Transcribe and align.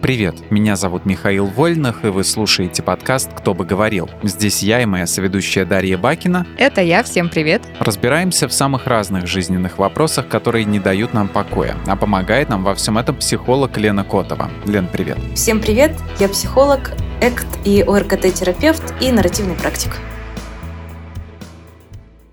Привет, 0.00 0.36
меня 0.50 0.76
зовут 0.76 1.06
Михаил 1.06 1.46
Вольных, 1.46 2.04
и 2.04 2.08
вы 2.08 2.22
слушаете 2.22 2.84
подкаст 2.84 3.32
«Кто 3.32 3.52
бы 3.52 3.64
говорил». 3.64 4.08
Здесь 4.22 4.62
я 4.62 4.80
и 4.80 4.84
моя 4.86 5.08
соведущая 5.08 5.64
Дарья 5.64 5.98
Бакина. 5.98 6.46
Это 6.56 6.82
я, 6.82 7.02
всем 7.02 7.28
привет. 7.28 7.62
Разбираемся 7.80 8.46
в 8.46 8.52
самых 8.52 8.86
разных 8.86 9.26
жизненных 9.26 9.78
вопросах, 9.78 10.28
которые 10.28 10.64
не 10.66 10.78
дают 10.78 11.14
нам 11.14 11.26
покоя. 11.26 11.76
А 11.88 11.96
помогает 11.96 12.48
нам 12.48 12.62
во 12.62 12.76
всем 12.76 12.96
этом 12.96 13.16
психолог 13.16 13.76
Лена 13.76 14.04
Котова. 14.04 14.50
Лен, 14.66 14.88
привет. 14.90 15.18
Всем 15.34 15.60
привет, 15.60 15.92
я 16.20 16.28
психолог, 16.28 16.92
ЭКТ 17.20 17.46
и 17.64 17.82
ОРКТ-терапевт 17.82 18.94
и 19.00 19.10
нарративный 19.10 19.56
практик. 19.56 19.96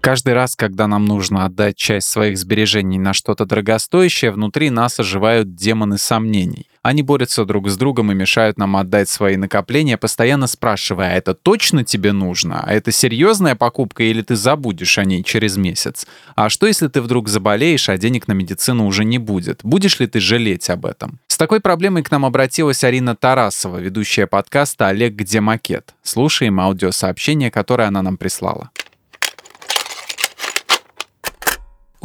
Каждый 0.05 0.35
раз, 0.35 0.55
когда 0.55 0.85
нам 0.85 1.03
нужно 1.05 1.45
отдать 1.45 1.77
часть 1.77 2.09
своих 2.09 2.37
сбережений 2.37 2.99
на 2.99 3.11
что-то 3.11 3.47
дорогостоящее, 3.47 4.29
внутри 4.29 4.69
нас 4.69 4.99
оживают 4.99 5.55
демоны 5.55 5.97
сомнений. 5.97 6.67
Они 6.83 7.01
борются 7.01 7.43
друг 7.43 7.67
с 7.67 7.75
другом 7.75 8.11
и 8.11 8.13
мешают 8.15 8.59
нам 8.59 8.77
отдать 8.77 9.09
свои 9.09 9.35
накопления, 9.35 9.97
постоянно 9.97 10.45
спрашивая, 10.45 11.07
а 11.07 11.13
это 11.15 11.33
точно 11.33 11.83
тебе 11.83 12.11
нужно? 12.11 12.61
А 12.63 12.71
это 12.71 12.91
серьезная 12.91 13.55
покупка 13.55 14.03
или 14.03 14.21
ты 14.21 14.35
забудешь 14.35 14.99
о 14.99 15.05
ней 15.05 15.23
через 15.23 15.57
месяц? 15.57 16.05
А 16.35 16.49
что, 16.49 16.67
если 16.67 16.87
ты 16.87 17.01
вдруг 17.01 17.27
заболеешь, 17.27 17.89
а 17.89 17.97
денег 17.97 18.27
на 18.27 18.33
медицину 18.33 18.85
уже 18.85 19.05
не 19.05 19.17
будет? 19.17 19.61
Будешь 19.63 19.99
ли 19.99 20.05
ты 20.05 20.19
жалеть 20.19 20.69
об 20.69 20.85
этом? 20.85 21.17
С 21.29 21.37
такой 21.37 21.61
проблемой 21.61 22.03
к 22.03 22.11
нам 22.11 22.25
обратилась 22.25 22.83
Арина 22.83 23.15
Тарасова, 23.15 23.79
ведущая 23.79 24.27
подкаста 24.27 24.87
«Олег, 24.89 25.15
где 25.15 25.41
макет?». 25.41 25.95
Слушаем 26.03 26.59
аудиосообщение, 26.59 27.49
которое 27.49 27.87
она 27.87 28.03
нам 28.03 28.17
прислала. 28.17 28.69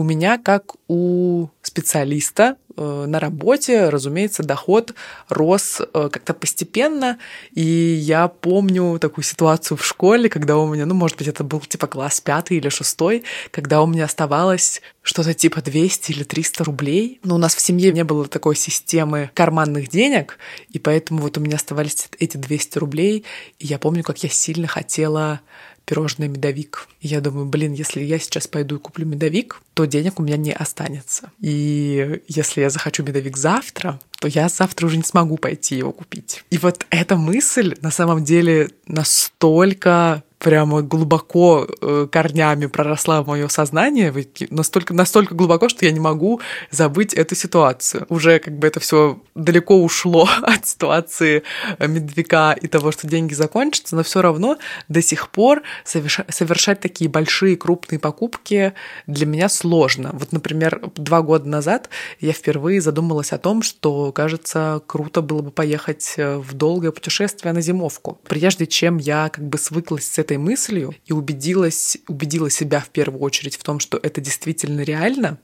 У 0.01 0.03
меня, 0.03 0.39
как 0.39 0.77
у 0.89 1.49
специалиста 1.61 2.57
э, 2.75 3.05
на 3.07 3.21
работе, 3.21 3.91
разумеется, 3.91 4.43
доход 4.43 4.95
рос 5.29 5.83
э, 5.83 6.09
как-то 6.11 6.33
постепенно. 6.33 7.19
И 7.53 7.61
я 7.61 8.29
помню 8.29 8.99
такую 8.99 9.25
ситуацию 9.25 9.77
в 9.77 9.85
школе, 9.85 10.31
когда 10.31 10.57
у 10.57 10.73
меня, 10.73 10.87
ну, 10.87 10.95
может 10.95 11.19
быть, 11.19 11.29
это 11.29 11.45
был 11.45 11.61
типа 11.61 11.87
класс 11.87 12.23
пятый 12.23 12.57
или 12.57 12.71
шестой, 12.71 13.25
когда 13.51 13.83
у 13.83 13.87
меня 13.87 14.07
оставалось 14.07 14.81
что-то 15.03 15.35
типа 15.35 15.61
200 15.61 16.13
или 16.13 16.25
300 16.25 16.65
рублей. 16.65 17.21
Но 17.23 17.35
у 17.35 17.39
нас 17.39 17.55
в 17.55 17.61
семье 17.61 17.93
не 17.93 18.03
было 18.03 18.27
такой 18.27 18.57
системы 18.57 19.31
карманных 19.35 19.91
денег, 19.91 20.39
и 20.71 20.79
поэтому 20.79 21.21
вот 21.21 21.37
у 21.37 21.43
меня 21.43 21.57
оставались 21.57 22.09
эти 22.19 22.39
200 22.39 22.79
рублей. 22.79 23.27
И 23.59 23.67
я 23.67 23.79
помню, 23.79 24.03
как 24.03 24.23
я 24.23 24.31
сильно 24.31 24.67
хотела 24.67 25.43
пирожное 25.85 26.29
медовик. 26.29 26.89
И 27.01 27.09
я 27.09 27.21
думаю, 27.21 27.47
блин, 27.47 27.73
если 27.73 28.03
я 28.03 28.19
сейчас 28.19 28.47
пойду 28.47 28.77
и 28.77 28.79
куплю 28.79 29.07
медовик, 29.07 29.61
то 29.75 29.87
денег 29.87 30.21
у 30.21 30.23
меня 30.23 30.37
не 30.37 30.53
останется. 30.53 31.33
И 31.41 32.21
если 32.29 32.61
я 32.61 32.71
захочу 32.71 33.03
медовик 33.03 33.37
завтра, 33.37 33.99
то 34.21 34.29
я 34.29 34.49
завтра 34.49 34.87
уже 34.87 34.97
не 34.97 35.03
смогу 35.03 35.37
пойти 35.37 35.77
его 35.77 35.93
купить. 35.93 36.45
И 36.51 36.59
вот 36.59 36.87
эта 36.91 37.17
мысль 37.17 37.75
на 37.81 37.91
самом 37.91 38.25
деле 38.25 38.71
настолько 38.87 40.23
прямо 40.41 40.81
глубоко 40.81 41.67
э, 41.69 42.09
корнями 42.11 42.67
проросла 42.67 43.23
в 43.23 43.29
мое 43.29 43.49
сознание, 43.49 44.13
настолько, 44.49 44.95
настолько 44.95 45.35
глубоко, 45.35 45.69
что 45.69 45.85
я 45.85 45.93
не 45.93 46.01
могу 46.01 46.41
забыть 46.71 47.13
эту 47.13 47.35
ситуацию. 47.35 48.07
Уже 48.09 48.39
как 48.39 48.59
бы 48.59 48.67
это 48.67 48.81
все 48.81 49.21
далеко 49.35 49.83
ушло 49.83 50.29
от 50.43 50.67
ситуации 50.67 51.43
э, 51.79 51.87
медвяка 51.87 52.53
и 52.53 52.67
того, 52.69 52.91
что 52.91 53.07
деньги 53.07 53.35
закончатся, 53.35 53.97
но 53.97 54.03
все 54.03 54.23
равно 54.23 54.57
до 54.89 55.03
сих 55.03 55.29
пор 55.29 55.63
совершать, 55.85 56.35
совершать 56.35 56.81
такие 56.81 57.11
большие 57.11 57.57
крупные 57.57 57.99
покупки 57.99 58.73
для 59.07 59.27
меня 59.27 59.51
сложно. 59.51 60.11
Вот, 60.15 60.33
например, 60.33 60.81
два 60.97 61.21
года 61.21 61.47
назад 61.49 61.91
я 62.19 62.33
впервые 62.33 62.81
задумалась 62.81 63.33
о 63.33 63.39
том, 63.39 63.63
что, 63.63 64.11
кажется, 64.13 64.81
круто 64.87 65.21
было 65.21 65.43
бы 65.43 65.51
поехать 65.51 66.15
э, 66.17 66.39
в 66.39 66.55
долгое 66.55 66.93
путешествие 66.93 67.53
на 67.53 67.61
зимовку. 67.61 68.19
Прежде 68.27 68.67
чем 68.67 68.97
я 68.97 69.29
как 69.29 69.47
бы 69.47 69.59
свыклась 69.59 70.11
с 70.11 70.19
этой 70.19 70.30
этой 70.31 70.39
мыслью 70.39 70.95
и 71.07 71.13
убедилась, 71.13 71.99
убедила 72.07 72.51
себя 72.51 72.79
в 72.79 72.89
первую 72.91 73.21
очередь 73.21 73.57
в 73.57 73.65
том, 73.65 73.81
что 73.81 73.99
это 74.01 74.21
действительно 74.21 74.83
реально, 74.83 75.39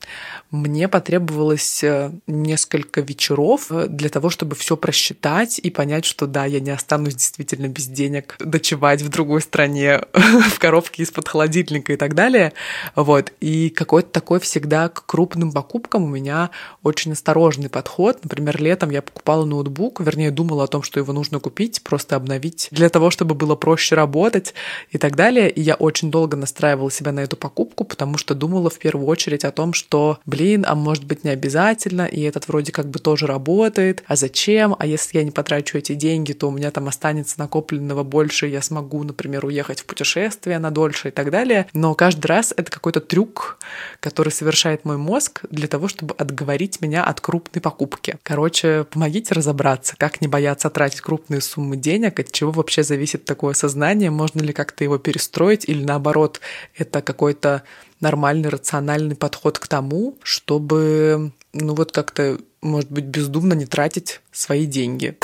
мне 0.52 0.86
потребовалось 0.86 1.82
э, 1.82 2.12
несколько 2.28 3.00
вечеров 3.00 3.66
э, 3.70 3.88
для 3.88 4.08
того, 4.10 4.30
чтобы 4.30 4.54
все 4.54 4.76
просчитать 4.76 5.58
и 5.58 5.70
понять, 5.70 6.04
что 6.04 6.28
да, 6.28 6.44
я 6.44 6.60
не 6.60 6.70
останусь 6.70 7.16
действительно 7.16 7.66
без 7.66 7.86
денег 7.86 8.36
дочевать 8.38 9.02
в 9.02 9.08
другой 9.08 9.40
стране 9.40 10.02
в 10.12 10.58
коробке 10.60 11.02
из-под 11.02 11.26
холодильника 11.26 11.92
и 11.92 11.96
так 11.96 12.14
далее. 12.14 12.52
Вот. 12.94 13.32
И 13.40 13.70
какой-то 13.70 14.10
такой 14.10 14.38
всегда 14.38 14.88
к 14.88 15.04
крупным 15.04 15.50
покупкам 15.50 16.04
у 16.04 16.08
меня 16.08 16.50
очень 16.84 17.12
осторожный 17.12 17.68
подход. 17.68 18.22
Например, 18.22 18.62
летом 18.62 18.90
я 18.90 19.02
покупала 19.02 19.44
ноутбук, 19.44 20.00
вернее, 20.00 20.30
думала 20.30 20.64
о 20.64 20.68
том, 20.68 20.84
что 20.84 21.00
его 21.00 21.12
нужно 21.12 21.40
купить, 21.40 21.82
просто 21.82 22.14
обновить 22.14 22.68
для 22.70 22.88
того, 22.88 23.10
чтобы 23.10 23.34
было 23.34 23.56
проще 23.56 23.96
работать 23.96 24.54
и 24.90 24.98
так 24.98 25.16
далее. 25.16 25.50
И 25.50 25.60
я 25.60 25.74
очень 25.74 26.10
долго 26.10 26.36
настраивала 26.36 26.90
себя 26.90 27.12
на 27.12 27.20
эту 27.20 27.36
покупку, 27.36 27.84
потому 27.84 28.18
что 28.18 28.34
думала 28.34 28.70
в 28.70 28.78
первую 28.78 29.06
очередь 29.06 29.44
о 29.44 29.50
том, 29.50 29.72
что, 29.72 30.18
блин, 30.26 30.64
а 30.66 30.74
может 30.74 31.04
быть 31.04 31.24
не 31.24 31.30
обязательно, 31.30 32.06
и 32.06 32.20
этот 32.22 32.48
вроде 32.48 32.72
как 32.72 32.88
бы 32.88 32.98
тоже 32.98 33.26
работает, 33.26 34.02
а 34.06 34.16
зачем, 34.16 34.76
а 34.78 34.86
если 34.86 35.18
я 35.18 35.24
не 35.24 35.30
потрачу 35.30 35.78
эти 35.78 35.94
деньги, 35.94 36.32
то 36.32 36.48
у 36.48 36.50
меня 36.50 36.70
там 36.70 36.88
останется 36.88 37.38
накопленного 37.38 38.02
больше, 38.02 38.46
я 38.46 38.62
смогу, 38.62 39.02
например, 39.02 39.44
уехать 39.44 39.80
в 39.80 39.86
путешествие 39.86 40.58
на 40.58 40.70
дольше 40.70 41.08
и 41.08 41.10
так 41.10 41.30
далее. 41.30 41.66
Но 41.72 41.94
каждый 41.94 42.26
раз 42.26 42.52
это 42.56 42.70
какой-то 42.70 43.00
трюк, 43.00 43.58
который 44.00 44.30
совершает 44.30 44.84
мой 44.84 44.96
мозг 44.96 45.42
для 45.50 45.68
того, 45.68 45.88
чтобы 45.88 46.14
отговорить 46.16 46.80
меня 46.80 47.04
от 47.04 47.20
крупной 47.20 47.60
покупки. 47.60 48.18
Короче, 48.22 48.84
помогите 48.84 49.34
разобраться, 49.34 49.94
как 49.98 50.20
не 50.20 50.28
бояться 50.28 50.70
тратить 50.70 51.00
крупные 51.00 51.40
суммы 51.40 51.76
денег, 51.76 52.20
от 52.20 52.32
чего 52.32 52.50
вообще 52.50 52.82
зависит 52.82 53.24
такое 53.24 53.54
сознание, 53.54 54.10
можно 54.10 54.40
ли 54.40 54.52
как-то 54.66 54.84
его 54.84 54.98
перестроить, 54.98 55.68
или 55.68 55.82
наоборот, 55.84 56.40
это 56.76 57.00
какой-то 57.00 57.62
нормальный, 58.00 58.48
рациональный 58.48 59.14
подход 59.14 59.58
к 59.58 59.68
тому, 59.68 60.18
чтобы, 60.22 61.32
ну 61.52 61.74
вот 61.74 61.92
как-то, 61.92 62.38
может 62.60 62.90
быть, 62.90 63.04
бездумно 63.04 63.54
не 63.54 63.64
тратить 63.64 64.20
свои 64.32 64.66
деньги. 64.66 65.16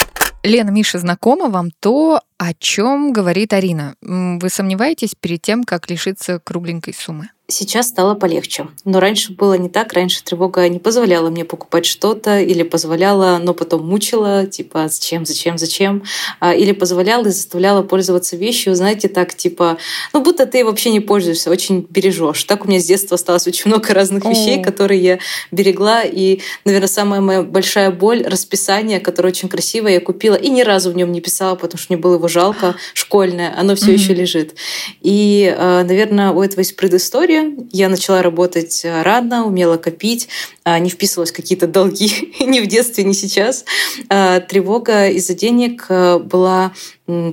Лена, 0.45 0.71
Миша, 0.71 0.99
знакомо 0.99 1.51
вам 1.51 1.71
то, 1.81 2.21
о 2.39 2.55
чем 2.55 3.13
говорит 3.13 3.53
Арина? 3.53 3.95
Вы 4.01 4.49
сомневаетесь 4.49 5.15
перед 5.15 5.43
тем, 5.43 5.65
как 5.65 5.91
лишиться 5.91 6.41
кругленькой 6.41 6.95
суммы? 6.95 7.29
Сейчас 7.53 7.89
стало 7.89 8.15
полегче. 8.15 8.69
Но 8.85 8.99
раньше 8.99 9.33
было 9.33 9.55
не 9.55 9.69
так. 9.69 9.93
Раньше 9.93 10.25
тревога 10.25 10.67
не 10.69 10.79
позволяла 10.79 11.29
мне 11.29 11.45
покупать 11.45 11.85
что-то 11.85 12.41
или 12.41 12.63
позволяла, 12.63 13.39
но 13.43 13.53
потом 13.53 13.87
мучила, 13.87 14.47
типа 14.47 14.89
зачем, 14.89 15.27
зачем, 15.27 15.59
зачем. 15.59 16.03
А, 16.41 16.55
или 16.55 16.73
позволяла 16.73 17.27
и 17.27 17.31
заставляла 17.31 17.83
пользоваться 17.83 18.37
вещью, 18.37 18.75
знаете, 18.75 19.09
так 19.09 19.35
типа, 19.35 19.77
ну 20.15 20.23
будто 20.23 20.47
ты 20.47 20.65
вообще 20.65 20.91
не 20.91 21.01
пользуешься, 21.01 21.51
очень 21.51 21.87
бережешь. 21.91 22.43
Так 22.45 22.65
у 22.65 22.69
меня 22.69 22.81
с 22.81 22.87
детства 22.87 23.17
осталось 23.17 23.47
очень 23.47 23.71
много 23.71 23.93
разных 23.93 24.25
вещей, 24.25 24.62
которые 24.62 25.03
я 25.03 25.19
берегла. 25.51 26.03
И, 26.05 26.41
наверное, 26.65 26.89
самая 26.89 27.21
моя 27.21 27.43
большая 27.43 27.91
боль— 27.91 28.23
расписание, 28.27 28.99
которое 28.99 29.29
очень 29.29 29.49
красивое 29.51 29.93
я 29.95 30.01
купила 30.01 30.35
и 30.35 30.49
ни 30.49 30.62
разу 30.62 30.91
в 30.91 30.97
нем 30.97 31.12
не 31.12 31.21
писала, 31.21 31.55
потому 31.55 31.79
что 31.79 31.93
мне 31.93 32.01
было 32.01 32.15
его 32.15 32.29
жалко, 32.29 32.77
школьное. 32.95 33.55
Оно 33.57 33.75
все 33.75 33.91
mm-hmm. 33.91 33.95
еще 33.95 34.15
лежит. 34.15 34.55
И, 35.03 35.55
а, 35.59 35.85
наверное, 35.85 36.31
у 36.31 36.41
этого 36.41 36.61
есть 36.61 36.77
предыстория, 36.77 37.42
я 37.71 37.89
начала 37.89 38.23
работать 38.23 38.85
э, 38.85 39.03
рано, 39.03 39.47
умела 39.47 39.77
копить, 39.77 40.29
а, 40.65 40.79
не 40.79 40.91
вписывалась 40.91 41.31
в 41.31 41.37
какие-то 41.37 41.67
долги 41.67 42.35
ни 42.41 42.61
в 42.61 42.67
детстве, 42.67 43.05
ни 43.05 43.13
сейчас. 43.13 43.65
А, 44.09 44.41
тревога 44.41 45.09
из-за 45.09 45.35
денег 45.35 45.87
э, 45.89 46.19
была 46.19 46.73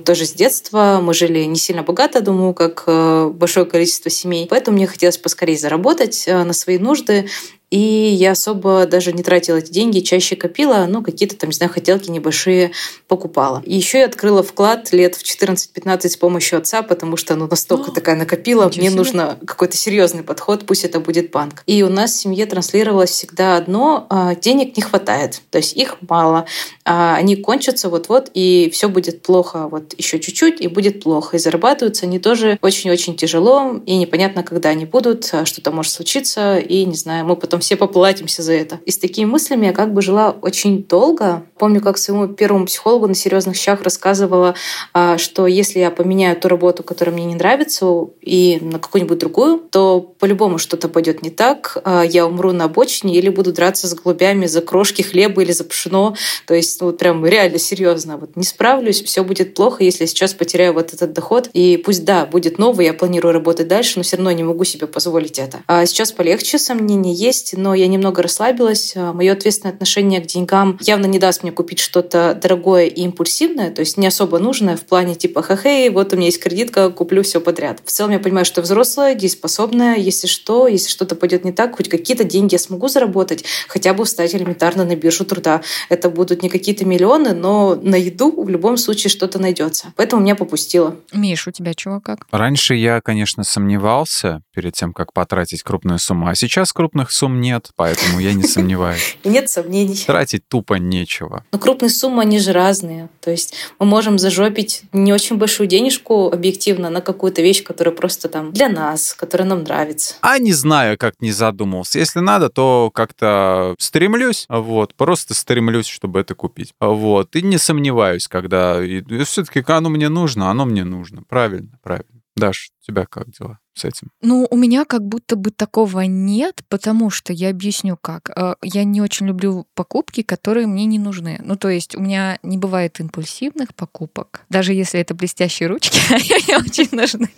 тоже 0.04 0.26
с 0.26 0.32
детства. 0.32 1.00
Мы 1.02 1.14
жили 1.14 1.44
не 1.44 1.56
сильно 1.56 1.82
богато, 1.82 2.20
думаю, 2.20 2.54
как 2.54 2.84
э, 2.86 3.30
большое 3.32 3.66
количество 3.66 4.10
семей. 4.10 4.46
Поэтому 4.50 4.76
мне 4.76 4.86
хотелось 4.86 5.18
поскорее 5.18 5.56
заработать 5.56 6.24
на 6.26 6.52
свои 6.52 6.78
нужды. 6.78 7.28
И 7.70 7.78
я 7.78 8.32
особо 8.32 8.84
даже 8.86 9.12
не 9.12 9.22
тратила 9.22 9.56
эти 9.56 9.70
деньги, 9.70 10.00
чаще 10.00 10.34
копила, 10.34 10.86
ну, 10.88 11.02
какие-то 11.02 11.36
там, 11.36 11.50
не 11.50 11.54
знаю, 11.54 11.72
хотелки 11.72 12.10
небольшие 12.10 12.72
покупала. 13.06 13.62
Еще 13.64 14.00
я 14.00 14.06
открыла 14.06 14.42
вклад 14.42 14.92
лет 14.92 15.14
в 15.14 15.22
14-15 15.22 16.08
с 16.08 16.16
помощью 16.16 16.58
отца, 16.58 16.82
потому 16.82 17.16
что, 17.16 17.36
ну, 17.36 17.46
настолько 17.48 17.92
О, 17.92 17.94
такая 17.94 18.16
накопила, 18.16 18.64
мне 18.64 18.88
себе. 18.88 18.90
нужно 18.90 19.38
какой-то 19.46 19.76
серьезный 19.76 20.24
подход, 20.24 20.66
пусть 20.66 20.84
это 20.84 20.98
будет 20.98 21.30
банк. 21.30 21.62
И 21.66 21.82
у 21.84 21.88
нас 21.88 22.12
в 22.12 22.18
семье 22.18 22.46
транслировалось 22.46 23.10
всегда 23.10 23.56
одно, 23.56 24.06
а, 24.10 24.34
денег 24.34 24.76
не 24.76 24.82
хватает, 24.82 25.40
то 25.50 25.58
есть 25.58 25.76
их 25.76 25.96
мало, 26.08 26.46
а 26.84 27.14
они 27.14 27.36
кончатся 27.36 27.88
вот-вот, 27.88 28.30
и 28.34 28.68
все 28.72 28.88
будет 28.88 29.22
плохо, 29.22 29.68
вот 29.68 29.94
еще 29.96 30.18
чуть-чуть, 30.18 30.60
и 30.60 30.66
будет 30.66 31.02
плохо. 31.02 31.36
И 31.36 31.38
зарабатываются 31.38 32.06
они 32.06 32.18
тоже 32.18 32.58
очень-очень 32.62 33.16
тяжело, 33.16 33.80
и 33.86 33.96
непонятно, 33.96 34.42
когда 34.42 34.70
они 34.70 34.86
будут, 34.86 35.28
а 35.32 35.44
что-то 35.44 35.70
может 35.70 35.92
случиться, 35.92 36.58
и, 36.58 36.84
не 36.84 36.96
знаю, 36.96 37.26
мы 37.26 37.36
потом 37.36 37.59
все 37.60 37.76
поплатимся 37.76 38.42
за 38.42 38.52
это. 38.52 38.80
И 38.86 38.90
с 38.90 38.98
такими 38.98 39.26
мыслями 39.26 39.66
я 39.66 39.72
как 39.72 39.92
бы 39.92 40.02
жила 40.02 40.30
очень 40.42 40.84
долго, 40.84 41.44
Помню, 41.60 41.82
как 41.82 41.98
своему 41.98 42.26
первому 42.26 42.64
психологу 42.64 43.06
на 43.06 43.14
серьезных 43.14 43.54
щах 43.54 43.82
рассказывала, 43.82 44.54
а, 44.94 45.18
что 45.18 45.46
если 45.46 45.78
я 45.78 45.90
поменяю 45.90 46.34
ту 46.34 46.48
работу, 46.48 46.82
которая 46.82 47.14
мне 47.14 47.26
не 47.26 47.34
нравится, 47.34 48.06
и 48.22 48.58
на 48.62 48.78
какую-нибудь 48.78 49.18
другую, 49.18 49.58
то 49.70 50.00
по-любому 50.00 50.56
что-то 50.56 50.88
пойдет 50.88 51.22
не 51.22 51.28
так. 51.28 51.76
А, 51.84 52.02
я 52.02 52.26
умру 52.26 52.52
на 52.52 52.64
обочине 52.64 53.14
или 53.14 53.28
буду 53.28 53.52
драться 53.52 53.88
с 53.88 53.94
голубями 53.94 54.46
за 54.46 54.62
крошки 54.62 55.02
хлеба 55.02 55.42
или 55.42 55.52
за 55.52 55.64
пшено. 55.64 56.14
То 56.46 56.54
есть, 56.54 56.80
ну, 56.80 56.86
вот 56.86 56.96
прям 56.96 57.26
реально 57.26 57.58
серьезно. 57.58 58.16
Вот 58.16 58.36
не 58.36 58.44
справлюсь, 58.44 59.02
все 59.02 59.22
будет 59.22 59.52
плохо, 59.52 59.84
если 59.84 60.06
сейчас 60.06 60.32
потеряю 60.32 60.72
вот 60.72 60.94
этот 60.94 61.12
доход. 61.12 61.50
И 61.52 61.76
пусть, 61.76 62.06
да, 62.06 62.24
будет 62.24 62.58
новый, 62.58 62.86
я 62.86 62.94
планирую 62.94 63.34
работать 63.34 63.68
дальше, 63.68 63.94
но 63.96 64.02
все 64.02 64.16
равно 64.16 64.32
не 64.32 64.44
могу 64.44 64.64
себе 64.64 64.86
позволить 64.86 65.38
это. 65.38 65.60
А 65.66 65.84
сейчас 65.84 66.10
полегче, 66.10 66.58
сомнения 66.58 67.12
есть, 67.12 67.49
но 67.56 67.74
я 67.74 67.86
немного 67.86 68.22
расслабилась. 68.22 68.94
А, 68.96 69.12
Мое 69.12 69.32
ответственное 69.32 69.74
отношение 69.74 70.20
к 70.20 70.26
деньгам 70.26 70.78
явно 70.80 71.06
не 71.06 71.18
даст 71.18 71.42
мне 71.42 71.52
купить 71.52 71.78
что-то 71.78 72.38
дорогое 72.40 72.86
и 72.86 73.02
импульсивное, 73.02 73.70
то 73.70 73.80
есть 73.80 73.96
не 73.96 74.06
особо 74.06 74.38
нужное 74.38 74.76
в 74.76 74.82
плане 74.82 75.14
типа 75.14 75.42
«хе-хей, 75.42 75.90
вот 75.90 76.12
у 76.12 76.16
меня 76.16 76.26
есть 76.26 76.42
кредитка, 76.42 76.90
куплю 76.90 77.22
все 77.22 77.40
подряд». 77.40 77.80
В 77.84 77.90
целом 77.90 78.12
я 78.12 78.18
понимаю, 78.18 78.44
что 78.44 78.62
взрослая, 78.62 79.14
дееспособная, 79.14 79.96
если 79.96 80.26
что, 80.26 80.68
если 80.68 80.88
что-то 80.88 81.14
пойдет 81.14 81.44
не 81.44 81.52
так, 81.52 81.76
хоть 81.76 81.88
какие-то 81.88 82.24
деньги 82.24 82.54
я 82.54 82.58
смогу 82.58 82.88
заработать, 82.88 83.44
хотя 83.68 83.94
бы 83.94 84.04
встать 84.04 84.34
элементарно 84.34 84.84
на 84.84 84.96
биржу 84.96 85.24
труда. 85.24 85.62
Это 85.88 86.10
будут 86.10 86.42
не 86.42 86.48
какие-то 86.48 86.84
миллионы, 86.84 87.34
но 87.34 87.74
на 87.74 87.96
еду 87.96 88.42
в 88.42 88.48
любом 88.48 88.76
случае 88.76 89.10
что-то 89.10 89.38
найдется. 89.38 89.92
Поэтому 89.96 90.22
меня 90.22 90.34
попустило. 90.34 90.96
Миш, 91.12 91.46
у 91.46 91.50
тебя 91.50 91.74
чего 91.74 92.00
как? 92.00 92.26
Раньше 92.30 92.74
я, 92.74 93.00
конечно, 93.00 93.44
сомневался 93.44 94.42
перед 94.54 94.74
тем, 94.74 94.92
как 94.92 95.12
потратить 95.12 95.62
крупную 95.62 95.98
сумму, 95.98 96.28
а 96.28 96.34
сейчас 96.34 96.72
крупных 96.72 97.10
сумм 97.10 97.39
нет, 97.40 97.70
поэтому 97.76 98.20
я 98.20 98.34
не 98.34 98.42
сомневаюсь. 98.44 99.16
Нет 99.24 99.48
сомнений. 99.48 99.96
Тратить 100.06 100.46
тупо 100.48 100.74
нечего. 100.74 101.44
Но 101.52 101.58
крупные 101.58 101.90
суммы, 101.90 102.22
они 102.22 102.38
же 102.38 102.52
разные. 102.52 103.08
То 103.20 103.30
есть 103.30 103.54
мы 103.78 103.86
можем 103.86 104.18
зажопить 104.18 104.82
не 104.92 105.12
очень 105.12 105.36
большую 105.36 105.66
денежку 105.66 106.30
объективно 106.30 106.90
на 106.90 107.00
какую-то 107.00 107.42
вещь, 107.42 107.62
которая 107.62 107.94
просто 107.94 108.28
там 108.28 108.52
для 108.52 108.68
нас, 108.68 109.14
которая 109.14 109.48
нам 109.48 109.62
нравится. 109.62 110.14
А 110.20 110.38
не 110.38 110.52
знаю, 110.52 110.98
как 110.98 111.14
не 111.20 111.32
задумывался. 111.32 111.98
Если 111.98 112.20
надо, 112.20 112.48
то 112.48 112.90
как-то 112.92 113.74
стремлюсь, 113.78 114.46
вот, 114.48 114.94
просто 114.94 115.34
стремлюсь, 115.34 115.86
чтобы 115.86 116.20
это 116.20 116.34
купить. 116.34 116.74
Вот, 116.80 117.34
и 117.36 117.42
не 117.42 117.58
сомневаюсь, 117.58 118.28
когда... 118.28 118.80
Все-таки 119.24 119.64
оно 119.66 119.88
мне 119.88 120.08
нужно, 120.08 120.50
оно 120.50 120.64
мне 120.66 120.84
нужно. 120.84 121.22
Правильно, 121.22 121.78
правильно. 121.82 122.20
Даш, 122.36 122.70
у 122.82 122.86
тебя 122.86 123.06
как 123.06 123.30
дела 123.30 123.58
с 123.74 123.84
этим? 123.84 124.08
Ну, 124.22 124.46
у 124.50 124.56
меня 124.56 124.84
как 124.84 125.06
будто 125.06 125.36
бы 125.36 125.50
такого 125.50 126.00
нет, 126.00 126.60
потому 126.68 127.10
что 127.10 127.32
я 127.32 127.50
объясню 127.50 127.96
как. 128.00 128.30
Э, 128.36 128.54
Я 128.62 128.84
не 128.84 129.00
очень 129.00 129.26
люблю 129.26 129.66
покупки, 129.74 130.22
которые 130.22 130.66
мне 130.66 130.86
не 130.86 130.98
нужны. 130.98 131.40
Ну, 131.44 131.56
то 131.56 131.68
есть 131.68 131.94
у 131.94 132.00
меня 132.00 132.38
не 132.42 132.58
бывает 132.58 132.98
импульсивных 133.00 133.74
покупок, 133.74 134.42
даже 134.48 134.72
если 134.72 135.00
это 135.00 135.14
блестящие 135.14 135.68
ручки, 135.68 136.00
они 136.12 136.42
мне 136.46 136.56
очень 136.58 136.88
нужны. 136.92 137.28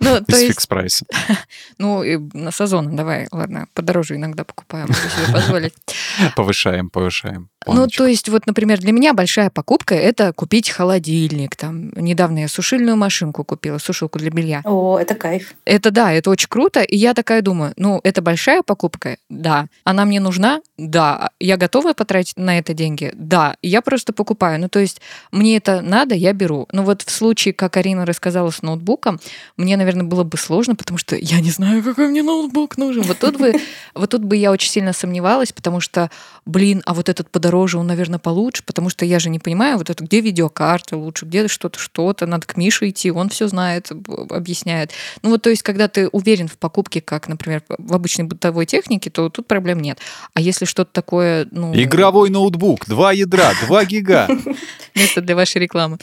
Ну, 0.00 0.20
то 0.20 0.36
есть, 0.36 0.54
фикс 0.54 0.66
прайса. 0.66 1.06
ну, 1.78 2.02
и 2.02 2.18
на 2.32 2.52
сезон, 2.52 2.94
давай, 2.94 3.28
ладно, 3.32 3.66
подороже 3.74 4.16
иногда 4.16 4.44
покупаем, 4.44 4.88
могу 4.88 4.94
себе 4.94 5.32
позволить. 5.32 5.74
Повышаем, 6.36 6.90
повышаем. 6.90 7.48
Ну, 7.66 7.86
то 7.86 8.06
есть, 8.06 8.28
вот, 8.28 8.46
например, 8.46 8.78
для 8.80 8.92
меня 8.92 9.14
большая 9.14 9.48
покупка— 9.50 9.94
это 9.96 10.32
купить 10.32 10.68
холодильник. 10.70 11.56
Там, 11.56 11.90
недавно 11.92 12.40
я 12.40 12.48
сушильную 12.48 12.96
машинку 12.96 13.44
купила, 13.44 13.78
сушилку 13.78 14.18
для 14.18 14.30
белья. 14.30 14.62
О, 14.64 14.81
это 15.00 15.14
кайф. 15.14 15.54
Это 15.64 15.90
да, 15.90 16.12
это 16.12 16.30
очень 16.30 16.48
круто. 16.48 16.82
И 16.82 16.96
я 16.96 17.14
такая 17.14 17.42
думаю, 17.42 17.72
ну, 17.76 18.00
это 18.04 18.22
большая 18.22 18.62
покупка? 18.62 19.16
Да. 19.28 19.66
Она 19.84 20.04
мне 20.04 20.20
нужна? 20.20 20.60
Да. 20.78 21.30
Я 21.40 21.56
готова 21.56 21.92
потратить 21.92 22.36
на 22.36 22.58
это 22.58 22.74
деньги? 22.74 23.12
Да. 23.14 23.56
Я 23.62 23.82
просто 23.82 24.12
покупаю. 24.12 24.60
Ну, 24.60 24.68
то 24.68 24.78
есть, 24.78 25.00
мне 25.30 25.56
это 25.56 25.80
надо, 25.80 26.14
я 26.14 26.32
беру. 26.32 26.68
Но 26.72 26.82
вот 26.82 27.02
в 27.02 27.10
случае, 27.10 27.54
как 27.54 27.76
Арина 27.76 28.06
рассказала 28.06 28.50
с 28.50 28.62
ноутбуком, 28.62 29.20
мне, 29.56 29.76
наверное, 29.76 30.04
было 30.04 30.24
бы 30.24 30.36
сложно, 30.36 30.74
потому 30.74 30.98
что 30.98 31.16
я 31.16 31.40
не 31.40 31.50
знаю, 31.50 31.82
какой 31.82 32.08
мне 32.08 32.22
ноутбук 32.22 32.76
нужен. 32.76 33.02
Вот 33.02 33.18
тут 33.18 33.36
бы, 33.38 33.54
вот 33.94 34.10
тут 34.10 34.24
бы 34.24 34.36
я 34.36 34.50
очень 34.50 34.70
сильно 34.70 34.92
сомневалась, 34.92 35.52
потому 35.52 35.80
что, 35.80 36.10
блин, 36.46 36.82
а 36.86 36.94
вот 36.94 37.08
этот 37.08 37.30
подороже, 37.30 37.78
он, 37.78 37.86
наверное, 37.86 38.18
получше, 38.18 38.62
потому 38.64 38.88
что 38.88 39.04
я 39.04 39.18
же 39.18 39.30
не 39.30 39.38
понимаю, 39.38 39.78
вот 39.78 39.90
это 39.90 40.04
где 40.04 40.20
видеокарта 40.20 40.96
лучше, 40.96 41.26
где 41.26 41.48
что-то, 41.48 41.78
что-то, 41.78 42.26
надо 42.26 42.46
к 42.46 42.56
Мише 42.56 42.88
идти, 42.88 43.10
он 43.10 43.28
все 43.28 43.48
знает, 43.48 43.88
б- 43.90 44.40
объясняет. 44.72 44.92
Ну 45.22 45.30
вот, 45.30 45.42
то 45.42 45.50
есть, 45.50 45.62
когда 45.62 45.88
ты 45.88 46.08
уверен 46.08 46.48
в 46.48 46.58
покупке, 46.58 47.00
как, 47.00 47.28
например, 47.28 47.62
в 47.68 47.94
обычной 47.94 48.24
бытовой 48.24 48.66
технике, 48.66 49.10
то 49.10 49.28
тут 49.28 49.46
проблем 49.46 49.80
нет. 49.80 49.98
А 50.34 50.40
если 50.40 50.64
что-то 50.64 50.90
такое, 50.92 51.46
ну... 51.50 51.74
Игровой 51.74 52.30
ноутбук, 52.30 52.86
два 52.86 53.12
ядра, 53.12 53.52
два 53.66 53.84
гига. 53.84 54.28
Место 54.94 55.20
для 55.20 55.34
вашей 55.34 55.60
рекламы. 55.60 55.98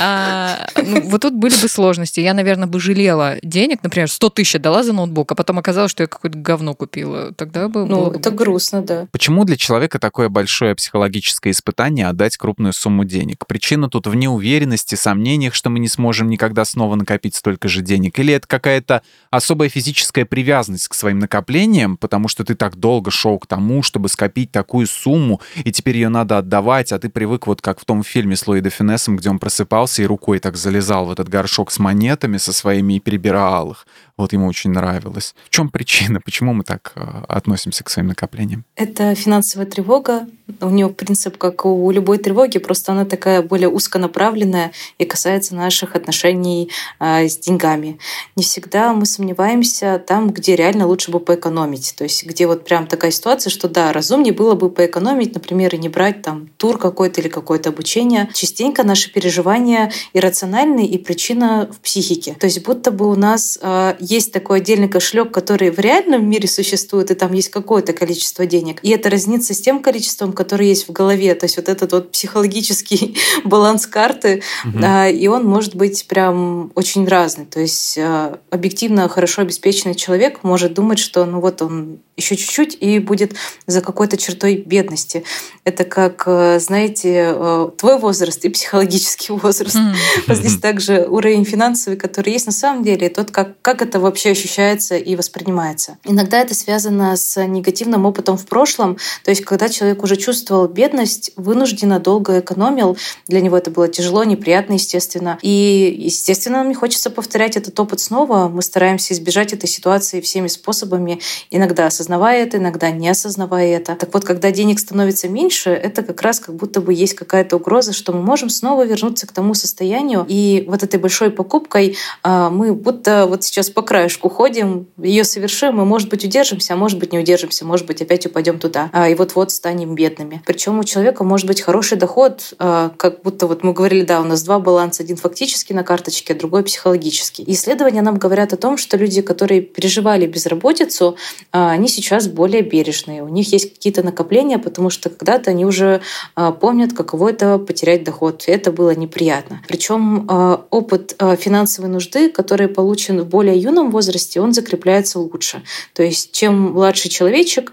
А, 0.00 0.66
ну, 0.76 1.02
вот 1.02 1.20
тут 1.20 1.34
были 1.34 1.54
бы 1.60 1.68
сложности. 1.68 2.20
Я, 2.20 2.34
наверное, 2.34 2.66
бы 2.66 2.80
жалела 2.80 3.36
денег, 3.42 3.82
например, 3.82 4.10
100 4.10 4.30
тысяч 4.30 4.54
отдала 4.54 4.82
за 4.82 4.92
ноутбук, 4.92 5.32
а 5.32 5.34
потом 5.34 5.58
оказалось, 5.58 5.90
что 5.90 6.02
я 6.02 6.06
какое-то 6.06 6.38
говно 6.38 6.74
купила. 6.74 7.32
Тогда 7.34 7.68
бы 7.68 7.86
Ну, 7.86 8.10
это 8.10 8.30
грустно, 8.30 8.82
да. 8.82 9.06
Почему 9.12 9.44
для 9.44 9.56
человека 9.56 9.98
такое 9.98 10.28
большое 10.28 10.74
психологическое 10.74 11.50
испытание 11.50 12.06
отдать 12.06 12.36
крупную 12.36 12.72
сумму 12.72 13.04
денег? 13.04 13.46
Причина 13.46 13.90
тут 13.90 14.06
в 14.06 14.14
неуверенности, 14.14 14.94
сомнениях, 14.94 15.54
что 15.54 15.70
мы 15.70 15.78
не 15.78 15.88
сможем 15.88 16.28
никогда 16.28 16.64
снова 16.64 16.94
накопить 16.94 17.34
столько 17.34 17.68
же 17.68 17.82
денег? 17.82 18.09
Или 18.18 18.34
это 18.34 18.46
какая-то 18.46 19.02
особая 19.30 19.68
физическая 19.68 20.24
привязанность 20.24 20.88
к 20.88 20.94
своим 20.94 21.18
накоплениям, 21.18 21.96
потому 21.96 22.28
что 22.28 22.44
ты 22.44 22.54
так 22.54 22.76
долго 22.76 23.10
шел 23.10 23.38
к 23.38 23.46
тому, 23.46 23.82
чтобы 23.82 24.08
скопить 24.08 24.50
такую 24.50 24.86
сумму, 24.86 25.40
и 25.56 25.72
теперь 25.72 25.96
ее 25.96 26.08
надо 26.08 26.38
отдавать, 26.38 26.92
а 26.92 26.98
ты 26.98 27.08
привык 27.08 27.46
вот 27.46 27.60
как 27.60 27.80
в 27.80 27.84
том 27.84 28.02
фильме 28.02 28.36
с 28.36 28.46
Ллойда 28.46 28.70
Финессом, 28.70 29.16
где 29.16 29.30
он 29.30 29.38
просыпался 29.38 30.02
и 30.02 30.06
рукой 30.06 30.38
так 30.38 30.56
залезал 30.56 31.06
в 31.06 31.12
этот 31.12 31.28
горшок 31.28 31.70
с 31.70 31.78
монетами 31.78 32.36
со 32.36 32.52
своими 32.52 32.94
и 32.94 33.00
перебирал 33.00 33.72
их. 33.72 33.86
Вот 34.20 34.34
ему 34.34 34.48
очень 34.48 34.70
нравилось. 34.70 35.34
В 35.46 35.50
чем 35.50 35.70
причина? 35.70 36.20
Почему 36.24 36.52
мы 36.52 36.62
так 36.62 36.92
э, 36.94 37.00
относимся 37.26 37.82
к 37.84 37.88
своим 37.88 38.08
накоплениям? 38.08 38.64
Это 38.76 39.14
финансовая 39.14 39.66
тревога. 39.66 40.26
У 40.60 40.68
нее 40.68 40.88
принцип, 40.88 41.38
как 41.38 41.64
у 41.64 41.90
любой 41.90 42.18
тревоги, 42.18 42.58
просто 42.58 42.92
она 42.92 43.04
такая 43.04 43.40
более 43.40 43.68
узконаправленная 43.68 44.72
и 44.98 45.04
касается 45.04 45.54
наших 45.54 45.94
отношений 45.94 46.70
а, 46.98 47.22
с 47.22 47.38
деньгами. 47.38 47.98
Не 48.36 48.42
всегда 48.42 48.92
мы 48.92 49.06
сомневаемся 49.06 50.02
там, 50.04 50.30
где 50.30 50.56
реально 50.56 50.86
лучше 50.86 51.12
бы 51.12 51.20
поэкономить. 51.20 51.94
То 51.96 52.04
есть 52.04 52.26
где 52.26 52.46
вот 52.46 52.64
прям 52.64 52.88
такая 52.88 53.12
ситуация, 53.12 53.50
что 53.50 53.68
да, 53.68 53.92
разумнее 53.92 54.34
было 54.34 54.54
бы 54.54 54.70
поэкономить, 54.70 55.34
например, 55.34 55.74
и 55.74 55.78
не 55.78 55.88
брать 55.88 56.22
там 56.22 56.48
тур 56.56 56.78
какой-то 56.78 57.20
или 57.20 57.28
какое-то 57.28 57.68
обучение. 57.70 58.28
Частенько 58.34 58.82
наши 58.82 59.12
переживания 59.12 59.92
иррациональны 60.12 60.84
и 60.84 60.98
причина 60.98 61.70
в 61.72 61.78
психике. 61.80 62.34
То 62.34 62.46
есть 62.46 62.64
будто 62.64 62.90
бы 62.90 63.08
у 63.08 63.14
нас 63.14 63.58
э, 63.62 63.94
есть 64.10 64.32
такой 64.32 64.58
отдельный 64.58 64.88
кошелек, 64.88 65.30
который 65.30 65.70
в 65.70 65.78
реальном 65.78 66.28
мире 66.28 66.48
существует, 66.48 67.10
и 67.10 67.14
там 67.14 67.32
есть 67.32 67.50
какое-то 67.50 67.92
количество 67.92 68.44
денег. 68.44 68.80
И 68.82 68.90
это 68.90 69.08
разнится 69.08 69.54
с 69.54 69.60
тем 69.60 69.80
количеством, 69.80 70.32
которое 70.32 70.66
есть 70.66 70.88
в 70.88 70.92
голове. 70.92 71.34
То 71.36 71.44
есть 71.44 71.56
вот 71.56 71.68
этот 71.68 71.92
вот 71.92 72.10
психологический 72.10 73.16
баланс 73.44 73.86
карты, 73.86 74.42
э, 74.64 75.12
и 75.12 75.28
он 75.28 75.44
может 75.44 75.76
быть 75.76 76.06
прям 76.08 76.72
очень 76.74 77.06
разный. 77.06 77.46
То 77.46 77.60
есть 77.60 77.96
э, 77.96 78.36
объективно 78.50 79.08
хорошо 79.08 79.42
обеспеченный 79.42 79.94
человек 79.94 80.42
может 80.42 80.74
думать, 80.74 80.98
что 80.98 81.24
ну 81.24 81.40
вот 81.40 81.62
он 81.62 82.00
еще 82.16 82.36
чуть-чуть 82.36 82.76
и 82.80 82.98
будет 82.98 83.34
за 83.66 83.80
какой-то 83.80 84.16
чертой 84.16 84.56
бедности. 84.56 85.22
Это 85.64 85.84
как, 85.84 86.24
э, 86.26 86.58
знаете, 86.58 87.34
твой 87.78 87.98
возраст 87.98 88.44
и 88.44 88.48
психологический 88.48 89.32
возраст. 89.34 89.78
Вот 90.26 90.36
здесь 90.36 90.58
также 90.58 91.06
уровень 91.08 91.44
финансовый, 91.44 91.96
который 91.96 92.32
есть 92.32 92.46
на 92.46 92.52
самом 92.52 92.82
деле, 92.82 93.06
и 93.06 93.10
тот, 93.10 93.30
как, 93.30 93.60
как 93.62 93.82
это 93.82 93.99
вообще 94.00 94.30
ощущается 94.30 94.96
и 94.96 95.16
воспринимается. 95.16 95.98
Иногда 96.04 96.40
это 96.40 96.54
связано 96.54 97.16
с 97.16 97.42
негативным 97.44 98.06
опытом 98.06 98.36
в 98.36 98.46
прошлом, 98.46 98.96
то 99.24 99.30
есть 99.30 99.44
когда 99.44 99.68
человек 99.68 100.02
уже 100.02 100.16
чувствовал 100.16 100.68
бедность, 100.68 101.32
вынужденно 101.36 101.98
долго 102.00 102.40
экономил, 102.40 102.96
для 103.26 103.40
него 103.40 103.56
это 103.56 103.70
было 103.70 103.88
тяжело, 103.88 104.24
неприятно, 104.24 104.74
естественно. 104.74 105.38
И, 105.42 105.96
естественно, 105.98 106.58
нам 106.58 106.68
не 106.68 106.74
хочется 106.74 107.10
повторять 107.10 107.56
этот 107.56 107.78
опыт 107.78 108.00
снова. 108.00 108.48
Мы 108.48 108.62
стараемся 108.62 109.14
избежать 109.14 109.52
этой 109.52 109.68
ситуации 109.68 110.20
всеми 110.20 110.48
способами, 110.48 111.20
иногда 111.50 111.86
осознавая 111.86 112.44
это, 112.44 112.58
иногда 112.58 112.90
не 112.90 113.08
осознавая 113.08 113.76
это. 113.76 113.96
Так 113.96 114.12
вот, 114.12 114.24
когда 114.24 114.50
денег 114.50 114.78
становится 114.78 115.28
меньше, 115.28 115.70
это 115.70 116.02
как 116.02 116.22
раз 116.22 116.40
как 116.40 116.54
будто 116.54 116.80
бы 116.80 116.92
есть 116.92 117.14
какая-то 117.14 117.56
угроза, 117.56 117.92
что 117.92 118.12
мы 118.12 118.22
можем 118.22 118.50
снова 118.50 118.84
вернуться 118.84 119.26
к 119.26 119.32
тому 119.32 119.54
состоянию. 119.54 120.24
И 120.28 120.64
вот 120.68 120.82
этой 120.82 120.98
большой 120.98 121.30
покупкой 121.30 121.96
а, 122.22 122.50
мы 122.50 122.74
будто 122.74 123.26
вот 123.26 123.44
сейчас 123.44 123.70
по 123.80 123.86
краешку 123.86 124.28
ходим, 124.28 124.88
ее 124.98 125.24
совершим, 125.24 125.76
мы, 125.76 125.86
может 125.86 126.10
быть, 126.10 126.22
удержимся, 126.22 126.74
а 126.74 126.76
может 126.76 126.98
быть, 126.98 127.12
не 127.14 127.18
удержимся, 127.18 127.64
может 127.64 127.86
быть, 127.86 128.02
опять 128.02 128.26
упадем 128.26 128.58
туда. 128.58 128.90
А, 128.92 129.08
и 129.08 129.14
вот-вот 129.14 129.52
станем 129.52 129.94
бедными. 129.94 130.42
Причем 130.44 130.78
у 130.78 130.84
человека 130.84 131.24
может 131.24 131.46
быть 131.46 131.62
хороший 131.62 131.96
доход, 131.96 132.52
а, 132.58 132.90
как 132.98 133.22
будто 133.22 133.46
вот 133.46 133.64
мы 133.64 133.72
говорили, 133.72 134.04
да, 134.04 134.20
у 134.20 134.24
нас 134.24 134.42
два 134.42 134.58
баланса, 134.58 135.02
один 135.02 135.16
фактически 135.16 135.72
на 135.72 135.82
карточке, 135.82 136.34
а 136.34 136.36
другой 136.36 136.62
психологический. 136.62 137.42
Исследования 137.46 138.02
нам 138.02 138.18
говорят 138.18 138.52
о 138.52 138.58
том, 138.58 138.76
что 138.76 138.98
люди, 138.98 139.22
которые 139.22 139.62
переживали 139.62 140.26
безработицу, 140.26 141.16
а, 141.50 141.70
они 141.70 141.88
сейчас 141.88 142.28
более 142.28 142.60
бережные. 142.60 143.22
У 143.22 143.28
них 143.28 143.50
есть 143.50 143.72
какие-то 143.72 144.02
накопления, 144.02 144.58
потому 144.58 144.90
что 144.90 145.08
когда-то 145.08 145.52
они 145.52 145.64
уже 145.64 146.02
помнят, 146.34 146.92
каково 146.92 147.30
это 147.30 147.56
потерять 147.56 148.04
доход. 148.04 148.44
Это 148.46 148.72
было 148.72 148.94
неприятно. 148.94 149.62
Причем 149.66 150.28
опыт 150.70 151.16
финансовой 151.38 151.88
нужды, 151.88 152.28
который 152.28 152.68
получен 152.68 153.22
в 153.22 153.26
более 153.26 153.56
юном 153.70 153.90
возрасте, 153.90 154.40
он 154.40 154.52
закрепляется 154.52 155.18
лучше. 155.18 155.62
То 155.94 156.02
есть 156.02 156.32
чем 156.32 156.72
младше 156.72 157.08
человечек, 157.08 157.72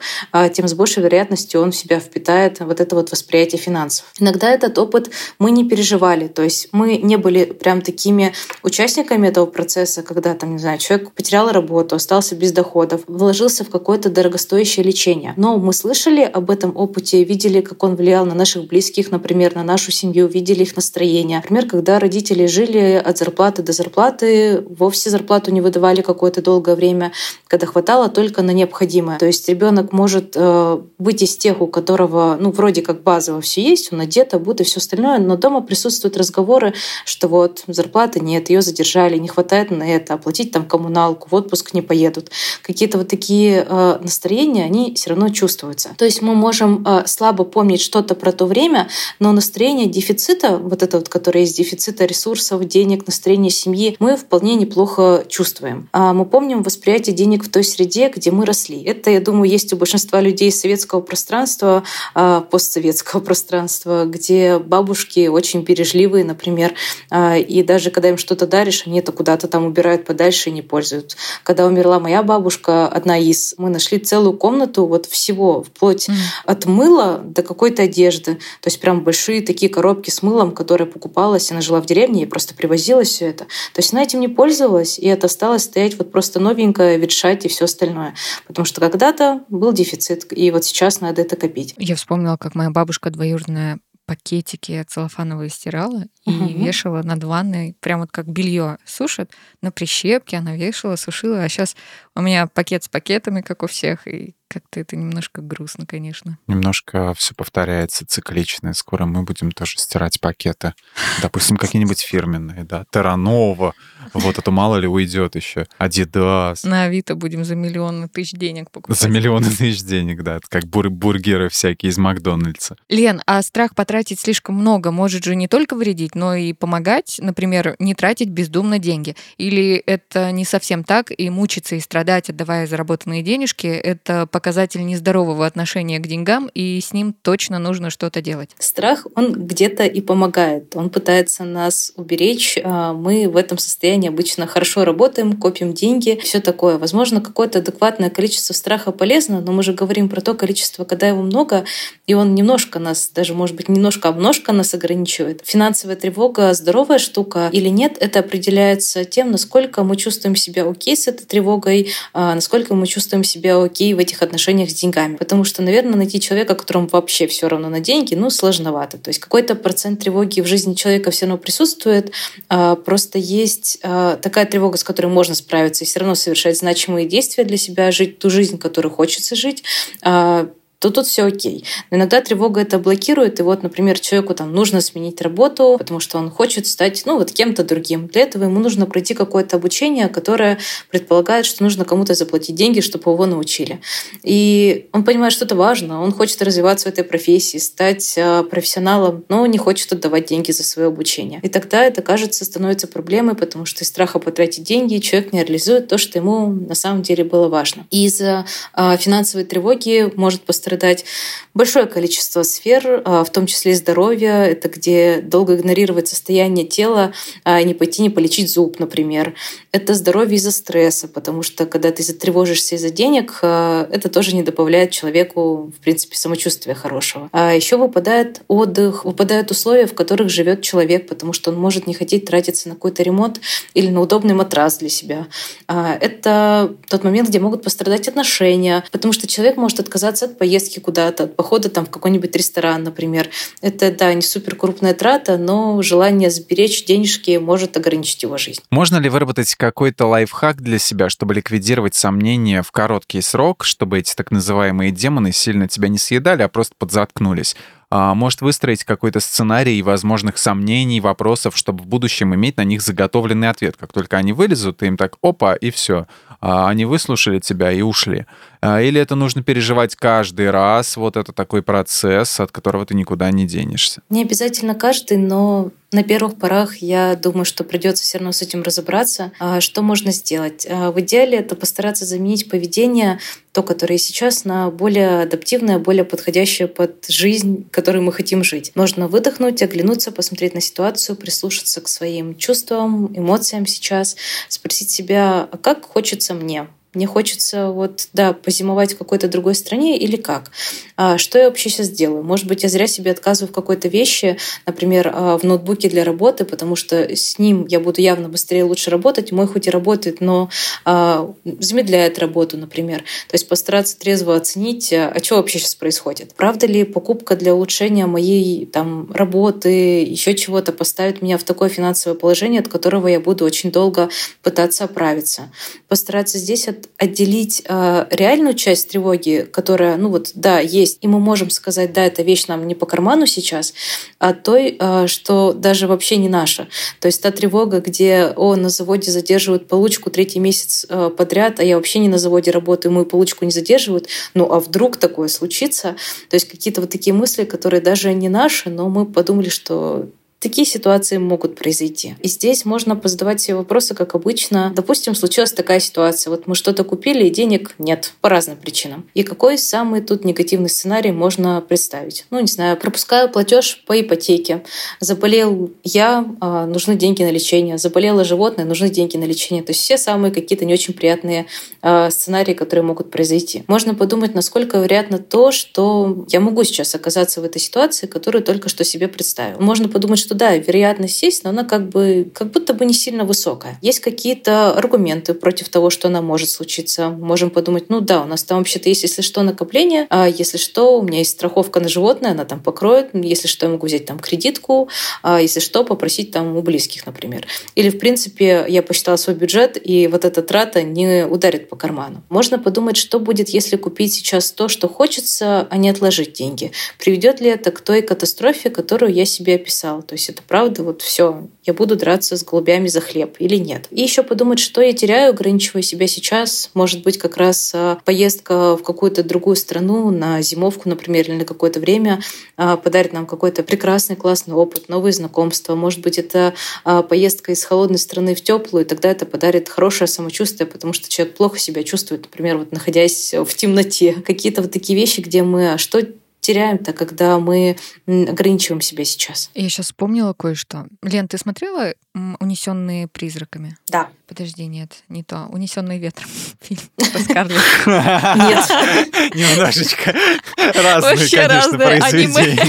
тем 0.53 0.67
с 0.67 0.73
большей 0.73 1.03
вероятностью 1.03 1.61
он 1.61 1.71
в 1.71 1.75
себя 1.75 1.99
впитает 1.99 2.59
вот 2.59 2.79
это 2.79 2.95
вот 2.95 3.11
восприятие 3.11 3.59
финансов. 3.59 4.05
Иногда 4.19 4.49
этот 4.51 4.77
опыт 4.77 5.09
мы 5.39 5.51
не 5.51 5.67
переживали, 5.67 6.27
то 6.27 6.43
есть 6.43 6.69
мы 6.71 6.97
не 6.97 7.17
были 7.17 7.45
прям 7.45 7.81
такими 7.81 8.33
участниками 8.63 9.27
этого 9.27 9.45
процесса, 9.45 10.03
когда 10.03 10.33
там, 10.33 10.53
не 10.53 10.59
знаю, 10.59 10.77
человек 10.77 11.11
потерял 11.11 11.51
работу, 11.51 11.95
остался 11.95 12.35
без 12.35 12.51
доходов, 12.51 13.01
вложился 13.07 13.63
в 13.63 13.69
какое-то 13.69 14.09
дорогостоящее 14.09 14.85
лечение. 14.85 15.33
Но 15.37 15.57
мы 15.57 15.73
слышали 15.73 16.21
об 16.21 16.51
этом 16.51 16.75
опыте, 16.75 17.23
видели, 17.23 17.61
как 17.61 17.83
он 17.83 17.95
влиял 17.95 18.25
на 18.25 18.35
наших 18.35 18.67
близких, 18.67 19.09
например, 19.11 19.55
на 19.55 19.63
нашу 19.63 19.91
семью, 19.91 20.27
видели 20.27 20.63
их 20.63 20.75
настроение. 20.75 21.37
Например, 21.37 21.65
когда 21.65 21.99
родители 21.99 22.45
жили 22.45 23.01
от 23.03 23.17
зарплаты 23.17 23.63
до 23.63 23.71
зарплаты, 23.71 24.61
вовсе 24.69 25.09
зарплату 25.09 25.51
не 25.51 25.61
выдавали 25.61 25.87
какое-то 25.96 26.41
долгое 26.41 26.75
время, 26.75 27.12
когда 27.48 27.67
хватало 27.67 28.10
только 28.10 28.41
на 28.41 28.51
необходимое. 28.51 29.17
То 29.17 29.25
есть 29.25 29.48
ребенок 29.50 29.94
может 29.94 30.34
э, 30.36 30.79
быть 30.98 31.22
из 31.22 31.38
тех, 31.38 31.62
у 31.62 31.67
которого, 31.67 32.38
ну, 32.39 32.51
вроде 32.51 32.82
как 32.82 33.03
базово 33.03 33.41
все 33.41 33.62
есть, 33.62 33.94
он 33.94 34.01
одет, 34.01 34.34
обут 34.34 34.62
и 34.62 34.63
все 34.63 34.79
остальное, 34.79 35.20
но 35.20 35.38
дома 35.38 35.62
присутствуют 35.62 36.17
разговоры, 36.17 36.74
что 37.06 37.27
вот 37.27 37.63
зарплаты 37.67 38.20
нет, 38.20 38.50
ее 38.50 38.62
задержали, 38.62 39.17
не 39.17 39.27
хватает 39.27 39.72
на 39.72 39.84
это, 39.84 40.15
оплатить 40.15 40.51
там 40.51 40.65
коммуналку, 40.65 41.27
в 41.29 41.36
отпуск 41.36 41.74
не 41.74 41.82
поедут. 41.82 42.32
Какие-то 42.62 42.98
вот 42.98 43.08
такие 43.08 43.65
э, 43.67 44.00
настроения, 44.01 44.65
они 44.65 44.94
все 44.96 45.12
равно 45.12 45.29
чувствуются. 45.29 45.89
То 45.98 46.06
есть 46.06 46.22
мы 46.22 46.36
можем 46.36 46.84
э, 46.86 47.03
слабо 47.06 47.44
помнить 47.44 47.82
что-то 47.82 48.15
про 48.15 48.32
то 48.32 48.46
время, 48.46 48.89
но 49.20 49.32
настроение 49.32 49.88
дефицита, 49.88 50.58
вот 50.58 50.84
это 50.84 50.98
вот, 50.98 51.10
которое 51.10 51.44
из 51.44 51.53
дефицита 51.53 52.06
ресурсов, 52.06 52.65
денег, 52.65 53.06
настроения 53.06 53.50
семьи, 53.50 53.96
мы 54.00 54.17
вполне 54.17 54.56
неплохо 54.56 55.25
чувствуем. 55.27 55.76
А 55.91 56.13
мы 56.13 56.25
помним 56.25 56.63
восприятие 56.63 57.15
денег 57.15 57.43
в 57.43 57.50
той 57.50 57.63
среде, 57.63 58.12
где 58.13 58.31
мы 58.31 58.46
росли. 58.46 58.81
Это, 58.84 59.12
я 59.12 59.19
думаю, 59.19 59.50
есть 59.50 59.74
у 59.74 59.77
большинства 59.77 60.22
людей 60.22 60.51
советского 60.51 61.01
пространства, 61.01 61.84
э, 62.15 62.41
постсоветского 62.50 63.19
пространства, 63.19 64.05
где 64.05 64.60
бабушки 64.60 65.27
очень 65.27 65.62
бережливые, 65.62 66.25
например, 66.25 66.74
э, 67.12 67.39
и 67.41 67.63
даже 67.63 67.91
когда 67.91 68.10
им 68.10 68.17
что-то 68.17 68.48
даришь, 68.48 68.84
они 68.86 69.00
это 69.00 69.12
куда-то 69.12 69.48
там 69.48 69.65
убирают 69.65 70.05
подальше 70.05 70.50
и 70.50 70.53
не 70.53 70.62
пользуют. 70.62 71.17
Когда 71.43 71.65
умерла 71.65 72.00
моя 72.00 72.24
бабушка, 72.24 72.88
одна 72.88 73.17
из, 73.17 73.55
мы 73.57 73.69
нашли 73.69 74.00
целую 74.00 74.38
комнату 74.38 74.86
вот 74.86 75.05
всего, 75.05 75.63
вплоть 75.63 76.10
mm. 76.10 76.13
от 76.46 76.65
мыла 76.65 77.22
до 77.24 77.43
какой-то 77.43 77.84
одежды. 77.84 78.36
То 78.62 78.67
есть 78.67 78.79
прям 78.79 79.03
большие 79.03 79.41
такие 79.41 79.72
коробки 79.72 80.10
с 80.10 80.22
мылом, 80.22 80.51
которые 80.51 80.88
покупалась. 80.88 81.51
Она 81.51 81.62
жила 81.62 81.81
в 81.81 81.86
деревне 81.86 82.24
и 82.24 82.25
просто 82.25 82.53
привозила 82.53 83.03
все 83.03 83.27
это. 83.27 83.46
То 83.74 83.79
есть 83.79 83.93
она 83.93 84.03
этим 84.03 84.19
не 84.19 84.27
пользовалась, 84.27 85.00
и 85.00 85.07
это 85.07 85.27
осталось 85.27 85.66
стоять 85.67 85.97
вот 85.97 86.12
просто 86.12 86.39
новенькое, 86.39 86.97
ветшать 86.97 87.45
и 87.45 87.50
все 87.50 87.65
остальное. 87.65 88.15
Потому 88.47 88.65
что 88.65 88.81
когда-то 88.81 89.43
был 89.50 89.74
дефицит, 89.74 90.25
и 90.31 90.51
вот 90.51 90.65
сейчас 90.65 91.01
надо 91.01 91.21
это 91.21 91.36
копить. 91.36 91.75
Я 91.77 91.95
вспомнила, 91.95 92.38
как 92.38 92.55
моя 92.55 92.71
бабушка 92.71 93.09
двоюродная 93.09 93.79
пакетики 94.07 94.83
целлофановые 94.88 95.50
стирала 95.50 96.05
и 96.25 96.31
угу. 96.31 96.47
вешала 96.47 97.03
над 97.03 97.24
ванной, 97.25 97.75
прям 97.81 98.00
вот 98.00 98.09
как 98.09 98.27
белье 98.27 98.77
сушат, 98.86 99.31
на 99.62 99.69
прищепке 99.69 100.38
она 100.38 100.55
вешала, 100.55 100.95
сушила. 100.95 101.43
А 101.43 101.50
сейчас 101.50 101.75
у 102.15 102.21
меня 102.21 102.47
пакет 102.47 102.86
с 102.86 102.88
пакетами, 102.88 103.41
как 103.41 103.63
у 103.63 103.67
всех, 103.67 104.07
и 104.07 104.37
как-то 104.47 104.79
это 104.79 104.95
немножко 104.95 105.41
грустно, 105.41 105.85
конечно. 105.85 106.37
Немножко 106.47 107.13
все 107.13 107.33
повторяется 107.33 108.05
циклично. 108.05 108.73
Скоро 108.73 109.05
мы 109.05 109.23
будем 109.23 109.51
тоже 109.51 109.77
стирать 109.77 110.19
пакеты. 110.21 110.73
Допустим, 111.21 111.57
какие-нибудь 111.57 112.01
фирменные, 112.01 112.63
да. 112.63 112.85
Таранова. 112.89 113.73
Вот 114.13 114.37
это 114.37 114.51
мало 114.51 114.77
ли 114.77 114.87
уйдет 114.87 115.35
еще. 115.35 115.67
Адидас. 115.77 116.63
На 116.63 116.83
Авито 116.83 117.15
будем 117.15 117.43
за 117.43 117.55
миллионы 117.55 118.07
тысяч 118.07 118.31
денег 118.31 118.71
покупать. 118.71 118.99
За 118.99 119.09
миллионы 119.09 119.49
тысяч 119.49 119.83
денег, 119.83 120.23
да. 120.23 120.37
Это 120.37 120.47
как 120.49 120.65
бур 120.65 120.89
бургеры 120.89 121.49
всякие 121.49 121.91
из 121.91 121.97
Макдональдса. 121.97 122.77
Лен, 122.89 123.21
а 123.25 123.41
страх 123.41 123.75
потратить 123.75 124.19
слишком 124.19 124.55
много 124.55 124.91
может 124.91 125.23
же 125.23 125.35
не 125.35 125.47
только 125.47 125.75
вредить, 125.75 126.15
но 126.15 126.35
и 126.35 126.53
помогать, 126.53 127.17
например, 127.21 127.75
не 127.79 127.93
тратить 127.95 128.29
бездумно 128.29 128.79
деньги. 128.79 129.15
Или 129.37 129.75
это 129.75 130.31
не 130.31 130.45
совсем 130.45 130.83
так, 130.83 131.11
и 131.15 131.29
мучиться 131.29 131.75
и 131.75 131.79
страдать, 131.79 132.29
отдавая 132.29 132.67
заработанные 132.67 133.23
денежки, 133.23 133.67
это 133.67 134.25
показатель 134.38 134.86
нездорового 134.86 135.48
отношения 135.48 135.98
к 135.98 136.06
деньгам, 136.06 136.48
и 136.53 136.79
с 136.79 136.94
ним 136.94 137.15
точно 137.24 137.58
нужно 137.58 137.89
что-то 137.89 138.22
делать. 138.22 138.51
Страх, 138.60 139.08
он 139.15 139.34
где-то 139.34 139.84
и 139.86 140.00
помогает. 140.00 140.75
Он 140.75 140.91
пытается 140.91 141.44
нас 141.44 141.91
уберечь. 141.96 142.60
А 142.63 142.94
мы 142.94 143.27
в 143.27 143.36
этом 143.36 143.58
состоянии 143.58 144.10
обычно 144.10 144.46
хорошо 144.46 144.86
работаем, 144.86 145.34
копим 145.34 145.74
деньги, 145.74 146.20
все 146.22 146.39
такое. 146.39 146.77
Возможно, 146.77 147.20
какое-то 147.20 147.58
адекватное 147.58 148.12
количество 148.12 148.53
страха 148.53 148.91
полезно, 148.91 149.41
но 149.41 149.51
мы 149.53 149.63
же 149.63 149.74
говорим 149.74 150.08
про 150.08 150.22
то 150.22 150.36
количество, 150.36 150.84
когда 150.84 151.08
его 151.08 151.24
много, 151.24 151.65
и 152.06 152.13
он 152.13 152.36
немножко 152.36 152.77
нас, 152.77 153.10
даже, 153.10 153.34
может 153.34 153.56
быть, 153.56 153.70
немножко, 153.70 154.10
а 154.10 154.12
немножко 154.12 154.53
нас 154.53 154.75
ограничивает. 154.75 155.41
Финансовая 155.44 155.96
тревога 155.96 156.53
здоровая 156.53 157.00
штука 157.00 157.50
или 157.51 157.70
нет, 157.70 157.98
это 158.00 158.20
определяется 158.20 159.03
тем, 159.03 159.32
насколько 159.32 159.84
мы 159.84 159.96
чувствуем 159.96 160.36
себя 160.36 160.70
окей 160.70 160.96
с 160.96 161.08
этой 161.08 161.25
тревогой, 161.25 161.91
а 162.13 162.36
насколько 162.36 162.75
мы 162.75 162.86
чувствуем 162.86 163.24
себя 163.24 163.58
окей 163.58 163.96
в 163.96 163.98
этих 163.98 164.22
отношениях 164.27 164.69
с 164.69 164.74
деньгами. 164.74 165.15
Потому 165.15 165.43
что, 165.43 165.62
наверное, 165.62 165.96
найти 165.96 166.19
человека, 166.19 166.55
которому 166.55 166.88
вообще 166.91 167.27
все 167.27 167.48
равно 167.48 167.69
на 167.69 167.79
деньги, 167.79 168.15
ну, 168.15 168.29
сложновато. 168.29 168.98
То 168.98 169.10
есть 169.10 169.19
какой-то 169.19 169.55
процент 169.55 170.00
тревоги 170.00 170.41
в 170.41 170.46
жизни 170.46 170.74
человека 170.74 171.12
все 171.12 171.25
равно 171.25 171.38
присутствует. 171.38 172.12
А, 172.50 172.75
просто 172.75 173.17
есть 173.17 173.79
а, 173.84 174.17
такая 174.17 174.46
тревога, 174.46 174.77
с 174.77 174.84
которой 174.84 175.07
можно 175.07 175.36
справиться 175.36 175.84
и 175.84 175.88
все 175.88 176.00
равно 176.00 176.15
совершать 176.15 176.57
значимые 176.57 177.07
действия 177.07 177.43
для 177.43 177.57
себя, 177.57 177.91
жить 177.91 178.19
ту 178.19 178.29
жизнь, 178.29 178.57
которую 178.57 178.91
хочется 178.93 179.36
жить 179.36 179.63
а, 180.01 180.50
то 180.79 180.91
тут 180.91 181.07
все 181.07 181.24
окей. 181.24 181.65
Но 181.89 181.98
иногда 181.98 182.22
тревога 182.22 182.62
это 182.62 182.77
блокирует, 182.77 183.39
и 183.39 183.43
вот, 183.43 183.63
например, 183.63 184.00
человеку 184.00 184.36
там 184.36 184.53
нужно 184.53 184.81
сменить 184.81 185.22
работу, 185.22 185.75
потому 185.79 186.00
что 186.00 186.19
он 186.19 186.29
хочет 186.29 186.67
стать, 186.67 187.01
ну, 187.05 187.17
вот 187.17 187.31
кем-то 187.31 187.63
другим. 187.63 188.07
Для 188.07 188.22
этого 188.22 188.43
ему 188.43 188.60
нужно 188.60 188.86
пройти 188.86 189.15
какое-то 189.15 189.57
обучение, 189.57 190.07
которое 190.07 190.60
предполагает, 190.91 191.46
что 191.46 191.63
нужно 191.63 191.84
кому-то 191.84 192.13
заплатить 192.13 192.55
деньги, 192.55 192.81
чтобы 192.81 193.12
его 193.12 193.25
научили. 193.25 193.79
И 194.22 194.88
он 194.91 195.03
понимает, 195.03 195.34
что 195.34 195.46
это 195.46 195.55
важно, 195.55 196.01
он 196.01 196.12
хочет 196.12 196.41
развиваться 196.43 196.89
в 196.89 196.93
этой 196.93 197.03
профессии, 197.03 197.57
стать 197.57 198.15
а, 198.17 198.43
профессионалом, 198.43 199.25
но 199.29 199.46
не 199.48 199.57
хочет 199.57 199.91
отдавать 199.93 200.27
деньги 200.27 200.51
за 200.51 200.63
свое 200.63 200.89
обучение. 200.89 201.39
И 201.41 201.50
тогда 201.50 201.84
это, 201.84 202.03
кажется, 202.03 202.46
становится 202.46 202.88
проблемой, 202.88 203.36
потому 203.36 203.65
что 203.65 203.84
из 203.84 203.88
страха 203.88 204.19
потратить 204.19 204.63
деньги 204.63 205.00
человек 205.00 205.34
не 205.34 205.43
реализует 205.43 205.88
то, 205.88 205.98
что 205.98 206.19
ему 206.19 206.48
на 206.48 206.75
самом 206.75 207.01
деле 207.01 207.24
было 207.24 207.48
важно. 207.48 207.88
И 207.89 208.05
из-за 208.05 208.46
а, 208.74 208.96
финансовой 208.98 209.43
тревоги 209.43 210.12
может 210.15 210.41
пострадать 210.41 210.66
страдать 210.67 211.05
большое 211.53 211.86
количество 211.86 212.43
сфер, 212.43 213.01
а, 213.05 213.24
в 213.24 213.31
том 213.31 213.47
числе 213.47 213.71
и 213.71 213.75
здоровье. 213.75 214.45
Это 214.51 214.67
где 214.67 215.21
долго 215.21 215.55
игнорировать 215.55 216.07
состояние 216.09 216.67
тела, 216.67 217.13
а 217.45 217.63
не 217.63 217.74
пойти 217.74 218.01
не 218.01 218.09
полечить 218.09 218.51
зуб, 218.51 218.79
например. 218.79 219.33
Это 219.71 219.93
здоровье 219.93 220.36
из-за 220.36 220.51
стресса, 220.51 221.07
потому 221.07 221.41
что 221.41 221.65
когда 221.65 221.91
ты 221.91 222.03
затревожишься 222.03 222.75
из-за 222.75 222.89
денег, 222.89 223.39
а, 223.41 223.88
это 223.91 224.09
тоже 224.09 224.36
не 224.36 224.43
добавляет 224.43 224.91
человеку, 224.91 225.71
в 225.75 225.81
принципе, 225.81 226.17
самочувствия 226.17 226.75
хорошего. 226.75 227.29
А 227.31 227.53
еще 227.53 227.77
выпадает 227.77 228.41
отдых, 228.50 229.05
выпадают 229.05 229.50
условия, 229.50 229.88
в 229.88 229.95
которых 229.95 230.29
живет 230.29 230.62
человек, 230.62 231.07
потому 231.07 231.31
что 231.31 231.51
он 231.51 231.57
может 231.57 231.88
не 231.88 231.93
хотеть 231.93 232.25
тратиться 232.25 232.67
на 232.67 232.75
какой-то 232.75 233.03
ремонт 233.03 233.39
или 233.74 233.88
на 233.88 234.01
удобный 234.01 234.33
матрас 234.33 234.79
для 234.79 234.89
себя. 234.89 235.27
Это 235.67 236.75
тот 236.89 237.03
момент, 237.03 237.29
где 237.29 237.39
могут 237.39 237.63
пострадать 237.63 238.07
отношения, 238.07 238.83
потому 238.91 239.13
что 239.13 239.27
человек 239.27 239.55
может 239.55 239.79
отказаться 239.79 240.25
от 240.25 240.38
поездки 240.38 240.56
поездки 240.57 240.79
куда-то, 240.79 241.25
от 241.25 241.35
похода 241.35 241.69
там, 241.69 241.85
в 241.85 241.91
какой-нибудь 241.91 242.35
ресторан, 242.35 242.83
например. 242.83 243.29
Это, 243.61 243.91
да, 243.91 244.11
не 244.13 244.23
супер 244.23 244.55
крупная 244.55 244.95
трата, 244.95 245.37
но 245.37 245.79
желание 245.83 246.31
сберечь 246.31 246.83
денежки 246.85 247.37
может 247.37 247.77
ограничить 247.77 248.23
его 248.23 248.39
жизнь. 248.39 248.61
Можно 248.71 248.97
ли 248.97 249.07
выработать 249.07 249.53
какой-то 249.53 250.07
лайфхак 250.07 250.61
для 250.61 250.79
себя, 250.79 251.09
чтобы 251.09 251.35
ликвидировать 251.35 251.93
сомнения 251.93 252.63
в 252.63 252.71
короткий 252.71 253.21
срок, 253.21 253.63
чтобы 253.65 253.99
эти 253.99 254.15
так 254.15 254.31
называемые 254.31 254.91
демоны 254.91 255.31
сильно 255.31 255.67
тебя 255.67 255.89
не 255.89 255.99
съедали, 255.99 256.41
а 256.41 256.47
просто 256.47 256.73
подзаткнулись? 256.77 257.55
А, 257.89 258.13
может 258.13 258.41
выстроить 258.41 258.84
какой-то 258.84 259.20
сценарий 259.20 259.82
возможных 259.82 260.38
сомнений, 260.38 261.00
вопросов, 261.00 261.56
чтобы 261.56 261.84
в 261.84 261.88
будущем 261.88 262.36
иметь 262.36 262.58
на 262.58 262.63
них 262.63 262.82
заготовленный 262.82 263.50
ответ. 263.50 263.77
Как 263.77 263.94
только 263.94 264.17
они 264.17 264.34
вылезут, 264.34 264.77
ты 264.77 264.88
им 264.88 264.98
так 264.98 265.15
опа, 265.22 265.56
и 265.56 265.72
все. 265.72 266.08
А, 266.41 266.70
они 266.70 266.86
выслушали 266.86 267.39
тебя 267.39 267.72
и 267.72 267.82
ушли. 267.82 268.25
А, 268.62 268.82
или 268.82 269.00
это 269.00 269.15
нужно 269.15 269.41
переживать 269.41 269.96
каждый 269.96 270.51
раз, 270.51 270.98
вот 270.98 271.15
это 271.15 271.32
такой 271.32 271.62
процесс, 271.62 272.39
от 272.39 272.51
которого 272.51 272.86
ты 272.86 272.94
никуда 272.94 273.32
не 273.32 273.48
денешься? 273.48 274.01
Не 274.10 274.24
обязательно 274.24 274.75
каждый, 274.75 275.17
но 275.17 275.72
на 275.91 276.03
первых 276.03 276.38
порах 276.38 276.77
я 276.77 277.15
думаю, 277.15 277.46
что 277.46 277.63
придется 277.63 278.03
все 278.03 278.17
равно 278.17 278.32
с 278.32 278.41
этим 278.41 278.62
разобраться. 278.62 279.32
А, 279.39 279.62
что 279.62 279.82
можно 279.82 280.12
сделать? 280.12 280.65
В 280.70 281.00
идеале 281.00 281.38
это 281.38 281.56
постараться 281.56 282.06
заменить 282.06 282.50
поведение, 282.50 283.20
то, 283.53 283.63
которое 283.63 283.98
сейчас, 283.98 284.44
на 284.44 284.70
более 284.70 285.22
адаптивное, 285.22 285.79
более 285.79 286.03
подходящее 286.03 286.67
под 286.67 287.06
жизнь, 287.08 287.67
которой 287.72 288.01
мы 288.01 288.12
хотим 288.12 288.44
жить. 288.44 288.72
Можно 288.75 289.08
выдохнуть, 289.08 289.63
оглянуться, 289.63 290.12
посмотреть 290.12 290.53
на 290.53 290.62
ситуацию, 290.62 291.15
прислушаться 291.15 291.82
к 291.82 291.88
своим 291.88 292.36
чувствам, 292.36 293.17
эмоциям 293.17 293.65
сейчас, 293.65 294.17
спросить 294.50 294.91
себя, 294.91 295.48
а 295.51 295.58
как 295.58 295.86
хочется 295.86 296.34
мне? 296.34 296.67
Мне 296.94 297.06
хочется 297.06 297.67
вот, 297.67 298.08
да, 298.13 298.34
позимовать 298.34 298.94
в 298.94 298.98
какой-то 298.98 299.27
другой 299.27 299.56
стране 299.56 300.00
или 300.00 300.15
как? 300.15 300.51
А, 300.96 301.17
что 301.17 301.38
я 301.38 301.46
вообще 301.46 301.70
сейчас 301.70 301.89
делаю? 301.89 302.24
Может 302.24 302.48
быть, 302.48 302.63
я 302.63 302.70
зря 302.70 302.88
себе 302.88 303.12
отказываю 303.12 303.51
в 303.51 303.56
какой-то 303.56 303.88
вещи, 303.88 304.38
например, 304.65 305.12
а, 305.13 305.38
в 305.38 305.44
ноутбуке 305.44 305.89
для 305.89 306.03
работы, 306.03 306.44
потому 306.46 306.75
что 306.75 307.15
с 307.15 307.38
ним 307.38 307.67
я 307.67 307.79
буду 307.79 308.01
явно 308.01 308.29
быстрее 308.29 308.63
лучше 308.63 308.89
работать. 308.89 309.32
Мой 309.32 309.48
хоть 309.48 309.67
и 309.67 309.70
работает, 309.70 310.22
но 310.22 310.50
а, 310.86 311.34
замедляет 311.60 312.17
работу, 312.20 312.58
например. 312.58 313.00
То 313.27 313.36
есть 313.36 313.48
постараться 313.48 314.00
трезво 314.00 314.36
оценить, 314.36 314.91
а, 314.91 315.13
что 315.22 315.36
вообще 315.36 315.60
сейчас 315.60 315.75
происходит. 315.75 316.34
Правда 316.36 316.67
ли 316.67 316.84
покупка 316.84 317.36
для 317.36 317.53
улучшения 317.53 318.08
моей 318.08 318.65
там 318.65 319.12
работы, 319.12 320.01
еще 320.03 320.34
чего-то 320.36 320.72
поставит 320.72 321.22
меня 321.22 321.38
в 321.38 321.44
такое 321.44 321.70
финансовое 321.70 322.17
положение, 322.17 322.62
от 322.62 322.70
которого 322.70 323.08
я 323.08 323.20
буду 323.20 323.46
очень 323.46 323.72
долго 323.72 324.10
пытаться 324.41 324.86
оправиться. 324.86 325.51
Постараться 325.88 326.38
здесь 326.38 326.67
от 326.67 326.87
отделить 326.98 327.63
э, 327.67 328.06
реальную 328.10 328.53
часть 328.53 328.89
тревоги, 328.89 329.48
которая, 329.51 329.98
ну 329.98 330.10
вот, 330.10 330.32
да, 330.36 330.60
есть, 330.60 331.00
и 331.01 331.08
мы 331.08 331.20
можем 331.20 331.50
сказать, 331.50 331.94
да, 331.94 332.06
эта 332.06 332.24
вещь 332.24 332.48
нам 332.48 332.67
не 332.67 332.75
по 332.75 332.86
карману 332.86 333.25
сейчас, 333.25 333.74
от 334.20 334.44
той, 334.44 334.77
э, 334.79 335.08
что 335.08 335.53
даже 335.53 335.88
вообще 335.88 336.17
не 336.17 336.29
наша. 336.29 336.67
То 337.00 337.08
есть 337.08 337.22
та 337.22 337.32
тревога, 337.32 337.79
где, 337.82 338.34
о, 338.36 338.56
на 338.56 338.70
заводе 338.70 339.12
задерживают 339.12 339.67
получку 339.67 340.10
третий 340.10 340.39
месяц 340.39 340.86
э, 340.89 341.10
подряд, 341.15 341.60
а 341.60 341.63
я 341.63 341.75
вообще 341.75 342.00
не 342.00 342.08
на 342.08 342.17
заводе 342.17 342.51
работаю, 342.51 342.91
мою 342.91 343.06
получку 343.06 343.46
не 343.46 343.51
задерживают, 343.51 344.08
ну 344.34 344.51
а 344.51 344.60
вдруг 344.60 344.98
такое 344.98 345.27
случится? 345.27 345.96
То 346.29 346.36
есть 346.36 346.50
какие-то 346.50 346.82
вот 346.82 346.89
такие 346.89 347.13
мысли, 347.13 347.44
которые 347.44 347.82
даже 347.82 348.13
не 348.13 348.29
наши, 348.29 348.70
но 348.70 348.89
мы 348.89 349.06
подумали, 349.06 349.50
что 349.50 350.08
Такие 350.47 350.65
ситуации 350.65 351.17
могут 351.17 351.57
произойти. 351.57 352.15
И 352.21 352.29
здесь 352.29 352.63
можно 352.63 352.95
позадавать 352.95 353.41
себе 353.41 353.57
вопросы, 353.57 353.93
как 353.93 354.15
обычно. 354.15 354.71
Допустим, 354.73 355.13
случилась 355.13 355.51
такая 355.51 355.81
ситуация. 355.81 356.31
Вот 356.31 356.47
мы 356.47 356.55
что-то 356.55 356.85
купили, 356.85 357.27
и 357.27 357.29
денег 357.29 357.75
нет 357.79 358.13
по 358.21 358.29
разным 358.29 358.55
причинам. 358.55 359.09
И 359.13 359.23
какой 359.23 359.57
самый 359.57 359.99
тут 359.99 360.23
негативный 360.23 360.69
сценарий 360.69 361.11
можно 361.11 361.59
представить? 361.59 362.25
Ну, 362.29 362.39
не 362.39 362.47
знаю, 362.47 362.77
пропускаю 362.77 363.27
платеж 363.29 363.83
по 363.85 363.99
ипотеке. 363.99 364.63
Заболел 365.01 365.69
я, 365.83 366.25
а, 366.39 366.65
нужны 366.65 366.95
деньги 366.95 367.23
на 367.23 367.31
лечение. 367.31 367.77
Заболело 367.77 368.23
животное, 368.23 368.63
нужны 368.63 368.89
деньги 368.89 369.17
на 369.17 369.25
лечение. 369.25 369.65
То 369.65 369.71
есть 369.71 369.81
все 369.81 369.97
самые 369.97 370.31
какие-то 370.31 370.63
не 370.63 370.71
очень 370.71 370.93
приятные 370.93 371.47
а, 371.81 372.09
сценарии, 372.09 372.53
которые 372.53 372.85
могут 372.85 373.11
произойти. 373.11 373.65
Можно 373.67 373.95
подумать, 373.95 374.33
насколько 374.33 374.77
вероятно 374.77 375.17
то, 375.17 375.51
что 375.51 376.25
я 376.29 376.39
могу 376.39 376.63
сейчас 376.63 376.95
оказаться 376.95 377.41
в 377.41 377.43
этой 377.43 377.59
ситуации, 377.59 378.07
которую 378.07 378.45
только 378.45 378.69
что 378.69 378.85
себе 378.85 379.09
представил. 379.09 379.59
Можно 379.59 379.89
подумать, 379.89 380.19
что 380.19 380.37
да, 380.38 380.56
вероятность 380.56 381.22
есть, 381.24 381.44
но 381.44 381.50
она 381.50 381.63
как 381.63 381.89
бы 381.89 382.32
как 382.34 382.51
будто 382.51 382.74
бы 382.74 382.86
не 382.86 382.94
сильно 382.94 383.25
высокая. 383.25 383.77
Есть 383.82 384.00
какие-то 384.00 384.72
аргументы 384.72 385.34
против 385.34 385.70
того, 385.70 385.89
что 385.89 386.08
она 386.08 386.22
может 386.22 386.50
случиться. 386.50 387.10
Можем 387.10 387.50
подумать, 387.50 387.89
ну 387.89 388.01
да, 388.01 388.22
у 388.22 388.25
нас 388.25 388.44
там 388.44 388.60
вообще-то 388.60 388.89
есть, 388.89 389.03
если 389.03 389.22
что, 389.22 389.44
накопление, 389.44 390.08
а 390.10 390.27
если 390.27 390.58
что, 390.58 391.00
у 391.00 391.03
меня 391.03 391.20
есть 391.20 391.32
страховка 391.32 391.79
на 391.79 391.89
животное, 391.89 392.32
она 392.32 392.46
там 392.46 392.62
покроет, 392.62 393.10
если 393.13 393.48
что, 393.48 393.65
я 393.65 393.72
могу 393.72 393.88
взять 393.88 394.06
там 394.06 394.20
кредитку, 394.20 394.89
а 395.24 395.41
если 395.41 395.60
что, 395.60 395.84
попросить 395.84 396.32
там 396.32 396.56
у 396.56 396.62
близких, 396.62 397.06
например. 397.06 397.48
Или, 397.75 397.89
в 397.89 398.00
принципе, 398.00 398.65
я 398.67 398.84
посчитала 398.84 399.17
свой 399.17 399.36
бюджет, 399.36 399.77
и 399.84 400.08
вот 400.08 400.25
эта 400.25 400.41
трата 400.41 400.84
не 400.84 401.25
ударит 401.25 401.70
по 401.70 401.75
карману. 401.75 402.24
Можно 402.29 402.60
подумать, 402.60 402.98
что 402.98 403.20
будет, 403.20 403.50
если 403.50 403.75
купить 403.75 404.13
сейчас 404.13 404.51
то, 404.51 404.67
что 404.67 404.88
хочется, 404.88 405.67
а 405.70 405.77
не 405.77 405.89
отложить 405.89 406.34
деньги. 406.34 406.72
Приведет 407.00 407.41
ли 407.41 407.50
это 407.50 407.72
к 407.72 407.82
той 407.82 408.01
катастрофе, 408.01 408.70
которую 408.70 409.13
я 409.13 409.25
себе 409.25 409.56
описала? 409.56 410.01
То 410.01 410.13
есть 410.17 410.29
это 410.29 410.41
правда, 410.45 410.83
вот 410.83 411.01
все, 411.01 411.47
я 411.63 411.74
буду 411.74 411.95
драться 411.95 412.36
с 412.36 412.43
голубями 412.43 412.88
за 412.88 413.01
хлеб 413.01 413.36
или 413.39 413.55
нет. 413.55 413.88
И 413.91 414.01
еще 414.01 414.24
подумать, 414.24 414.59
что 414.59 414.81
я 414.81 414.93
теряю, 414.93 415.29
ограничивая 415.31 415.81
себя 415.81 416.07
сейчас. 416.07 416.69
Может 416.74 417.03
быть, 417.03 417.17
как 417.17 417.38
раз 417.38 417.71
а, 417.74 418.00
поездка 418.03 418.75
в 418.75 418.83
какую-то 418.83 419.24
другую 419.24 419.55
страну 419.55 420.12
на 420.12 420.41
зимовку, 420.41 420.89
например, 420.89 421.25
или 421.25 421.38
на 421.38 421.45
какое-то 421.45 421.79
время 421.79 422.21
а, 422.57 422.77
подарит 422.77 423.13
нам 423.13 423.25
какой-то 423.25 423.63
прекрасный, 423.63 424.15
классный 424.15 424.55
опыт, 424.55 424.89
новые 424.89 425.13
знакомства. 425.13 425.75
Может 425.75 426.01
быть, 426.01 426.17
это 426.17 426.53
а, 426.83 427.03
поездка 427.03 427.51
из 427.51 427.63
холодной 427.63 427.99
страны 427.99 428.36
в 428.36 428.41
теплую, 428.41 428.86
и 428.86 428.88
тогда 428.88 429.10
это 429.10 429.25
подарит 429.25 429.69
хорошее 429.69 430.08
самочувствие, 430.08 430.67
потому 430.67 430.93
что 430.93 431.10
человек 431.10 431.36
плохо 431.36 431.60
себя 431.60 431.84
чувствует, 431.84 432.23
например, 432.23 432.58
вот 432.58 432.71
находясь 432.71 433.34
в 433.34 433.56
темноте. 433.56 434.13
Какие-то 434.25 434.62
вот 434.62 434.71
такие 434.71 434.97
вещи, 434.97 435.21
где 435.21 435.43
мы, 435.43 435.77
что 435.77 436.01
теряем-то, 436.47 436.93
когда 436.93 437.39
мы 437.39 437.75
ограничиваем 438.07 438.79
себя 438.79 439.03
сейчас. 439.03 439.51
Я 439.53 439.67
сейчас 439.67 439.88
вспомнила 439.88 440.31
кое-что. 440.31 440.88
Лен, 441.01 441.27
ты 441.27 441.38
смотрела 441.38 441.93
«Унесенные 442.39 443.10
призраками»? 443.10 443.75
Да. 443.89 444.10
Подожди, 444.27 444.65
нет, 444.65 445.03
не 445.07 445.23
то. 445.23 445.47
«Унесенные 445.51 445.99
ветром» 445.99 446.27
фильм 446.61 446.81
Скарлетт. 447.23 447.61
Нет. 447.85 448.69
Немножечко 449.33 450.13
разные, 450.57 451.15
Вообще 451.15 451.47
конечно, 451.47 451.77
произведения. 451.77 452.61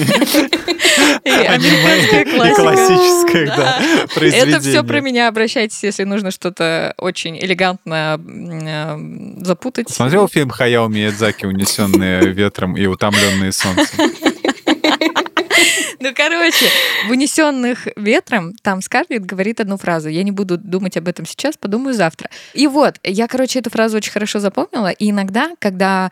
Американская 1.25 2.25
классика. 2.25 2.63
классическое, 2.63 3.47
да, 3.57 3.81
Это 3.81 4.15
произведение. 4.15 4.61
все 4.61 4.83
про 4.85 5.01
меня. 5.01 5.29
Обращайтесь, 5.29 5.83
если 5.83 6.05
нужно 6.05 6.31
что-то 6.31 6.95
очень 6.97 7.37
элегантно 7.39 8.21
э, 8.25 9.45
запутать. 9.45 9.91
Смотрел 9.91 10.29
фильм 10.29 10.51
Хаяо 10.51 10.87
Миядзаки 10.89 11.45
«Унесенные 11.47 12.21
ветром 12.33 12.77
и 12.77 12.87
утомленные 12.87 13.51
солнцем»? 13.53 13.99
Ну, 16.01 16.15
короче, 16.15 16.67
в 17.07 17.11
«Унесенных 17.11 17.89
ветром» 17.97 18.53
там 18.63 18.83
Скарлетт 18.83 19.25
говорит 19.25 19.61
одну 19.61 19.77
фразу. 19.77 20.09
Я 20.09 20.23
не 20.23 20.31
буду 20.31 20.57
думать 20.57 20.97
об 20.97 21.09
этом 21.09 21.27
сейчас, 21.27 21.57
подумаю 21.57 21.95
завтра. 21.95 22.31
И 22.55 22.67
вот, 22.67 22.97
я, 23.03 23.27
короче, 23.29 23.59
эту 23.59 23.71
фразу 23.71 23.97
очень 23.97 24.13
хорошо 24.13 24.39
запомнила. 24.39 24.91
И 24.91 25.11
иногда, 25.11 25.51
когда 25.59 26.11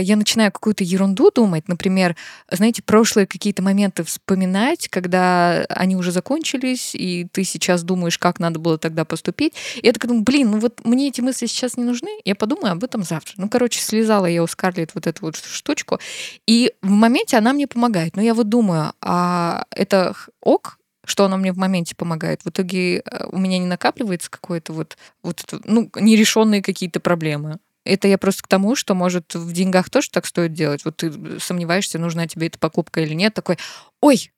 я 0.00 0.16
начинаю 0.16 0.50
какую-то 0.52 0.84
ерунду 0.84 1.30
думать, 1.30 1.68
например, 1.68 2.16
знаете, 2.50 2.82
прошлые 2.82 3.26
какие-то 3.26 3.62
моменты 3.62 4.04
вспоминать, 4.04 4.88
когда 4.88 5.64
они 5.68 5.96
уже 5.96 6.12
закончились, 6.12 6.94
и 6.94 7.26
ты 7.30 7.44
сейчас 7.44 7.82
думаешь, 7.82 8.18
как 8.18 8.40
надо 8.40 8.58
было 8.58 8.78
тогда 8.78 9.04
поступить. 9.04 9.54
И 9.76 9.86
я 9.86 9.92
так 9.92 10.06
думаю, 10.06 10.24
блин, 10.24 10.50
ну 10.50 10.58
вот 10.58 10.84
мне 10.84 11.08
эти 11.08 11.20
мысли 11.20 11.46
сейчас 11.46 11.76
не 11.76 11.84
нужны, 11.84 12.10
я 12.24 12.34
подумаю 12.34 12.72
об 12.72 12.84
этом 12.84 13.02
завтра. 13.02 13.34
Ну, 13.36 13.48
короче, 13.48 13.80
слезала 13.80 14.26
я 14.26 14.42
у 14.42 14.46
Скарлетт 14.46 14.94
вот 14.94 15.06
эту 15.06 15.22
вот 15.22 15.36
штучку, 15.36 16.00
и 16.46 16.72
в 16.82 16.90
моменте 16.90 17.36
она 17.36 17.52
мне 17.52 17.66
помогает. 17.66 18.16
Но 18.16 18.22
я 18.22 18.34
вот 18.34 18.48
думаю, 18.48 18.92
а 19.00 19.66
это 19.70 20.14
ок, 20.40 20.78
что 21.06 21.24
она 21.24 21.36
мне 21.36 21.52
в 21.52 21.56
моменте 21.56 21.94
помогает. 21.94 22.42
В 22.42 22.50
итоге 22.50 22.98
э, 22.98 23.26
у 23.30 23.38
меня 23.38 23.58
не 23.58 23.66
накапливается 23.66 24.30
какое-то 24.30 24.72
вот, 24.72 24.98
вот 25.22 25.44
ну, 25.64 25.88
нерешенные 25.94 26.62
какие-то 26.62 27.00
проблемы. 27.00 27.58
Это 27.86 28.08
я 28.08 28.18
просто 28.18 28.42
к 28.42 28.48
тому, 28.48 28.74
что, 28.76 28.94
может, 28.94 29.34
в 29.34 29.52
деньгах 29.52 29.90
тоже 29.90 30.10
так 30.10 30.26
стоит 30.26 30.52
делать. 30.52 30.84
Вот 30.84 30.98
ты 30.98 31.40
сомневаешься, 31.40 31.98
нужна 31.98 32.26
тебе 32.26 32.48
эта 32.48 32.58
покупка 32.58 33.00
или 33.00 33.14
нет. 33.14 33.34
Такой, 33.34 33.58
ой, 34.00 34.32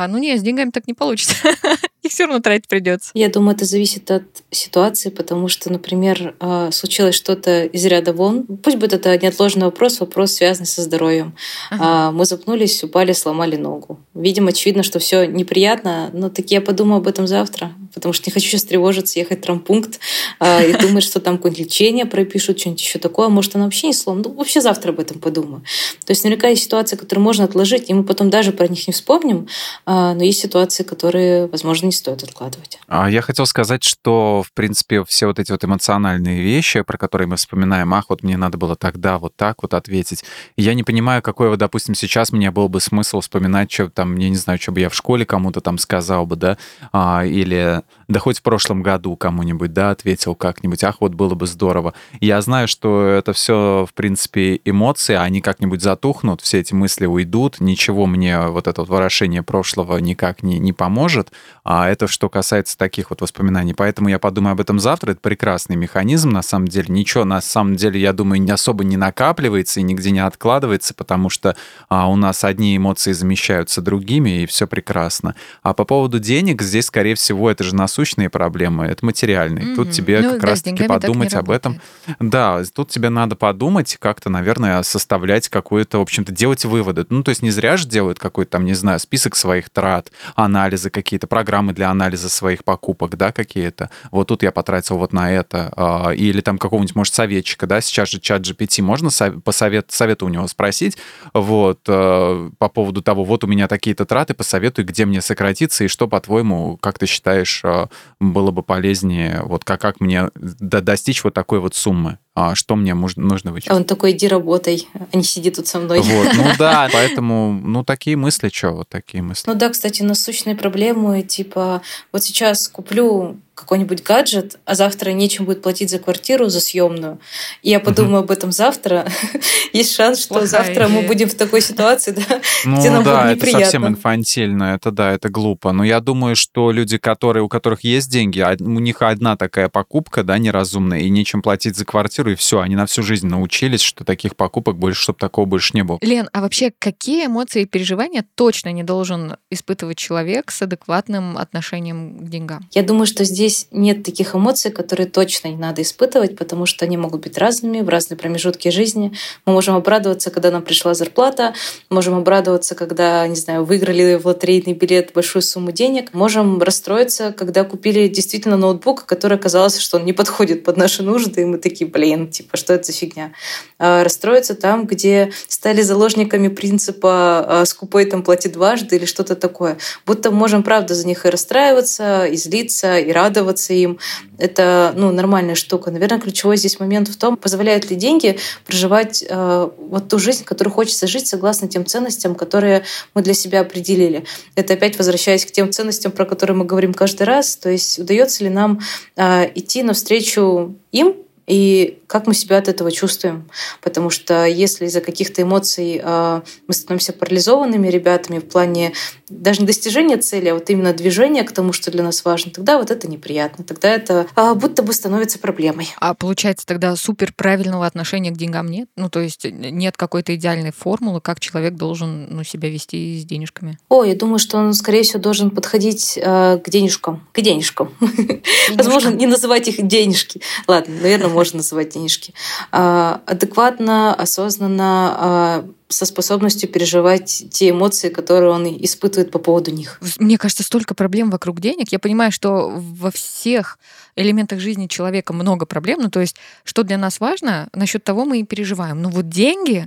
а 0.00 0.08
ну 0.08 0.18
нет, 0.18 0.40
с 0.40 0.42
деньгами 0.42 0.70
так 0.70 0.86
не 0.86 0.94
получится. 0.94 1.34
Их 2.02 2.12
все 2.12 2.24
равно 2.24 2.40
тратить 2.40 2.66
придется. 2.66 3.10
Я 3.12 3.28
думаю, 3.28 3.54
это 3.54 3.66
зависит 3.66 4.10
от 4.10 4.22
ситуации, 4.50 5.10
потому 5.10 5.48
что, 5.48 5.70
например, 5.70 6.34
а, 6.40 6.70
случилось 6.70 7.14
что-то 7.14 7.66
из 7.66 7.84
ряда 7.84 8.14
вон. 8.14 8.44
Пусть 8.44 8.78
будет 8.78 8.94
это 8.94 9.18
неотложный 9.18 9.66
вопрос, 9.66 10.00
вопрос, 10.00 10.32
связанный 10.32 10.66
со 10.66 10.80
здоровьем. 10.80 11.34
Ага. 11.70 12.10
Мы 12.12 12.24
запнулись, 12.24 12.82
упали, 12.82 13.12
сломали 13.12 13.56
ногу. 13.56 14.00
Видимо, 14.14 14.48
очевидно, 14.48 14.82
что 14.82 14.98
все 14.98 15.26
неприятно, 15.26 16.08
но 16.14 16.30
так 16.30 16.50
я 16.50 16.62
подумаю 16.62 16.98
об 16.98 17.06
этом 17.06 17.26
завтра. 17.26 17.72
потому 17.92 18.14
что 18.14 18.30
не 18.30 18.32
хочу 18.32 18.48
сейчас 18.48 18.64
тревожиться, 18.64 19.18
ехать 19.18 19.40
в 19.40 19.42
травмпункт 19.42 20.00
э, 20.40 20.70
и 20.70 20.72
думать, 20.80 21.04
что 21.04 21.20
там 21.20 21.36
какое-нибудь 21.36 21.66
лечение 21.66 22.06
пропишут, 22.06 22.58
что-нибудь 22.58 22.80
еще 22.80 22.98
такое. 22.98 23.28
Может, 23.28 23.56
она 23.56 23.64
вообще 23.64 23.88
не 23.88 23.92
сломана. 23.92 24.24
Ну, 24.28 24.34
вообще 24.36 24.62
завтра 24.62 24.92
об 24.92 25.00
этом 25.00 25.20
подумаю. 25.20 25.62
То 26.06 26.12
есть 26.12 26.24
наверняка 26.24 26.48
есть 26.48 26.62
ситуации, 26.62 26.96
которые 26.96 27.22
можно 27.22 27.44
отложить, 27.44 27.90
и 27.90 27.94
мы 27.94 28.04
потом 28.04 28.30
даже 28.30 28.52
про 28.52 28.68
них 28.68 28.86
не 28.86 28.94
вспомним, 28.94 29.48
но 29.90 30.22
есть 30.22 30.40
ситуации, 30.40 30.84
которые, 30.84 31.48
возможно, 31.48 31.86
не 31.86 31.92
стоит 31.92 32.22
откладывать. 32.22 32.78
А 32.86 33.10
я 33.10 33.22
хотел 33.22 33.44
сказать, 33.44 33.82
что, 33.82 34.44
в 34.46 34.52
принципе, 34.52 35.04
все 35.04 35.26
вот 35.26 35.40
эти 35.40 35.50
вот 35.50 35.64
эмоциональные 35.64 36.40
вещи, 36.40 36.82
про 36.82 36.96
которые 36.96 37.26
мы 37.26 37.34
вспоминаем, 37.34 37.92
ах, 37.94 38.04
вот 38.08 38.22
мне 38.22 38.36
надо 38.36 38.56
было 38.56 38.76
тогда 38.76 39.18
вот 39.18 39.34
так 39.34 39.62
вот 39.62 39.74
ответить. 39.74 40.22
Я 40.56 40.74
не 40.74 40.84
понимаю, 40.84 41.22
какой, 41.22 41.48
вот, 41.48 41.58
допустим, 41.58 41.96
сейчас 41.96 42.30
мне 42.30 42.52
был 42.52 42.68
бы 42.68 42.80
смысл 42.80 43.20
вспоминать, 43.20 43.72
что 43.72 43.90
там, 43.90 44.16
я 44.16 44.28
не 44.28 44.36
знаю, 44.36 44.60
что 44.60 44.70
бы 44.70 44.78
я 44.78 44.90
в 44.90 44.94
школе 44.94 45.26
кому-то 45.26 45.60
там 45.60 45.76
сказал 45.76 46.24
бы, 46.24 46.36
да, 46.36 46.56
а, 46.92 47.24
или 47.24 47.82
да 48.06 48.20
хоть 48.20 48.38
в 48.38 48.42
прошлом 48.42 48.82
году 48.82 49.16
кому-нибудь, 49.16 49.72
да, 49.72 49.90
ответил 49.90 50.36
как-нибудь, 50.36 50.84
ах, 50.84 51.00
вот 51.00 51.14
было 51.14 51.34
бы 51.34 51.48
здорово. 51.48 51.94
Я 52.20 52.40
знаю, 52.42 52.68
что 52.68 53.06
это 53.06 53.32
все, 53.32 53.86
в 53.90 53.94
принципе, 53.94 54.60
эмоции, 54.64 55.16
они 55.16 55.40
как-нибудь 55.40 55.82
затухнут, 55.82 56.40
все 56.42 56.60
эти 56.60 56.74
мысли 56.74 57.06
уйдут, 57.06 57.60
ничего 57.60 58.06
мне 58.06 58.40
вот 58.40 58.68
это 58.68 58.82
вот 58.82 58.88
ворошение 58.88 59.42
прошлого 59.42 59.79
никак 59.98 60.42
не, 60.42 60.58
не 60.58 60.72
поможет, 60.72 61.32
а 61.64 61.88
это 61.88 62.06
что 62.06 62.28
касается 62.28 62.76
таких 62.76 63.10
вот 63.10 63.20
воспоминаний. 63.20 63.74
Поэтому 63.74 64.08
я 64.08 64.18
подумаю 64.18 64.52
об 64.52 64.60
этом 64.60 64.80
завтра, 64.80 65.12
это 65.12 65.20
прекрасный 65.20 65.76
механизм, 65.76 66.30
на 66.30 66.42
самом 66.42 66.68
деле. 66.68 66.86
Ничего, 66.88 67.24
на 67.24 67.40
самом 67.40 67.76
деле, 67.76 68.00
я 68.00 68.12
думаю, 68.12 68.40
не 68.40 68.50
особо 68.50 68.84
не 68.84 68.96
накапливается 68.96 69.80
и 69.80 69.82
нигде 69.82 70.10
не 70.10 70.20
откладывается, 70.20 70.94
потому 70.94 71.30
что 71.30 71.56
а, 71.88 72.08
у 72.08 72.16
нас 72.16 72.44
одни 72.44 72.76
эмоции 72.76 73.12
замещаются 73.12 73.82
другими, 73.82 74.42
и 74.42 74.46
все 74.46 74.66
прекрасно. 74.66 75.34
А 75.62 75.74
по 75.74 75.84
поводу 75.84 76.18
денег, 76.18 76.62
здесь, 76.62 76.86
скорее 76.86 77.14
всего, 77.14 77.50
это 77.50 77.64
же 77.64 77.74
насущные 77.74 78.30
проблемы, 78.30 78.86
это 78.86 79.04
материальные. 79.04 79.64
Mm-hmm. 79.64 79.76
Тут 79.76 79.90
тебе 79.90 80.20
ну, 80.20 80.32
как 80.32 80.40
да, 80.40 80.46
раз-таки 80.48 80.84
подумать 80.84 81.34
об 81.34 81.50
этом. 81.50 81.80
Да, 82.18 82.62
тут 82.74 82.90
тебе 82.90 83.08
надо 83.08 83.36
подумать, 83.36 83.96
как-то, 84.00 84.30
наверное, 84.30 84.82
составлять 84.82 85.48
какую-то, 85.48 85.98
в 85.98 86.02
общем-то, 86.02 86.32
делать 86.32 86.64
выводы. 86.64 87.06
Ну, 87.08 87.22
то 87.22 87.30
есть 87.30 87.42
не 87.42 87.50
зря 87.50 87.76
же 87.76 87.86
делают 87.86 88.18
какой-то 88.18 88.52
там, 88.52 88.64
не 88.64 88.74
знаю, 88.74 88.98
список 88.98 89.36
своих 89.36 89.59
трат, 89.68 90.10
анализы 90.34 90.88
какие-то, 90.88 91.26
программы 91.26 91.74
для 91.74 91.90
анализа 91.90 92.28
своих 92.30 92.64
покупок, 92.64 93.16
да, 93.16 93.32
какие-то. 93.32 93.90
Вот 94.10 94.28
тут 94.28 94.42
я 94.42 94.52
потратил 94.52 94.96
вот 94.96 95.12
на 95.12 95.30
это. 95.30 95.72
А, 95.76 96.10
или 96.10 96.40
там 96.40 96.56
какого-нибудь, 96.56 96.96
может, 96.96 97.14
советчика, 97.14 97.66
да, 97.66 97.80
сейчас 97.80 98.08
же 98.08 98.20
чат 98.20 98.42
GPT, 98.42 98.82
можно 98.82 99.10
посовет, 99.44 99.90
совета 99.90 100.24
у 100.24 100.28
него 100.28 100.46
спросить, 100.46 100.96
вот, 101.34 101.80
э, 101.88 102.50
по 102.58 102.68
поводу 102.68 103.02
того, 103.02 103.24
вот 103.24 103.44
у 103.44 103.46
меня 103.46 103.68
такие-то 103.68 104.04
траты, 104.04 104.34
посоветуй, 104.34 104.84
где 104.84 105.04
мне 105.04 105.20
сократиться, 105.20 105.84
и 105.84 105.88
что, 105.88 106.08
по-твоему, 106.08 106.78
как 106.78 106.98
ты 106.98 107.06
считаешь, 107.06 107.60
э, 107.64 107.86
было 108.20 108.50
бы 108.50 108.62
полезнее, 108.62 109.42
вот 109.44 109.64
как, 109.64 109.80
как 109.80 110.00
мне 110.00 110.30
достичь 110.34 111.24
вот 111.24 111.34
такой 111.34 111.58
вот 111.58 111.74
суммы? 111.74 112.18
А 112.34 112.54
что 112.54 112.76
мне 112.76 112.94
нужно 112.94 113.52
вычислить? 113.52 113.72
А 113.72 113.76
он 113.76 113.84
такой, 113.84 114.12
иди 114.12 114.28
работай, 114.28 114.86
а 114.94 115.16
не 115.16 115.24
сиди 115.24 115.50
тут 115.50 115.66
со 115.66 115.80
мной. 115.80 116.00
Вот, 116.00 116.28
ну 116.34 116.44
да, 116.58 116.88
поэтому, 116.92 117.52
ну 117.52 117.84
такие 117.84 118.16
мысли, 118.16 118.50
что, 118.52 118.70
вот 118.70 118.88
такие 118.88 119.22
мысли. 119.22 119.50
Ну 119.50 119.56
да, 119.56 119.68
кстати, 119.68 120.02
насущные 120.02 120.54
проблемы, 120.54 121.22
типа, 121.22 121.82
вот 122.12 122.22
сейчас 122.22 122.68
куплю 122.68 123.36
какой-нибудь 123.60 124.02
гаджет, 124.02 124.58
а 124.64 124.74
завтра 124.74 125.10
нечем 125.10 125.44
будет 125.44 125.62
платить 125.62 125.90
за 125.90 125.98
квартиру, 125.98 126.48
за 126.48 126.60
съемную. 126.60 127.18
И 127.62 127.70
я 127.70 127.80
подумаю 127.80 128.20
об 128.20 128.30
этом 128.30 128.52
завтра. 128.52 129.06
Есть 129.72 129.94
шанс, 129.94 130.20
что 130.20 130.46
завтра 130.46 130.88
мы 130.88 131.02
будем 131.02 131.28
в 131.28 131.34
такой 131.34 131.60
ситуации, 131.60 132.12
да, 132.12 132.40
ну, 132.64 132.78
где 132.78 132.90
нам 132.90 133.04
да, 133.04 133.22
будет 133.22 133.36
неприятно. 133.36 133.58
это 133.58 133.64
совсем 133.66 133.86
инфантильно, 133.86 134.64
это 134.74 134.90
да, 134.90 135.12
это 135.12 135.28
глупо. 135.28 135.72
Но 135.72 135.84
я 135.84 136.00
думаю, 136.00 136.36
что 136.36 136.70
люди, 136.70 136.98
которые, 136.98 137.42
у 137.42 137.48
которых 137.48 137.84
есть 137.84 138.10
деньги, 138.10 138.44
у 138.60 138.80
них 138.80 139.02
одна 139.02 139.36
такая 139.36 139.68
покупка, 139.68 140.24
да, 140.24 140.38
неразумная, 140.38 141.00
и 141.00 141.10
нечем 141.10 141.42
платить 141.42 141.76
за 141.76 141.84
квартиру, 141.84 142.32
и 142.32 142.34
все, 142.34 142.60
они 142.60 142.76
на 142.76 142.86
всю 142.86 143.02
жизнь 143.02 143.26
научились, 143.26 143.80
что 143.80 144.04
таких 144.04 144.36
покупок 144.36 144.76
больше, 144.76 145.02
чтобы 145.02 145.18
такого 145.18 145.46
больше 145.46 145.72
не 145.74 145.84
было. 145.84 145.98
Лен, 146.02 146.28
а 146.32 146.40
вообще 146.40 146.72
какие 146.78 147.26
эмоции 147.26 147.62
и 147.62 147.66
переживания 147.66 148.24
точно 148.34 148.72
не 148.72 148.82
должен 148.82 149.36
испытывать 149.50 149.98
человек 149.98 150.50
с 150.50 150.62
адекватным 150.62 151.36
отношением 151.36 152.18
к 152.18 152.28
деньгам? 152.28 152.66
Я 152.72 152.82
думаю, 152.82 153.06
что 153.06 153.24
здесь 153.24 153.49
здесь 153.50 153.66
нет 153.70 154.02
таких 154.02 154.34
эмоций, 154.34 154.70
которые 154.70 155.06
точно 155.06 155.48
не 155.48 155.56
надо 155.56 155.82
испытывать, 155.82 156.36
потому 156.36 156.66
что 156.66 156.84
они 156.84 156.96
могут 156.96 157.22
быть 157.22 157.36
разными 157.36 157.80
в 157.80 157.88
разные 157.88 158.16
промежутки 158.16 158.68
жизни. 158.68 159.12
Мы 159.44 159.52
можем 159.52 159.74
обрадоваться, 159.74 160.30
когда 160.30 160.50
нам 160.50 160.62
пришла 160.62 160.94
зарплата, 160.94 161.54
можем 161.90 162.14
обрадоваться, 162.14 162.74
когда, 162.74 163.26
не 163.26 163.36
знаю, 163.36 163.64
выиграли 163.64 164.14
в 164.14 164.26
лотерейный 164.26 164.74
билет 164.74 165.12
большую 165.14 165.42
сумму 165.42 165.72
денег, 165.72 166.14
можем 166.14 166.62
расстроиться, 166.62 167.34
когда 167.36 167.64
купили 167.64 168.08
действительно 168.08 168.56
ноутбук, 168.56 169.04
который 169.04 169.36
оказалось, 169.36 169.78
что 169.78 169.98
он 169.98 170.04
не 170.04 170.12
подходит 170.12 170.64
под 170.64 170.76
наши 170.76 171.02
нужды, 171.02 171.42
и 171.42 171.44
мы 171.44 171.58
такие, 171.58 171.90
блин, 171.90 172.28
типа, 172.28 172.56
что 172.56 172.74
это 172.74 172.84
за 172.84 172.92
фигня? 172.92 173.32
А 173.78 174.04
расстроиться 174.04 174.54
там, 174.54 174.86
где 174.86 175.32
стали 175.48 175.82
заложниками 175.82 176.48
принципа 176.48 177.60
а, 177.60 177.64
«скупой 177.64 178.04
там 178.04 178.22
платит 178.22 178.52
дважды» 178.52 178.96
или 178.96 179.06
что-то 179.06 179.34
такое. 179.34 179.78
Будто 180.06 180.30
можем, 180.30 180.62
правда, 180.62 180.94
за 180.94 181.06
них 181.06 181.26
и 181.26 181.30
расстраиваться, 181.30 182.26
и 182.26 182.36
злиться, 182.36 182.98
и 182.98 183.10
радоваться, 183.10 183.39
радоваться 183.40 183.72
им. 183.72 183.98
Это 184.38 184.92
ну, 184.96 185.12
нормальная 185.12 185.54
штука. 185.54 185.90
Наверное, 185.90 186.20
ключевой 186.20 186.56
здесь 186.56 186.78
момент 186.80 187.08
в 187.08 187.16
том, 187.16 187.36
позволяют 187.36 187.90
ли 187.90 187.96
деньги 187.96 188.38
проживать 188.66 189.24
э, 189.28 189.68
вот 189.78 190.08
ту 190.08 190.18
жизнь, 190.18 190.44
которую 190.44 190.74
хочется 190.74 191.06
жить 191.06 191.26
согласно 191.26 191.68
тем 191.68 191.86
ценностям, 191.86 192.34
которые 192.34 192.84
мы 193.14 193.22
для 193.22 193.34
себя 193.34 193.60
определили. 193.60 194.24
Это 194.54 194.74
опять 194.74 194.98
возвращаясь 194.98 195.44
к 195.44 195.50
тем 195.50 195.72
ценностям, 195.72 196.12
про 196.12 196.24
которые 196.24 196.56
мы 196.56 196.64
говорим 196.64 196.94
каждый 196.94 197.22
раз. 197.22 197.56
То 197.56 197.70
есть 197.70 197.98
удается 197.98 198.44
ли 198.44 198.50
нам 198.50 198.80
э, 199.16 199.50
идти 199.54 199.82
навстречу 199.82 200.74
им, 200.92 201.14
и 201.50 201.98
как 202.06 202.26
мы 202.26 202.34
себя 202.34 202.58
от 202.58 202.68
этого 202.68 202.92
чувствуем. 202.92 203.48
Потому 203.82 204.10
что 204.10 204.44
если 204.44 204.86
из-за 204.86 205.00
каких-то 205.00 205.42
эмоций 205.42 206.00
э, 206.02 206.40
мы 206.66 206.74
становимся 206.74 207.12
парализованными 207.12 207.88
ребятами 207.88 208.38
в 208.38 208.44
плане 208.44 208.92
даже 209.28 209.60
не 209.60 209.66
достижения 209.66 210.16
цели, 210.16 210.48
а 210.48 210.54
вот 210.54 210.70
именно 210.70 210.92
движения 210.92 211.42
к 211.44 211.52
тому, 211.52 211.72
что 211.72 211.90
для 211.90 212.02
нас 212.02 212.24
важно, 212.24 212.52
тогда 212.52 212.78
вот 212.78 212.90
это 212.90 213.08
неприятно. 213.08 213.64
Тогда 213.64 213.88
это 213.88 214.26
э, 214.36 214.54
будто 214.54 214.82
бы 214.82 214.92
становится 214.92 215.38
проблемой. 215.38 215.88
А 215.98 216.14
получается 216.14 216.66
тогда 216.66 216.94
супер 216.94 217.32
правильного 217.32 217.86
отношения 217.86 218.30
к 218.30 218.36
деньгам 218.36 218.68
нет? 218.68 218.88
Ну, 218.96 219.10
то 219.10 219.20
есть 219.20 219.44
нет 219.44 219.96
какой-то 219.96 220.34
идеальной 220.34 220.72
формулы, 220.72 221.20
как 221.20 221.40
человек 221.40 221.74
должен 221.74 222.28
ну, 222.30 222.44
себя 222.44 222.70
вести 222.70 223.20
с 223.20 223.24
денежками? 223.24 223.78
О, 223.88 224.04
я 224.04 224.14
думаю, 224.14 224.38
что 224.38 224.56
он, 224.58 224.72
скорее 224.74 225.02
всего, 225.02 225.20
должен 225.20 225.50
подходить 225.50 226.16
э, 226.16 226.58
к 226.58 226.70
денежкам. 226.70 227.26
К 227.32 227.40
денежкам. 227.40 227.92
Возможно, 228.74 229.10
не 229.10 229.26
называть 229.26 229.66
их 229.66 229.84
денежки. 229.86 230.40
Ладно, 230.68 230.94
наверное, 231.00 231.39
можно 231.40 231.56
называть 231.56 231.94
денежки. 231.94 232.34
А, 232.70 233.22
адекватно, 233.24 234.14
осознанно, 234.14 235.16
а, 235.16 235.68
со 235.88 236.04
способностью 236.04 236.68
переживать 236.68 237.46
те 237.50 237.70
эмоции, 237.70 238.10
которые 238.10 238.50
он 238.50 238.66
испытывает 238.66 239.30
по 239.30 239.38
поводу 239.38 239.70
них. 239.70 239.98
Мне 240.18 240.36
кажется, 240.36 240.62
столько 240.62 240.94
проблем 240.94 241.30
вокруг 241.30 241.58
денег. 241.58 241.92
Я 241.92 241.98
понимаю, 241.98 242.30
что 242.30 242.68
во 242.68 243.10
всех 243.10 243.78
элементах 244.16 244.60
жизни 244.60 244.86
человека 244.86 245.32
много 245.32 245.64
проблем. 245.64 246.00
Ну, 246.02 246.10
то 246.10 246.20
есть, 246.20 246.36
что 246.62 246.82
для 246.82 246.98
нас 246.98 247.20
важно, 247.20 247.70
насчет 247.72 248.04
того 248.04 248.26
мы 248.26 248.40
и 248.40 248.44
переживаем. 248.44 249.00
Но 249.00 249.08
вот 249.08 249.30
деньги 249.30 249.86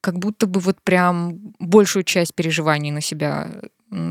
как 0.00 0.18
будто 0.18 0.48
бы 0.48 0.58
вот 0.58 0.82
прям 0.82 1.38
большую 1.60 2.02
часть 2.02 2.34
переживаний 2.34 2.90
на 2.90 3.00
себя 3.00 3.48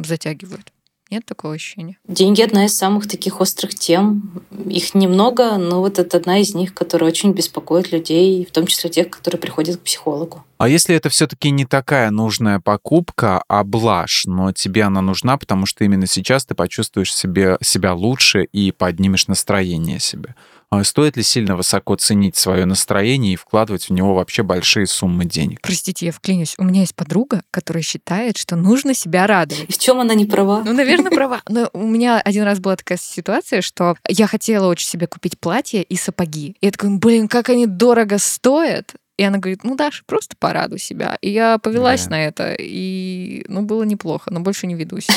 затягивают. 0.05 0.71
Нет 1.09 1.25
такого 1.25 1.53
ощущения? 1.53 1.97
Деньги 2.07 2.41
одна 2.41 2.65
из 2.65 2.75
самых 2.75 3.07
таких 3.07 3.39
острых 3.39 3.75
тем. 3.75 4.43
Их 4.65 4.93
немного, 4.93 5.57
но 5.57 5.79
вот 5.79 5.99
это 5.99 6.17
одна 6.17 6.39
из 6.39 6.53
них, 6.53 6.73
которая 6.73 7.09
очень 7.09 7.31
беспокоит 7.31 7.91
людей, 7.91 8.45
в 8.45 8.51
том 8.51 8.67
числе 8.67 8.89
тех, 8.89 9.09
которые 9.09 9.39
приходят 9.39 9.77
к 9.77 9.81
психологу. 9.81 10.43
А 10.57 10.67
если 10.67 10.95
это 10.95 11.09
все-таки 11.09 11.51
не 11.51 11.65
такая 11.65 12.09
нужная 12.09 12.59
покупка, 12.59 13.43
а 13.47 13.63
блажь, 13.63 14.23
но 14.25 14.51
тебе 14.51 14.83
она 14.83 15.01
нужна, 15.01 15.37
потому 15.37 15.65
что 15.65 15.83
именно 15.83 16.07
сейчас 16.07 16.45
ты 16.45 16.55
почувствуешь 16.55 17.13
себе, 17.13 17.57
себя 17.61 17.93
лучше 17.93 18.43
и 18.43 18.71
поднимешь 18.71 19.27
настроение 19.27 19.99
себе? 19.99 20.35
А 20.69 20.83
стоит 20.83 21.15
ли 21.15 21.23
сильно 21.23 21.55
высоко 21.55 21.95
ценить 21.95 22.35
свое 22.35 22.65
настроение 22.65 23.33
и 23.33 23.35
вкладывать 23.37 23.87
в 23.87 23.93
него 23.93 24.13
вообще 24.13 24.43
большие 24.43 24.85
суммы 24.85 25.23
денег? 25.23 25.61
Простите, 25.61 26.07
я 26.07 26.11
вклинюсь. 26.11 26.55
У 26.57 26.63
меня 26.63 26.81
есть 26.81 26.93
подруга, 26.93 27.41
которая 27.51 27.83
считает, 27.83 28.37
что 28.37 28.57
нужно 28.57 28.93
себя 28.93 29.27
радовать. 29.27 29.69
И 29.69 29.71
в 29.71 29.77
чем 29.77 29.99
она 29.99 30.13
не 30.13 30.25
права? 30.25 30.63
Ну, 30.65 30.73
наверное, 30.73 31.09
права. 31.11 31.41
Но 31.47 31.69
у 31.71 31.87
меня 31.87 32.19
один 32.19 32.43
раз 32.43 32.59
была 32.59 32.75
такая 32.75 32.97
ситуация, 32.97 33.61
что 33.61 33.95
я 34.09 34.27
хотела 34.27 34.67
очень 34.67 34.89
себе 34.89 35.07
купить 35.07 35.39
платье 35.39 35.83
и 35.83 35.95
сапоги. 35.95 36.57
И 36.59 36.65
я 36.65 36.71
такой, 36.71 36.97
блин, 36.97 37.29
как 37.29 37.47
они 37.47 37.65
дорого 37.65 38.17
стоят. 38.17 38.93
И 39.17 39.23
она 39.23 39.39
говорит, 39.39 39.63
ну, 39.63 39.75
Даша, 39.75 40.03
просто 40.05 40.35
порадуй 40.37 40.79
себя. 40.79 41.17
И 41.21 41.31
я 41.31 41.57
повелась 41.57 42.05
да. 42.05 42.11
на 42.11 42.25
это, 42.25 42.55
и, 42.57 43.43
ну, 43.47 43.63
было 43.63 43.83
неплохо, 43.83 44.31
но 44.31 44.41
больше 44.41 44.67
не 44.67 44.75
ведусь. 44.75 45.07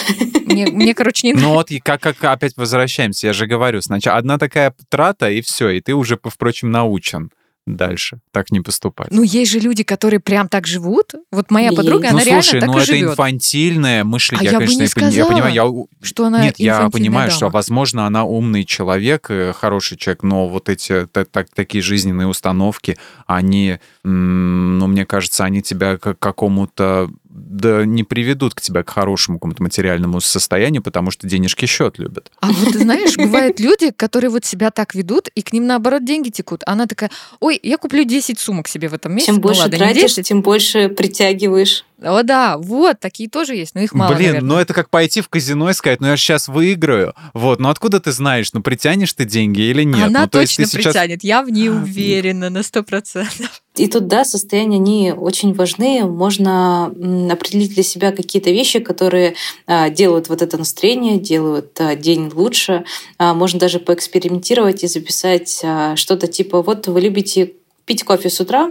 Мне, 0.46 0.66
мне 0.66 0.94
короче, 0.94 1.26
не 1.26 1.32
Ну 1.40 1.52
вот, 1.52 1.70
и 1.70 1.80
как, 1.80 2.00
как 2.00 2.24
опять 2.24 2.56
возвращаемся, 2.56 3.28
я 3.28 3.32
же 3.32 3.46
говорю, 3.46 3.82
сначала 3.82 4.16
одна 4.16 4.38
такая 4.38 4.74
трата, 4.88 5.30
и 5.30 5.42
все, 5.42 5.68
и 5.70 5.80
ты 5.80 5.94
уже, 5.94 6.18
впрочем, 6.22 6.70
научен 6.70 7.30
дальше 7.76 8.20
так 8.32 8.50
не 8.50 8.60
поступать. 8.60 9.08
Ну, 9.10 9.22
есть 9.22 9.50
же 9.50 9.58
люди, 9.58 9.82
которые 9.82 10.20
прям 10.20 10.48
так 10.48 10.66
живут. 10.66 11.14
Вот 11.30 11.50
моя 11.50 11.72
подруга, 11.72 12.04
ну, 12.10 12.18
она 12.18 12.20
слушай, 12.20 12.52
реально 12.54 12.66
ну 12.66 12.72
так 12.74 12.82
и 12.82 12.84
это 12.84 12.92
живет. 12.96 13.10
инфантильное 13.10 14.04
мышление. 14.04 14.40
А 14.40 14.44
я, 14.44 14.50
я 14.52 14.58
бы 14.58 14.66
конечно, 14.66 14.80
не 14.80 14.86
я 14.86 14.90
пони- 14.94 15.04
я 15.04 15.10
сказала, 15.24 15.28
понимаю, 15.32 15.54
я 15.54 16.06
Что 16.06 16.26
она 16.26 16.42
Нет, 16.42 16.58
я 16.58 16.90
понимаю, 16.90 17.28
дама. 17.28 17.36
что, 17.36 17.48
возможно, 17.48 18.06
она 18.06 18.24
умный 18.24 18.64
человек, 18.64 19.26
э, 19.30 19.52
хороший 19.52 19.96
человек, 19.96 20.22
но 20.22 20.48
вот 20.48 20.68
эти 20.68 21.06
та- 21.06 21.24
так, 21.24 21.48
такие 21.54 21.82
жизненные 21.82 22.26
установки, 22.26 22.96
они, 23.26 23.78
ну, 24.04 24.86
мне 24.86 25.04
кажется, 25.06 25.44
они 25.44 25.62
тебя 25.62 25.96
к 25.98 26.14
какому-то 26.14 27.10
да 27.46 27.84
не 27.84 28.04
приведут 28.04 28.54
к 28.54 28.60
тебе 28.60 28.82
к 28.82 28.90
хорошему 28.90 29.38
какому-то 29.38 29.62
материальному 29.62 30.20
состоянию, 30.20 30.82
потому 30.82 31.10
что 31.10 31.26
денежки 31.26 31.66
счет 31.66 31.98
любят. 31.98 32.30
А 32.40 32.50
вот 32.50 32.72
ты 32.72 32.80
знаешь, 32.80 33.16
бывают 33.16 33.60
люди, 33.60 33.90
которые 33.90 34.30
вот 34.30 34.44
себя 34.44 34.70
так 34.70 34.94
ведут, 34.94 35.28
и 35.28 35.42
к 35.42 35.52
ним 35.52 35.66
наоборот 35.66 36.04
деньги 36.04 36.30
текут. 36.30 36.62
Она 36.66 36.86
такая, 36.86 37.10
ой, 37.40 37.58
я 37.62 37.76
куплю 37.78 38.04
10 38.04 38.38
сумок 38.38 38.68
себе 38.68 38.88
в 38.88 38.94
этом 38.94 39.12
месяце. 39.12 39.26
Чем 39.26 39.36
Ну 39.36 39.42
больше 39.42 39.62
ладно, 39.62 39.78
тратишь, 39.78 40.14
10. 40.14 40.26
тем 40.28 40.42
больше 40.42 40.88
притягиваешь. 40.88 41.84
О, 42.02 42.22
да, 42.22 42.56
вот, 42.58 42.98
такие 42.98 43.28
тоже 43.28 43.54
есть, 43.54 43.74
но 43.74 43.82
их 43.82 43.92
мало, 43.92 44.14
Блин, 44.14 44.28
наверное. 44.28 44.48
ну 44.48 44.58
это 44.58 44.72
как 44.72 44.88
пойти 44.88 45.20
в 45.20 45.28
казино 45.28 45.70
и 45.70 45.74
сказать, 45.74 46.00
ну 46.00 46.06
я 46.06 46.16
сейчас 46.16 46.48
выиграю. 46.48 47.14
Вот, 47.34 47.60
ну 47.60 47.68
откуда 47.68 48.00
ты 48.00 48.12
знаешь, 48.12 48.52
ну 48.52 48.62
притянешь 48.62 49.12
ты 49.12 49.24
деньги 49.24 49.60
или 49.60 49.82
нет? 49.82 50.06
Она 50.06 50.22
ну, 50.22 50.28
то 50.28 50.40
есть 50.40 50.56
точно 50.56 50.70
сейчас... 50.70 50.92
притянет, 50.94 51.24
я 51.24 51.42
в 51.42 51.50
ней 51.50 51.68
уверена 51.68 52.48
на 52.48 52.62
сто 52.62 52.82
процентов. 52.82 53.62
И 53.76 53.86
тут, 53.86 54.08
да, 54.08 54.24
состояния, 54.24 54.76
они 54.76 55.12
очень 55.12 55.54
важны. 55.54 56.04
Можно 56.04 56.86
определить 57.30 57.72
для 57.72 57.82
себя 57.82 58.12
какие-то 58.12 58.50
вещи, 58.50 58.80
которые 58.80 59.36
а, 59.66 59.88
делают 59.90 60.28
вот 60.28 60.42
это 60.42 60.58
настроение, 60.58 61.18
делают 61.18 61.80
а, 61.80 61.94
день 61.94 62.30
лучше. 62.34 62.84
А, 63.16 63.32
Можно 63.32 63.60
даже 63.60 63.78
поэкспериментировать 63.78 64.82
и 64.82 64.88
записать 64.88 65.60
а, 65.62 65.94
что-то 65.96 66.26
типа, 66.26 66.62
вот 66.62 66.88
вы 66.88 67.00
любите 67.00 67.52
пить 67.84 68.04
кофе 68.04 68.30
с 68.30 68.40
утра, 68.40 68.70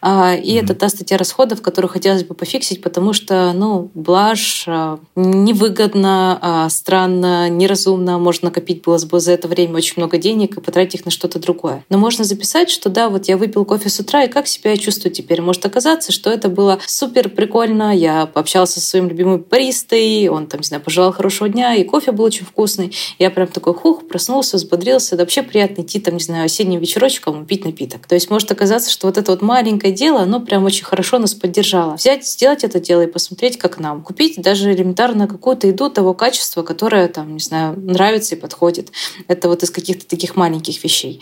а, 0.00 0.34
и 0.34 0.54
это 0.54 0.74
та 0.74 0.88
статья 0.88 1.16
расходов, 1.16 1.62
которую 1.62 1.90
хотелось 1.90 2.24
бы 2.24 2.34
пофиксить, 2.34 2.82
потому 2.82 3.12
что, 3.12 3.52
ну, 3.52 3.90
блажь 3.94 4.64
а, 4.66 4.98
невыгодно, 5.16 6.38
а, 6.40 6.68
странно, 6.68 7.48
неразумно, 7.48 8.18
можно 8.18 8.48
накопить 8.48 8.82
было 8.82 8.98
бы 9.06 9.20
за 9.20 9.32
это 9.32 9.48
время 9.48 9.76
очень 9.76 9.94
много 9.96 10.18
денег 10.18 10.56
и 10.56 10.60
потратить 10.60 11.00
их 11.00 11.04
на 11.04 11.10
что-то 11.10 11.38
другое. 11.38 11.84
Но 11.88 11.98
можно 11.98 12.24
записать, 12.24 12.70
что 12.70 12.88
да, 12.90 13.08
вот 13.08 13.26
я 13.26 13.36
выпил 13.36 13.64
кофе 13.64 13.88
с 13.88 13.98
утра, 14.00 14.24
и 14.24 14.28
как 14.28 14.46
себя 14.46 14.70
я 14.70 14.76
чувствую 14.76 15.12
теперь? 15.12 15.42
Может 15.42 15.66
оказаться, 15.66 16.12
что 16.12 16.30
это 16.30 16.48
было 16.48 16.78
супер 16.86 17.28
прикольно, 17.28 17.96
я 17.96 18.26
пообщался 18.26 18.80
со 18.80 18.86
своим 18.86 19.08
любимым 19.08 19.44
баристой, 19.48 20.28
он 20.28 20.46
там, 20.46 20.60
не 20.60 20.66
знаю, 20.66 20.82
пожелал 20.82 21.12
хорошего 21.12 21.48
дня, 21.48 21.74
и 21.74 21.84
кофе 21.84 22.12
был 22.12 22.24
очень 22.24 22.46
вкусный. 22.46 22.94
Я 23.18 23.30
прям 23.30 23.48
такой, 23.48 23.74
хух, 23.74 24.06
проснулся, 24.06 24.56
взбодрился, 24.56 25.16
да 25.16 25.24
вообще 25.24 25.42
приятно 25.42 25.82
идти 25.82 26.00
там, 26.00 26.14
не 26.14 26.22
знаю, 26.22 26.44
осенним 26.44 26.80
вечерочком 26.80 27.42
и 27.42 27.46
пить 27.46 27.64
напиток. 27.64 28.06
То 28.06 28.14
есть 28.14 28.30
может 28.50 28.52
оказаться, 28.52 28.90
что 28.90 29.06
вот 29.06 29.18
это 29.18 29.30
вот 29.32 29.42
маленькое 29.42 29.92
дело, 29.92 30.20
оно 30.22 30.40
прям 30.40 30.64
очень 30.64 30.84
хорошо 30.84 31.18
нас 31.18 31.34
поддержало. 31.34 31.94
Взять, 31.94 32.26
сделать 32.26 32.64
это 32.64 32.80
дело 32.80 33.02
и 33.02 33.06
посмотреть, 33.06 33.58
как 33.58 33.78
нам. 33.78 34.02
Купить 34.02 34.40
даже 34.42 34.72
элементарно 34.72 35.26
какую-то 35.26 35.66
еду 35.66 35.90
того 35.90 36.14
качества, 36.14 36.62
которое 36.62 37.08
там, 37.08 37.34
не 37.34 37.40
знаю, 37.40 37.78
нравится 37.78 38.34
и 38.34 38.38
подходит. 38.38 38.90
Это 39.28 39.48
вот 39.48 39.62
из 39.62 39.70
каких-то 39.70 40.06
таких 40.06 40.36
маленьких 40.36 40.82
вещей. 40.82 41.20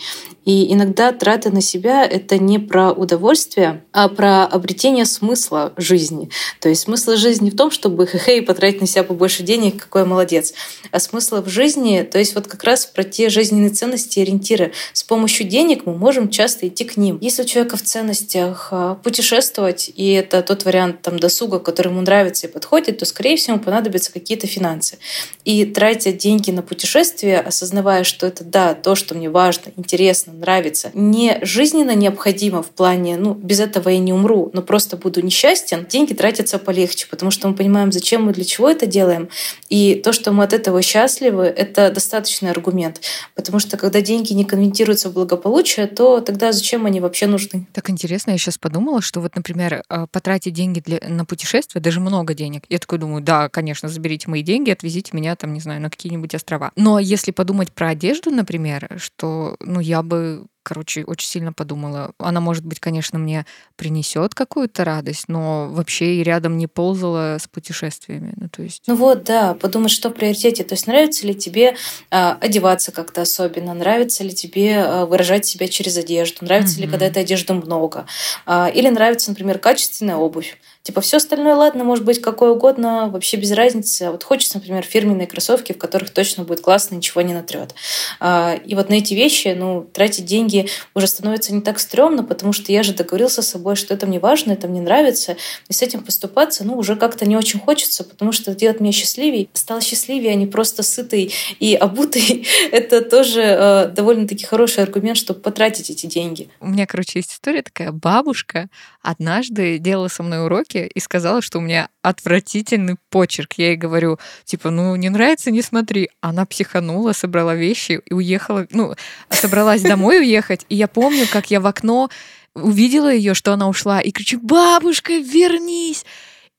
И 0.49 0.73
иногда 0.73 1.11
траты 1.11 1.51
на 1.51 1.61
себя— 1.61 2.03
это 2.07 2.39
не 2.39 2.57
про 2.57 2.91
удовольствие, 2.91 3.83
а 3.93 4.09
про 4.09 4.45
обретение 4.45 5.05
смысла 5.05 5.73
жизни. 5.77 6.31
То 6.59 6.69
есть 6.69 6.81
смысл 6.81 7.11
жизни 7.17 7.51
в 7.51 7.55
том, 7.55 7.69
чтобы 7.69 8.07
хе-хе 8.07 8.41
потратить 8.41 8.81
на 8.81 8.87
себя 8.87 9.03
побольше 9.03 9.43
денег, 9.43 9.83
какой 9.83 10.01
я 10.01 10.07
молодец. 10.07 10.55
А 10.89 10.99
смысл 10.99 11.43
в 11.43 11.49
жизни, 11.49 12.01
то 12.01 12.17
есть 12.17 12.33
вот 12.33 12.47
как 12.47 12.63
раз 12.63 12.87
про 12.87 13.03
те 13.03 13.29
жизненные 13.29 13.69
ценности 13.69 14.17
и 14.17 14.23
ориентиры. 14.23 14.71
С 14.91 15.03
помощью 15.03 15.45
денег 15.47 15.85
мы 15.85 15.95
можем 15.95 16.29
часто 16.29 16.67
идти 16.67 16.83
к 16.83 16.97
ним. 16.97 17.19
Если 17.21 17.43
у 17.43 17.45
человека 17.45 17.77
в 17.77 17.83
ценностях 17.83 18.69
а, 18.71 18.95
путешествовать, 18.95 19.91
и 19.95 20.13
это 20.13 20.41
тот 20.41 20.65
вариант 20.65 21.03
там 21.03 21.19
досуга, 21.19 21.59
который 21.59 21.89
ему 21.89 22.01
нравится 22.01 22.47
и 22.47 22.49
подходит, 22.49 22.97
то, 22.97 23.05
скорее 23.05 23.37
всего, 23.37 23.53
ему 23.53 23.63
понадобятся 23.63 24.11
какие-то 24.11 24.47
финансы. 24.47 24.97
И 25.45 25.63
тратя 25.65 26.11
деньги 26.11 26.49
на 26.49 26.63
путешествие, 26.63 27.39
осознавая, 27.39 28.03
что 28.03 28.25
это, 28.25 28.43
да, 28.43 28.73
то, 28.73 28.95
что 28.95 29.13
мне 29.13 29.29
важно, 29.29 29.71
интересно, 29.77 30.38
нравится, 30.39 30.91
не 30.93 31.39
жизненно 31.41 31.95
необходимо 31.95 32.63
в 32.63 32.71
плане, 32.71 33.17
ну, 33.17 33.33
без 33.33 33.59
этого 33.59 33.89
я 33.89 33.99
не 33.99 34.13
умру, 34.13 34.49
но 34.53 34.61
просто 34.61 34.97
буду 34.97 35.21
несчастен, 35.21 35.85
деньги 35.89 36.13
тратятся 36.13 36.59
полегче, 36.59 37.07
потому 37.09 37.31
что 37.31 37.47
мы 37.47 37.55
понимаем, 37.55 37.91
зачем 37.91 38.23
мы, 38.23 38.33
для 38.33 38.43
чего 38.43 38.69
это 38.69 38.85
делаем. 38.85 39.29
И 39.69 39.95
то, 39.95 40.13
что 40.13 40.31
мы 40.31 40.43
от 40.43 40.53
этого 40.53 40.81
счастливы, 40.81 41.43
это 41.43 41.91
достаточный 41.91 42.51
аргумент. 42.51 43.01
Потому 43.35 43.59
что 43.59 43.77
когда 43.77 44.01
деньги 44.01 44.33
не 44.33 44.45
конвертируются 44.45 45.09
в 45.09 45.13
благополучие, 45.13 45.87
то 45.87 46.21
тогда 46.21 46.51
зачем 46.51 46.85
они 46.85 46.99
вообще 46.99 47.27
нужны? 47.27 47.67
Так 47.73 47.89
интересно, 47.89 48.31
я 48.31 48.37
сейчас 48.37 48.57
подумала, 48.57 49.01
что 49.01 49.21
вот, 49.21 49.35
например, 49.35 49.83
э, 49.89 50.07
потратить 50.11 50.53
деньги 50.53 50.79
для, 50.79 50.99
на 51.07 51.25
путешествие, 51.25 51.81
даже 51.81 51.99
много 51.99 52.33
денег. 52.33 52.63
Я 52.69 52.79
такой 52.79 52.97
думаю, 52.97 53.21
да, 53.21 53.49
конечно, 53.49 53.89
заберите 53.89 54.29
мои 54.29 54.43
деньги, 54.43 54.71
отвезите 54.71 55.11
меня 55.13 55.35
там, 55.35 55.53
не 55.53 55.59
знаю, 55.59 55.81
на 55.81 55.89
какие-нибудь 55.89 56.33
острова. 56.35 56.71
Но 56.75 56.99
если 56.99 57.31
подумать 57.31 57.71
про 57.71 57.89
одежду, 57.89 58.31
например, 58.31 58.89
что, 58.97 59.55
ну, 59.59 59.79
я 59.79 60.01
бы 60.01 60.18
такой 60.19 60.47
короче, 60.63 61.03
очень 61.03 61.27
сильно 61.27 61.53
подумала. 61.53 62.11
Она, 62.17 62.41
может 62.41 62.65
быть, 62.65 62.79
конечно, 62.79 63.17
мне 63.17 63.45
принесет 63.75 64.35
какую-то 64.35 64.83
радость, 64.83 65.25
но 65.27 65.69
вообще 65.69 66.15
и 66.15 66.23
рядом 66.23 66.57
не 66.57 66.67
ползала 66.67 67.37
с 67.39 67.47
путешествиями. 67.47 68.33
Ну, 68.35 68.49
то 68.49 68.61
есть... 68.61 68.83
Ну 68.87 68.95
вот, 68.95 69.23
да, 69.23 69.53
подумать, 69.53 69.91
что 69.91 70.09
в 70.09 70.13
приоритете. 70.13 70.63
То 70.63 70.73
есть 70.73 70.87
нравится 70.87 71.25
ли 71.25 71.33
тебе 71.33 71.75
э, 72.11 72.31
одеваться 72.41 72.91
как-то 72.91 73.21
особенно, 73.21 73.73
нравится 73.73 74.23
ли 74.23 74.33
тебе 74.33 74.73
э, 74.73 75.05
выражать 75.05 75.45
себя 75.45 75.67
через 75.67 75.97
одежду, 75.97 76.45
нравится 76.45 76.77
mm-hmm. 76.77 76.81
ли, 76.81 76.87
когда 76.87 77.05
этой 77.05 77.23
одежды 77.23 77.53
много, 77.53 78.05
э, 78.45 78.71
или 78.73 78.89
нравится, 78.89 79.31
например, 79.31 79.59
качественная 79.59 80.17
обувь. 80.17 80.57
Типа 80.83 81.01
все 81.01 81.17
остальное, 81.17 81.55
ладно, 81.55 81.83
может 81.83 82.05
быть, 82.05 82.21
какое 82.21 82.51
угодно, 82.51 83.09
вообще 83.09 83.37
без 83.37 83.51
разницы. 83.51 84.03
А 84.03 84.11
вот 84.11 84.23
хочется, 84.23 84.57
например, 84.57 84.83
фирменные 84.83 85.27
кроссовки, 85.27 85.73
в 85.73 85.77
которых 85.77 86.09
точно 86.11 86.43
будет 86.43 86.61
классно, 86.61 86.95
ничего 86.95 87.21
не 87.21 87.33
натрет. 87.33 87.75
И 88.23 88.75
вот 88.75 88.89
на 88.89 88.95
эти 88.95 89.13
вещи, 89.13 89.55
ну, 89.57 89.87
тратить 89.93 90.25
деньги 90.25 90.48
уже 90.95 91.07
становится 91.07 91.53
не 91.53 91.61
так 91.61 91.79
стрёмно, 91.79 92.23
потому 92.23 92.53
что 92.53 92.71
я 92.71 92.83
же 92.83 92.93
договорился 92.93 93.41
с 93.41 93.49
собой, 93.49 93.75
что 93.75 93.93
это 93.93 94.05
мне 94.05 94.19
важно, 94.19 94.53
это 94.53 94.67
мне 94.67 94.81
нравится, 94.81 95.37
и 95.67 95.73
с 95.73 95.81
этим 95.81 96.01
поступаться, 96.01 96.63
ну, 96.63 96.77
уже 96.77 96.95
как-то 96.95 97.25
не 97.25 97.37
очень 97.37 97.59
хочется, 97.59 98.03
потому 98.03 98.31
что 98.31 98.51
это 98.51 98.59
делает 98.59 98.79
меня 98.79 98.91
счастливее. 98.91 99.49
Стал 99.53 99.81
счастливее, 99.81 100.31
а 100.31 100.35
не 100.35 100.47
просто 100.47 100.83
сытый 100.83 101.33
и 101.59 101.75
обутый. 101.75 102.47
это 102.71 103.01
тоже 103.01 103.41
э, 103.41 103.87
довольно-таки 103.87 104.45
хороший 104.45 104.83
аргумент, 104.83 105.17
чтобы 105.17 105.39
потратить 105.39 105.89
эти 105.89 106.05
деньги. 106.05 106.49
У 106.59 106.67
меня, 106.67 106.85
короче, 106.85 107.19
есть 107.19 107.33
история 107.33 107.61
такая. 107.61 107.91
Бабушка 107.91 108.67
однажды 109.01 109.77
делала 109.79 110.07
со 110.07 110.23
мной 110.23 110.45
уроки 110.45 110.89
и 110.93 110.99
сказала, 110.99 111.41
что 111.41 111.59
у 111.59 111.61
меня 111.61 111.89
отвратительный 112.01 112.97
почерк. 113.09 113.53
Я 113.57 113.69
ей 113.69 113.77
говорю, 113.77 114.19
типа, 114.45 114.69
ну, 114.69 114.95
не 114.95 115.09
нравится, 115.09 115.51
не 115.51 115.61
смотри. 115.61 116.09
Она 116.21 116.45
психанула, 116.45 117.13
собрала 117.13 117.55
вещи 117.55 118.01
и 118.05 118.13
уехала, 118.13 118.67
ну, 118.71 118.95
собралась 119.29 119.81
домой 119.81 120.19
уехать. 120.39 120.65
И 120.69 120.75
я 120.75 120.87
помню, 120.87 121.25
как 121.31 121.51
я 121.51 121.59
в 121.59 121.67
окно 121.67 122.09
увидела 122.55 123.13
ее, 123.13 123.33
что 123.33 123.53
она 123.53 123.69
ушла, 123.69 124.01
и 124.01 124.11
кричу, 124.11 124.39
бабушка, 124.41 125.13
вернись! 125.13 126.05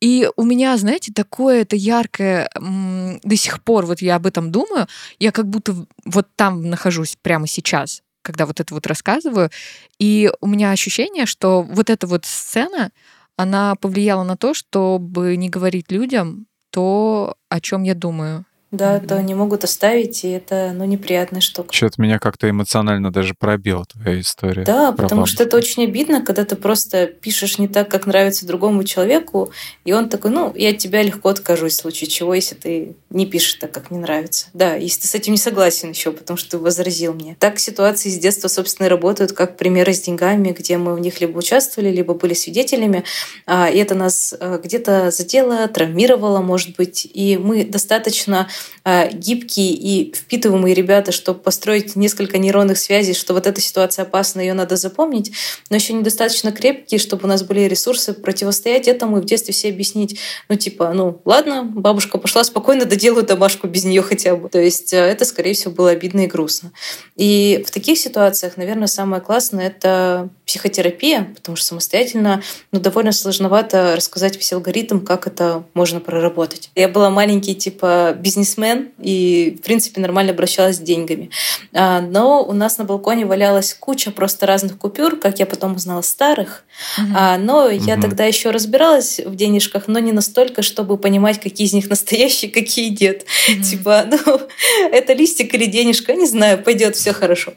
И 0.00 0.30
у 0.36 0.44
меня, 0.44 0.76
знаете, 0.78 1.12
такое 1.12 1.60
это 1.60 1.76
яркое 1.76 2.48
до 2.54 3.36
сих 3.36 3.62
пор, 3.62 3.84
вот 3.84 4.00
я 4.00 4.16
об 4.16 4.26
этом 4.26 4.50
думаю, 4.50 4.86
я 5.18 5.30
как 5.30 5.46
будто 5.46 5.86
вот 6.06 6.26
там 6.36 6.70
нахожусь 6.70 7.18
прямо 7.20 7.46
сейчас, 7.46 8.02
когда 8.22 8.46
вот 8.46 8.60
это 8.60 8.72
вот 8.72 8.86
рассказываю, 8.86 9.50
и 9.98 10.30
у 10.40 10.46
меня 10.46 10.70
ощущение, 10.70 11.26
что 11.26 11.62
вот 11.62 11.90
эта 11.90 12.06
вот 12.06 12.24
сцена, 12.24 12.92
она 13.36 13.74
повлияла 13.74 14.24
на 14.24 14.36
то, 14.38 14.54
чтобы 14.54 15.36
не 15.36 15.50
говорить 15.50 15.90
людям 15.90 16.46
то, 16.70 17.36
о 17.50 17.60
чем 17.60 17.82
я 17.82 17.94
думаю. 17.94 18.46
Да, 18.70 18.96
mm-hmm. 18.96 19.06
то 19.06 19.16
они 19.16 19.35
могут 19.35 19.64
оставить, 19.64 20.24
и 20.24 20.30
это, 20.30 20.72
ну, 20.74 20.85
неприятная 20.85 21.40
штука. 21.40 21.74
Что-то 21.74 22.00
меня 22.00 22.18
как-то 22.18 22.48
эмоционально 22.48 23.12
даже 23.12 23.35
пробила 23.35 23.85
твоя 23.85 24.20
история. 24.20 24.62
Да, 24.64 24.92
потому 24.92 25.22
бабушку. 25.22 25.35
что 25.35 25.42
это 25.42 25.56
очень 25.56 25.85
обидно, 25.85 26.22
когда 26.22 26.44
ты 26.44 26.54
просто 26.54 27.06
пишешь 27.06 27.59
не 27.59 27.66
так, 27.66 27.90
как 27.90 28.06
нравится 28.06 28.46
другому 28.46 28.85
человеку, 28.85 29.50
и 29.85 29.92
он 29.92 30.09
такой, 30.09 30.30
ну, 30.30 30.52
я 30.54 30.70
от 30.70 30.78
тебя 30.78 31.02
легко 31.02 31.30
откажусь, 31.30 31.72
в 31.72 31.80
случае 31.80 32.09
чего, 32.09 32.33
если 32.33 32.54
ты 32.54 32.94
не 33.11 33.26
пишешь 33.26 33.54
так, 33.54 33.72
как 33.72 33.90
мне 33.90 33.98
нравится. 33.98 34.46
Да, 34.52 34.74
если 34.74 35.00
ты 35.00 35.09
с 35.09 35.14
этим 35.14 35.33
не 35.33 35.38
согласен 35.38 35.90
еще, 35.90 36.12
потому 36.12 36.37
что 36.37 36.50
ты 36.50 36.59
возразил 36.59 37.12
мне. 37.12 37.37
Так 37.40 37.59
ситуации 37.59 38.09
с 38.09 38.18
детства, 38.18 38.46
собственно, 38.48 38.88
работают, 38.88 39.33
как 39.33 39.56
примеры 39.56 39.94
с 39.94 40.00
деньгами, 40.00 40.54
где 40.56 40.76
мы 40.76 40.94
в 40.94 41.00
них 41.00 41.20
либо 41.20 41.38
участвовали, 41.38 41.90
либо 41.90 42.14
были 42.14 42.35
свидетелями, 42.35 43.04
и 43.48 43.76
это 43.76 43.94
нас 43.94 44.33
где-то 44.62 45.11
задело, 45.11 45.66
травмировало, 45.66 46.40
может 46.40 46.76
быть, 46.76 47.09
и 47.12 47.37
мы 47.37 47.64
достаточно 47.64 48.48
э, 48.48 48.60
гибкие 48.85 49.73
и 49.73 50.12
впитываемые 50.14 50.75
ребята, 50.75 51.12
чтобы 51.12 51.40
построить 51.40 51.96
несколько 51.96 52.38
нейронных 52.38 52.79
связей, 52.79 53.14
что 53.14 53.35
вот 53.35 53.46
эта 53.46 53.61
ситуация 53.61 54.05
опасна, 54.05 54.40
ее 54.40 54.55
надо 54.55 54.77
запомнить, 54.77 55.33
но 55.68 55.77
еще 55.77 55.92
недостаточно 55.92 56.53
крепкие, 56.53 56.99
чтобы 56.99 57.25
у 57.25 57.27
нас 57.27 57.42
были 57.42 57.61
ресурсы 57.61 58.14
противостоять 58.14 58.88
этому 58.88 59.18
и 59.18 59.20
в 59.20 59.25
детстве 59.25 59.53
все 59.53 59.68
объяснить, 59.68 60.18
ну 60.49 60.57
типа, 60.57 60.92
ну 60.92 61.20
ладно, 61.25 61.64
бабушка 61.64 62.18
пошла 62.18 62.44
спокойно, 62.44 62.85
доделаю 62.85 63.25
домашку 63.25 63.66
без 63.66 63.85
нее 63.85 64.03
хотя 64.03 64.37
бы. 64.37 64.49
То 64.49 64.61
есть 64.61 64.92
э, 64.92 64.99
это, 64.99 65.25
скорее 65.25 65.55
всего, 65.55 65.73
было 65.73 65.90
обидно 65.90 66.20
и 66.20 66.27
грустно. 66.27 66.73
И 67.16 67.64
в 67.66 67.70
таких 67.70 67.99
ситуациях, 67.99 68.57
наверное, 68.57 68.87
самое 68.87 69.23
классное— 69.23 69.66
это 69.68 70.29
психотерапия, 70.46 71.33
потому 71.37 71.57
что 71.57 71.66
самостоятельно 71.66 72.42
ну, 72.73 72.81
довольно 72.81 73.12
сложновато 73.12 73.94
рассказать 73.96 74.37
весь 74.37 74.53
алгоритм, 74.53 75.01
как 75.01 75.27
это 75.27 75.64
можно 75.75 76.01
проработать. 76.01 76.70
Я 76.75 76.88
была 76.88 77.11
маленький 77.11 77.55
типа 77.55 78.16
бизнесмен 78.50 78.90
и, 79.00 79.56
в 79.58 79.64
принципе, 79.64 80.00
нормально 80.00 80.32
обращалась 80.32 80.76
с 80.76 80.80
деньгами. 80.80 81.30
А, 81.72 82.00
но 82.00 82.44
у 82.44 82.52
нас 82.52 82.78
на 82.78 82.84
балконе 82.84 83.26
валялась 83.26 83.74
куча 83.78 84.10
просто 84.10 84.46
разных 84.46 84.78
купюр, 84.78 85.16
как 85.16 85.38
я 85.38 85.46
потом 85.46 85.76
узнала, 85.76 86.02
старых. 86.02 86.64
Uh-huh. 86.98 87.36
Но 87.38 87.68
я 87.68 87.94
uh-huh. 87.94 88.00
тогда 88.00 88.24
еще 88.24 88.50
разбиралась 88.50 89.20
в 89.20 89.34
денежках, 89.36 89.84
но 89.86 89.98
не 89.98 90.12
настолько, 90.12 90.62
чтобы 90.62 90.96
понимать, 90.96 91.40
какие 91.40 91.66
из 91.66 91.72
них 91.72 91.88
настоящие, 91.88 92.50
какие 92.60 92.88
нет. 92.88 93.24
Uh-huh. 93.48 93.62
Типа, 93.62 94.04
ну, 94.10 94.40
это 94.92 95.12
листик 95.12 95.54
или 95.54 95.66
денежка, 95.66 96.14
не 96.14 96.26
знаю, 96.26 96.62
пойдет, 96.62 96.96
все 96.96 97.12
хорошо. 97.12 97.52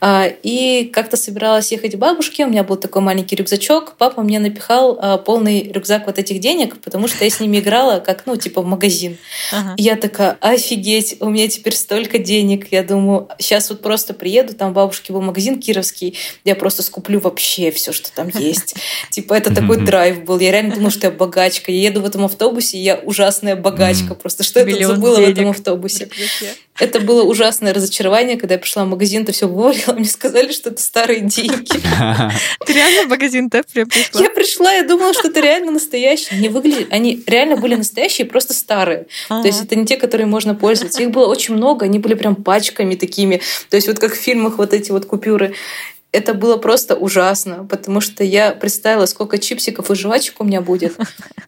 Uh-huh. 0.00 0.36
И 0.42 0.90
как-то 0.92 1.16
собиралась 1.16 1.72
ехать 1.72 1.94
к 1.94 1.98
бабушке, 1.98 2.44
у 2.44 2.48
меня 2.48 2.64
был 2.64 2.76
такой 2.76 3.02
маленький 3.02 3.36
рюкзачок, 3.36 3.94
папа 3.98 4.22
мне 4.22 4.38
напихал 4.38 4.98
а, 5.00 5.18
полный 5.18 5.70
рюкзак 5.72 6.06
вот 6.06 6.18
этих 6.18 6.40
денег, 6.40 6.80
потому 6.80 7.08
что 7.08 7.24
я 7.24 7.30
с 7.30 7.40
ними 7.40 7.58
играла, 7.58 8.00
как, 8.00 8.26
ну, 8.26 8.36
типа 8.36 8.62
в 8.62 8.66
магазин. 8.66 9.18
Я 9.76 9.96
такая, 9.96 10.31
офигеть, 10.40 11.16
у 11.20 11.30
меня 11.30 11.48
теперь 11.48 11.74
столько 11.74 12.18
денег. 12.18 12.68
Я 12.70 12.82
думаю, 12.82 13.28
сейчас 13.38 13.70
вот 13.70 13.82
просто 13.82 14.14
приеду, 14.14 14.54
там 14.54 14.72
бабушки 14.72 15.12
был 15.12 15.20
магазин 15.20 15.60
кировский, 15.60 16.16
я 16.44 16.54
просто 16.54 16.82
скуплю 16.82 17.20
вообще 17.20 17.70
все, 17.70 17.92
что 17.92 18.12
там 18.12 18.28
есть. 18.34 18.74
Типа 19.10 19.34
это 19.34 19.54
такой 19.54 19.78
драйв 19.78 20.24
был. 20.24 20.38
Я 20.38 20.52
реально 20.52 20.74
думала, 20.74 20.90
что 20.90 21.06
я 21.06 21.10
богачка. 21.10 21.72
Я 21.72 21.90
еду 21.90 22.00
в 22.00 22.06
этом 22.06 22.24
автобусе, 22.24 22.78
и 22.78 22.82
я 22.82 22.96
ужасная 22.96 23.56
богачка. 23.56 24.14
Просто 24.14 24.42
что 24.42 24.60
я 24.60 24.66
тут 24.66 24.84
забыла 24.84 25.16
в 25.16 25.28
этом 25.28 25.50
автобусе? 25.50 26.08
Это 26.82 26.98
было 26.98 27.22
ужасное 27.22 27.72
разочарование, 27.72 28.36
когда 28.36 28.54
я 28.54 28.58
пришла 28.58 28.84
в 28.84 28.88
магазин, 28.88 29.24
то 29.24 29.30
все 29.30 29.46
вывалила, 29.46 29.92
мне 29.92 30.04
сказали, 30.04 30.50
что 30.50 30.70
это 30.70 30.82
старые 30.82 31.20
деньги. 31.20 31.80
Ты 32.66 32.72
реально 32.72 33.04
в 33.04 33.08
магазин 33.08 33.48
да, 33.48 33.62
пришла? 33.62 34.20
Я 34.20 34.30
пришла, 34.30 34.72
я 34.72 34.82
думала, 34.82 35.14
что 35.14 35.28
это 35.28 35.38
реально 35.38 35.70
настоящие. 35.70 36.38
Они 36.38 36.48
выглядели, 36.48 36.88
они 36.90 37.22
реально 37.24 37.56
были 37.56 37.76
настоящие, 37.76 38.26
просто 38.26 38.52
старые. 38.52 39.06
То 39.28 39.44
есть 39.44 39.62
это 39.62 39.76
не 39.76 39.86
те, 39.86 39.96
которые 39.96 40.26
можно 40.26 40.56
пользоваться. 40.56 41.00
Их 41.00 41.12
было 41.12 41.28
очень 41.28 41.54
много, 41.54 41.84
они 41.84 42.00
были 42.00 42.14
прям 42.14 42.34
пачками 42.34 42.96
такими. 42.96 43.40
То 43.70 43.76
есть 43.76 43.86
вот 43.86 44.00
как 44.00 44.14
в 44.14 44.18
фильмах 44.18 44.58
вот 44.58 44.74
эти 44.74 44.90
вот 44.90 45.06
купюры 45.06 45.54
это 46.12 46.34
было 46.34 46.58
просто 46.58 46.94
ужасно, 46.94 47.64
потому 47.64 48.00
что 48.00 48.22
я 48.22 48.52
представила, 48.52 49.06
сколько 49.06 49.38
чипсиков 49.38 49.90
и 49.90 49.94
жвачек 49.94 50.40
у 50.40 50.44
меня 50.44 50.60
будет, 50.60 50.96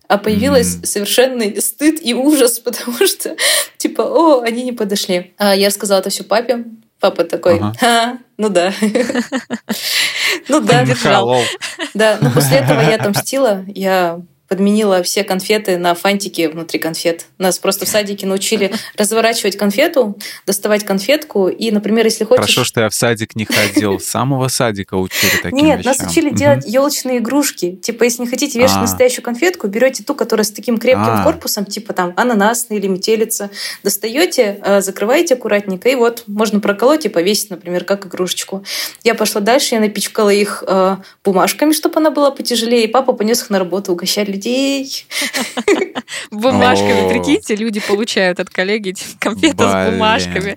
а 0.08 0.18
появилась 0.18 0.76
mm. 0.76 0.86
совершенный 0.86 1.60
стыд 1.60 2.00
и 2.02 2.14
ужас, 2.14 2.58
потому 2.64 3.06
что, 3.06 3.36
типа, 3.76 4.02
о, 4.02 4.40
они 4.40 4.64
не 4.64 4.72
подошли. 4.72 5.34
А 5.36 5.54
я 5.54 5.68
рассказала 5.68 6.00
это 6.00 6.10
все 6.10 6.24
папе, 6.24 6.64
Папа 7.00 7.24
такой, 7.24 7.58
ага. 7.58 7.74
а, 7.82 8.18
ну 8.38 8.48
да. 8.48 8.72
ну 10.48 10.60
да, 10.60 10.86
держал. 10.86 11.36
Да, 11.92 12.16
но 12.22 12.30
после 12.30 12.58
этого 12.58 12.80
я 12.80 12.94
отомстила. 12.94 13.62
Я 13.66 14.22
подменила 14.54 15.02
все 15.02 15.24
конфеты 15.24 15.78
на 15.78 15.96
фантики 15.96 16.46
внутри 16.46 16.78
конфет. 16.78 17.26
Нас 17.38 17.58
просто 17.58 17.86
в 17.86 17.88
садике 17.88 18.24
научили 18.24 18.70
разворачивать 18.96 19.56
конфету, 19.56 20.16
доставать 20.46 20.84
конфетку, 20.84 21.48
и, 21.48 21.72
например, 21.72 22.04
если 22.04 22.22
хочешь... 22.22 22.42
Хорошо, 22.42 22.62
что 22.62 22.82
я 22.82 22.88
в 22.88 22.94
садик 22.94 23.34
не 23.34 23.46
ходил. 23.46 23.98
С 23.98 24.04
самого 24.14 24.46
садика 24.46 24.94
учили 24.94 25.32
таким 25.42 25.58
Нет, 25.58 25.84
нас 25.84 25.98
учили 25.98 26.30
делать 26.30 26.62
елочные 26.68 27.18
игрушки. 27.18 27.74
Типа, 27.82 28.04
если 28.04 28.22
не 28.22 28.28
хотите 28.28 28.60
вешать 28.60 28.76
а. 28.76 28.82
настоящую 28.82 29.24
конфетку, 29.24 29.66
берете 29.66 30.04
ту, 30.04 30.14
которая 30.14 30.44
с 30.44 30.52
таким 30.52 30.78
крепким 30.78 31.14
а. 31.14 31.24
корпусом, 31.24 31.64
типа 31.64 31.92
там 31.92 32.12
ананасный 32.16 32.76
или 32.76 32.86
метелица, 32.86 33.50
достаете, 33.82 34.60
а, 34.62 34.80
закрываете 34.82 35.34
аккуратненько, 35.34 35.88
и 35.88 35.96
вот 35.96 36.22
можно 36.28 36.60
проколоть 36.60 37.06
и 37.06 37.08
повесить, 37.08 37.50
например, 37.50 37.82
как 37.82 38.06
игрушечку. 38.06 38.64
Я 39.02 39.16
пошла 39.16 39.40
дальше, 39.40 39.74
я 39.74 39.80
напичкала 39.80 40.30
их 40.30 40.62
бумажками, 41.24 41.72
чтобы 41.72 41.96
она 41.96 42.10
была 42.12 42.30
потяжелее, 42.30 42.84
и 42.84 42.86
папа 42.86 43.14
понес 43.14 43.42
их 43.42 43.50
на 43.50 43.58
работу 43.58 43.92
угощать 43.92 44.28
людей 44.28 44.43
людей. 44.44 45.06
Бумажками, 46.30 47.08
прикиньте, 47.08 47.54
люди 47.56 47.80
получают 47.80 48.40
от 48.40 48.50
коллеги 48.50 48.94
конфеты 49.18 49.64
с 49.64 49.90
бумажками. 49.90 50.56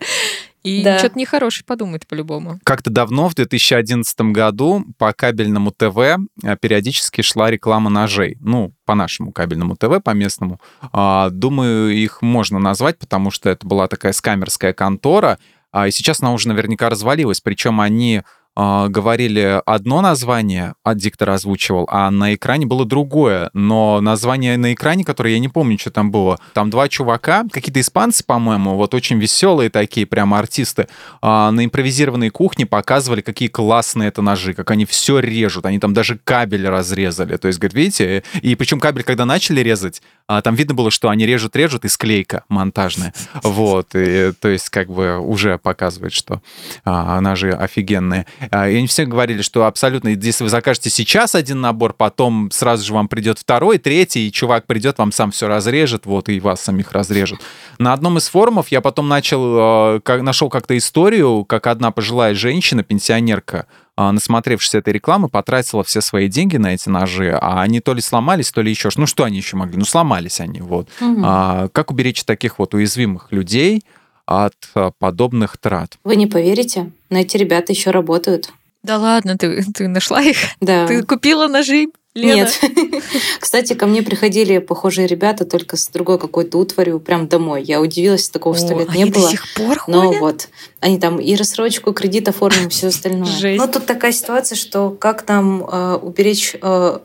И 0.64 0.84
да. 0.84 1.00
что-то 1.00 1.18
нехорошее 1.18 1.64
подумает 1.66 2.06
по-любому. 2.08 2.60
Как-то 2.66 2.90
давно, 2.90 3.30
в 3.30 3.36
2011 3.36 4.20
году, 4.32 4.84
по 4.98 5.14
кабельному 5.14 5.72
ТВ 5.72 5.98
э, 5.98 6.18
периодически 6.60 7.22
шла 7.22 7.50
реклама 7.50 7.90
ножей. 7.90 8.38
Ну, 8.42 8.74
по 8.84 8.94
нашему 8.94 9.32
кабельному 9.32 9.78
ТВ, 9.78 10.04
по 10.04 10.10
местному. 10.10 10.60
А, 10.92 11.30
думаю, 11.30 11.96
их 11.96 12.22
можно 12.22 12.60
назвать, 12.60 12.98
потому 13.00 13.32
что 13.32 13.50
это 13.50 13.66
была 13.66 13.88
такая 13.88 14.12
скамерская 14.12 14.74
контора. 14.74 15.40
А, 15.72 15.88
и 15.88 15.92
сейчас 15.92 16.22
она 16.22 16.34
уже 16.34 16.50
наверняка 16.50 16.90
развалилась. 16.90 17.40
Причем 17.40 17.80
они 17.80 18.24
говорили 18.58 19.62
одно 19.68 20.02
название, 20.02 20.74
а 20.84 20.96
диктор 20.96 21.30
озвучивал, 21.30 21.88
а 21.92 22.10
на 22.10 22.34
экране 22.34 22.66
было 22.66 22.86
другое. 22.86 23.52
Но 23.54 24.02
название 24.02 24.58
на 24.58 24.74
экране, 24.74 25.04
которое 25.04 25.34
я 25.34 25.40
не 25.40 25.48
помню, 25.48 25.78
что 25.78 25.92
там 25.92 26.10
было, 26.10 26.40
там 26.54 26.72
два 26.72 26.90
чувака, 26.90 27.46
какие-то 27.52 27.80
испанцы, 27.80 28.24
по-моему, 28.26 28.76
вот 28.76 28.96
очень 28.96 29.20
веселые 29.20 29.70
такие, 29.70 30.08
прямо 30.08 30.40
артисты, 30.40 30.88
а, 31.22 31.52
на 31.52 31.66
импровизированной 31.66 32.30
кухне 32.30 32.66
показывали, 32.66 33.22
какие 33.22 33.48
классные 33.48 34.10
это 34.10 34.24
ножи, 34.24 34.56
как 34.56 34.72
они 34.72 34.86
все 34.86 35.20
режут. 35.20 35.66
Они 35.68 35.78
там 35.78 35.94
даже 35.94 36.20
кабель 36.24 36.68
разрезали. 36.68 37.38
То 37.38 37.48
есть, 37.48 37.60
говорит, 37.60 37.76
видите, 37.76 38.24
и 38.42 38.56
причем 38.56 38.80
кабель, 38.80 39.04
когда 39.04 39.26
начали 39.26 39.62
резать, 39.62 40.02
а, 40.28 40.42
там 40.42 40.56
видно 40.56 40.74
было, 40.74 40.90
что 40.90 41.10
они 41.10 41.28
режут-режут, 41.28 41.86
и 41.86 41.90
склейка 41.90 42.44
монтажная. 42.50 43.14
Вот, 43.44 43.96
и, 43.96 44.34
то 44.40 44.50
есть, 44.50 44.70
как 44.70 44.90
бы 44.90 45.20
уже 45.20 45.58
показывает, 45.58 46.14
что 46.14 46.42
ножи 46.86 47.52
офигенные. 47.52 48.26
А, 48.52 48.70
и 48.70 48.76
они 48.78 48.88
все 48.88 49.06
говорили, 49.06 49.42
что 49.42 49.66
абсолютно, 49.66 50.10
если 50.10 50.44
вы 50.44 50.50
закажете 50.50 50.90
сейчас 50.90 51.36
один 51.36 51.62
набор, 51.62 51.94
потом 51.94 52.50
сразу 52.52 52.86
же 52.86 52.94
вам 52.94 53.08
придет 53.08 53.40
второй, 53.40 53.78
третий, 53.78 54.28
и 54.28 54.32
чувак 54.32 54.66
придет, 54.66 54.98
вам 54.98 55.12
сам 55.12 55.32
все 55.32 55.48
разрежет, 55.48 56.06
вот, 56.06 56.30
и 56.30 56.40
вас 56.40 56.62
самих 56.62 56.92
разрежет. 56.92 57.40
На 57.80 57.94
одном 57.94 58.18
из 58.18 58.28
форумов 58.30 58.70
я 58.70 58.82
потом 58.82 59.08
начал, 59.08 60.00
э, 60.06 60.22
нашел 60.22 60.50
как-то 60.50 60.78
историю, 60.78 61.46
как 61.46 61.68
одна 61.68 61.92
пожилая 61.92 62.34
женщина, 62.36 62.84
пенсионерка, 62.84 63.68
э, 63.98 64.12
насмотревшись 64.12 64.76
этой 64.76 64.94
рекламы, 64.94 65.30
потратила 65.30 65.84
все 65.84 66.02
свои 66.02 66.28
деньги 66.28 66.58
на 66.58 66.74
эти 66.74 66.90
ножи, 66.90 67.38
а 67.40 67.62
они 67.62 67.80
то 67.80 67.94
ли 67.94 68.02
сломались, 68.02 68.52
то 68.52 68.62
ли 68.62 68.70
еще. 68.70 68.90
Ну, 68.96 69.06
что 69.06 69.24
они 69.24 69.38
еще 69.38 69.58
могли? 69.58 69.78
Ну, 69.78 69.86
сломались 69.86 70.40
они, 70.40 70.62
вот. 70.62 70.88
Угу. 71.02 71.22
А, 71.24 71.68
как 71.70 71.92
уберечь 71.92 72.24
таких 72.24 72.60
вот 72.60 72.74
уязвимых 72.74 73.32
людей 73.32 73.84
от 74.28 74.54
э, 74.76 74.92
подобных 75.00 75.58
трат. 75.58 75.98
Вы 76.04 76.18
не 76.18 76.28
поверите, 76.28 76.92
но 77.10 77.18
эти 77.20 77.38
ребята 77.38 77.74
еще 77.74 77.90
работают. 77.92 78.52
Да 78.84 79.00
ладно, 79.00 79.38
ты, 79.38 79.64
ты 79.74 79.88
нашла 79.88 80.22
их? 80.22 80.38
Да. 80.62 80.86
Ты 80.86 81.02
купила 81.04 81.48
ножи? 81.48 81.88
Лена. 82.14 82.36
Нет. 82.36 82.60
Кстати, 83.40 83.74
ко 83.74 83.86
мне 83.86 84.02
приходили 84.02 84.58
похожие 84.58 85.08
ребята, 85.08 85.46
только 85.46 85.78
с 85.78 85.88
другой 85.88 86.18
какой-то 86.18 86.58
утварью, 86.58 87.00
прям 87.00 87.28
домой. 87.28 87.64
Я 87.64 87.80
удивилась, 87.80 88.28
такого 88.30 88.56
сто 88.56 88.78
лет 88.78 88.90
не 88.96 89.06
было. 89.06 89.26
до 89.26 89.32
сих 89.32 89.54
пор 89.54 89.84
Но 89.88 90.02
ходят? 90.08 90.22
вот, 90.22 90.50
они 90.80 91.00
там 91.00 91.20
и 91.20 91.36
рассрочку 91.36 91.94
кредит 91.94 92.28
оформили, 92.28 92.70
все 92.70 92.88
остальное. 92.88 93.26
Жесть. 93.26 93.60
Но 93.60 93.68
тут 93.68 93.86
такая 93.86 94.12
ситуация, 94.12 94.56
что 94.56 94.90
как 94.90 95.28
нам 95.28 95.64
э, 95.64 95.96
уберечь 96.02 96.56
э, 96.60 97.00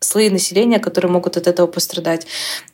слои 0.00 0.30
населения, 0.30 0.78
которые 0.78 1.10
могут 1.10 1.36
от 1.36 1.46
этого 1.46 1.66
пострадать. 1.66 2.26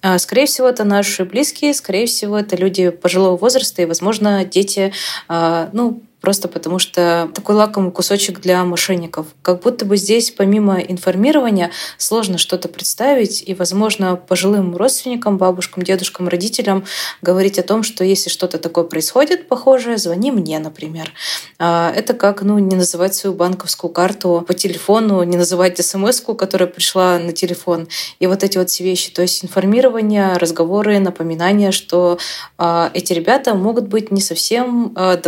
А, 0.03 0.19
скорее 0.19 0.47
всего, 0.47 0.69
это 0.69 0.85
наши 0.85 1.25
близкие, 1.25 1.75
скорее 1.75 2.07
всего, 2.07 2.39
это 2.39 2.57
люди 2.57 2.91
пожилого 2.91 3.37
возраста 3.37 3.83
и, 3.83 3.87
возможно, 3.87 4.45
дети, 4.45 4.93
а, 5.29 5.71
ну, 5.73 6.03
просто 6.25 6.49
потому 6.49 6.79
что 6.79 7.29
такой 7.35 7.55
лакомый 7.55 7.93
кусочек 7.93 8.41
для 8.41 8.65
мошенников. 8.65 9.27
Как 9.43 9.61
будто 9.61 9.85
бы 9.85 9.99
здесь 9.99 10.31
помимо 10.31 10.79
информирования 10.81 11.71
сложно 11.99 12.39
что-то 12.39 12.69
представить, 12.69 13.45
и, 13.47 13.53
возможно, 13.53 14.17
пожилым 14.17 14.75
родственникам, 14.75 15.37
бабушкам, 15.37 15.83
дедушкам, 15.83 16.29
родителям 16.29 16.87
говорить 17.21 17.59
о 17.59 17.63
том, 17.63 17.83
что 17.83 18.05
если 18.05 18.31
что-то 18.31 18.57
такое 18.57 18.85
происходит 18.85 19.49
похожее, 19.49 19.99
звони 19.99 20.31
мне, 20.31 20.59
например. 20.59 21.13
А, 21.59 21.93
это 21.95 22.15
как 22.15 22.41
ну, 22.41 22.59
не 22.59 22.75
называть 22.75 23.15
свою 23.15 23.37
банковскую 23.37 23.93
карту 23.93 24.43
по 24.49 24.55
телефону, 24.55 25.23
не 25.25 25.37
называть 25.37 25.77
смс 25.85 26.23
которая 26.23 26.71
пришла 26.71 27.19
на 27.19 27.33
телефон. 27.33 27.87
И 28.19 28.27
вот 28.27 28.43
эти 28.43 28.57
вот 28.57 28.71
все 28.71 28.83
вещи. 28.83 29.11
То 29.11 29.21
есть 29.21 29.45
информирование, 29.45 30.39
разговоры, 30.39 30.99
напоминания, 31.01 31.71
что 31.71 32.17
а, 32.57 32.91
эти 32.95 33.13
ребята 33.13 33.55
могут 33.55 33.89
быть 33.89 34.11
не 34.11 34.23
совсем 34.23 34.95
а, 34.97 35.19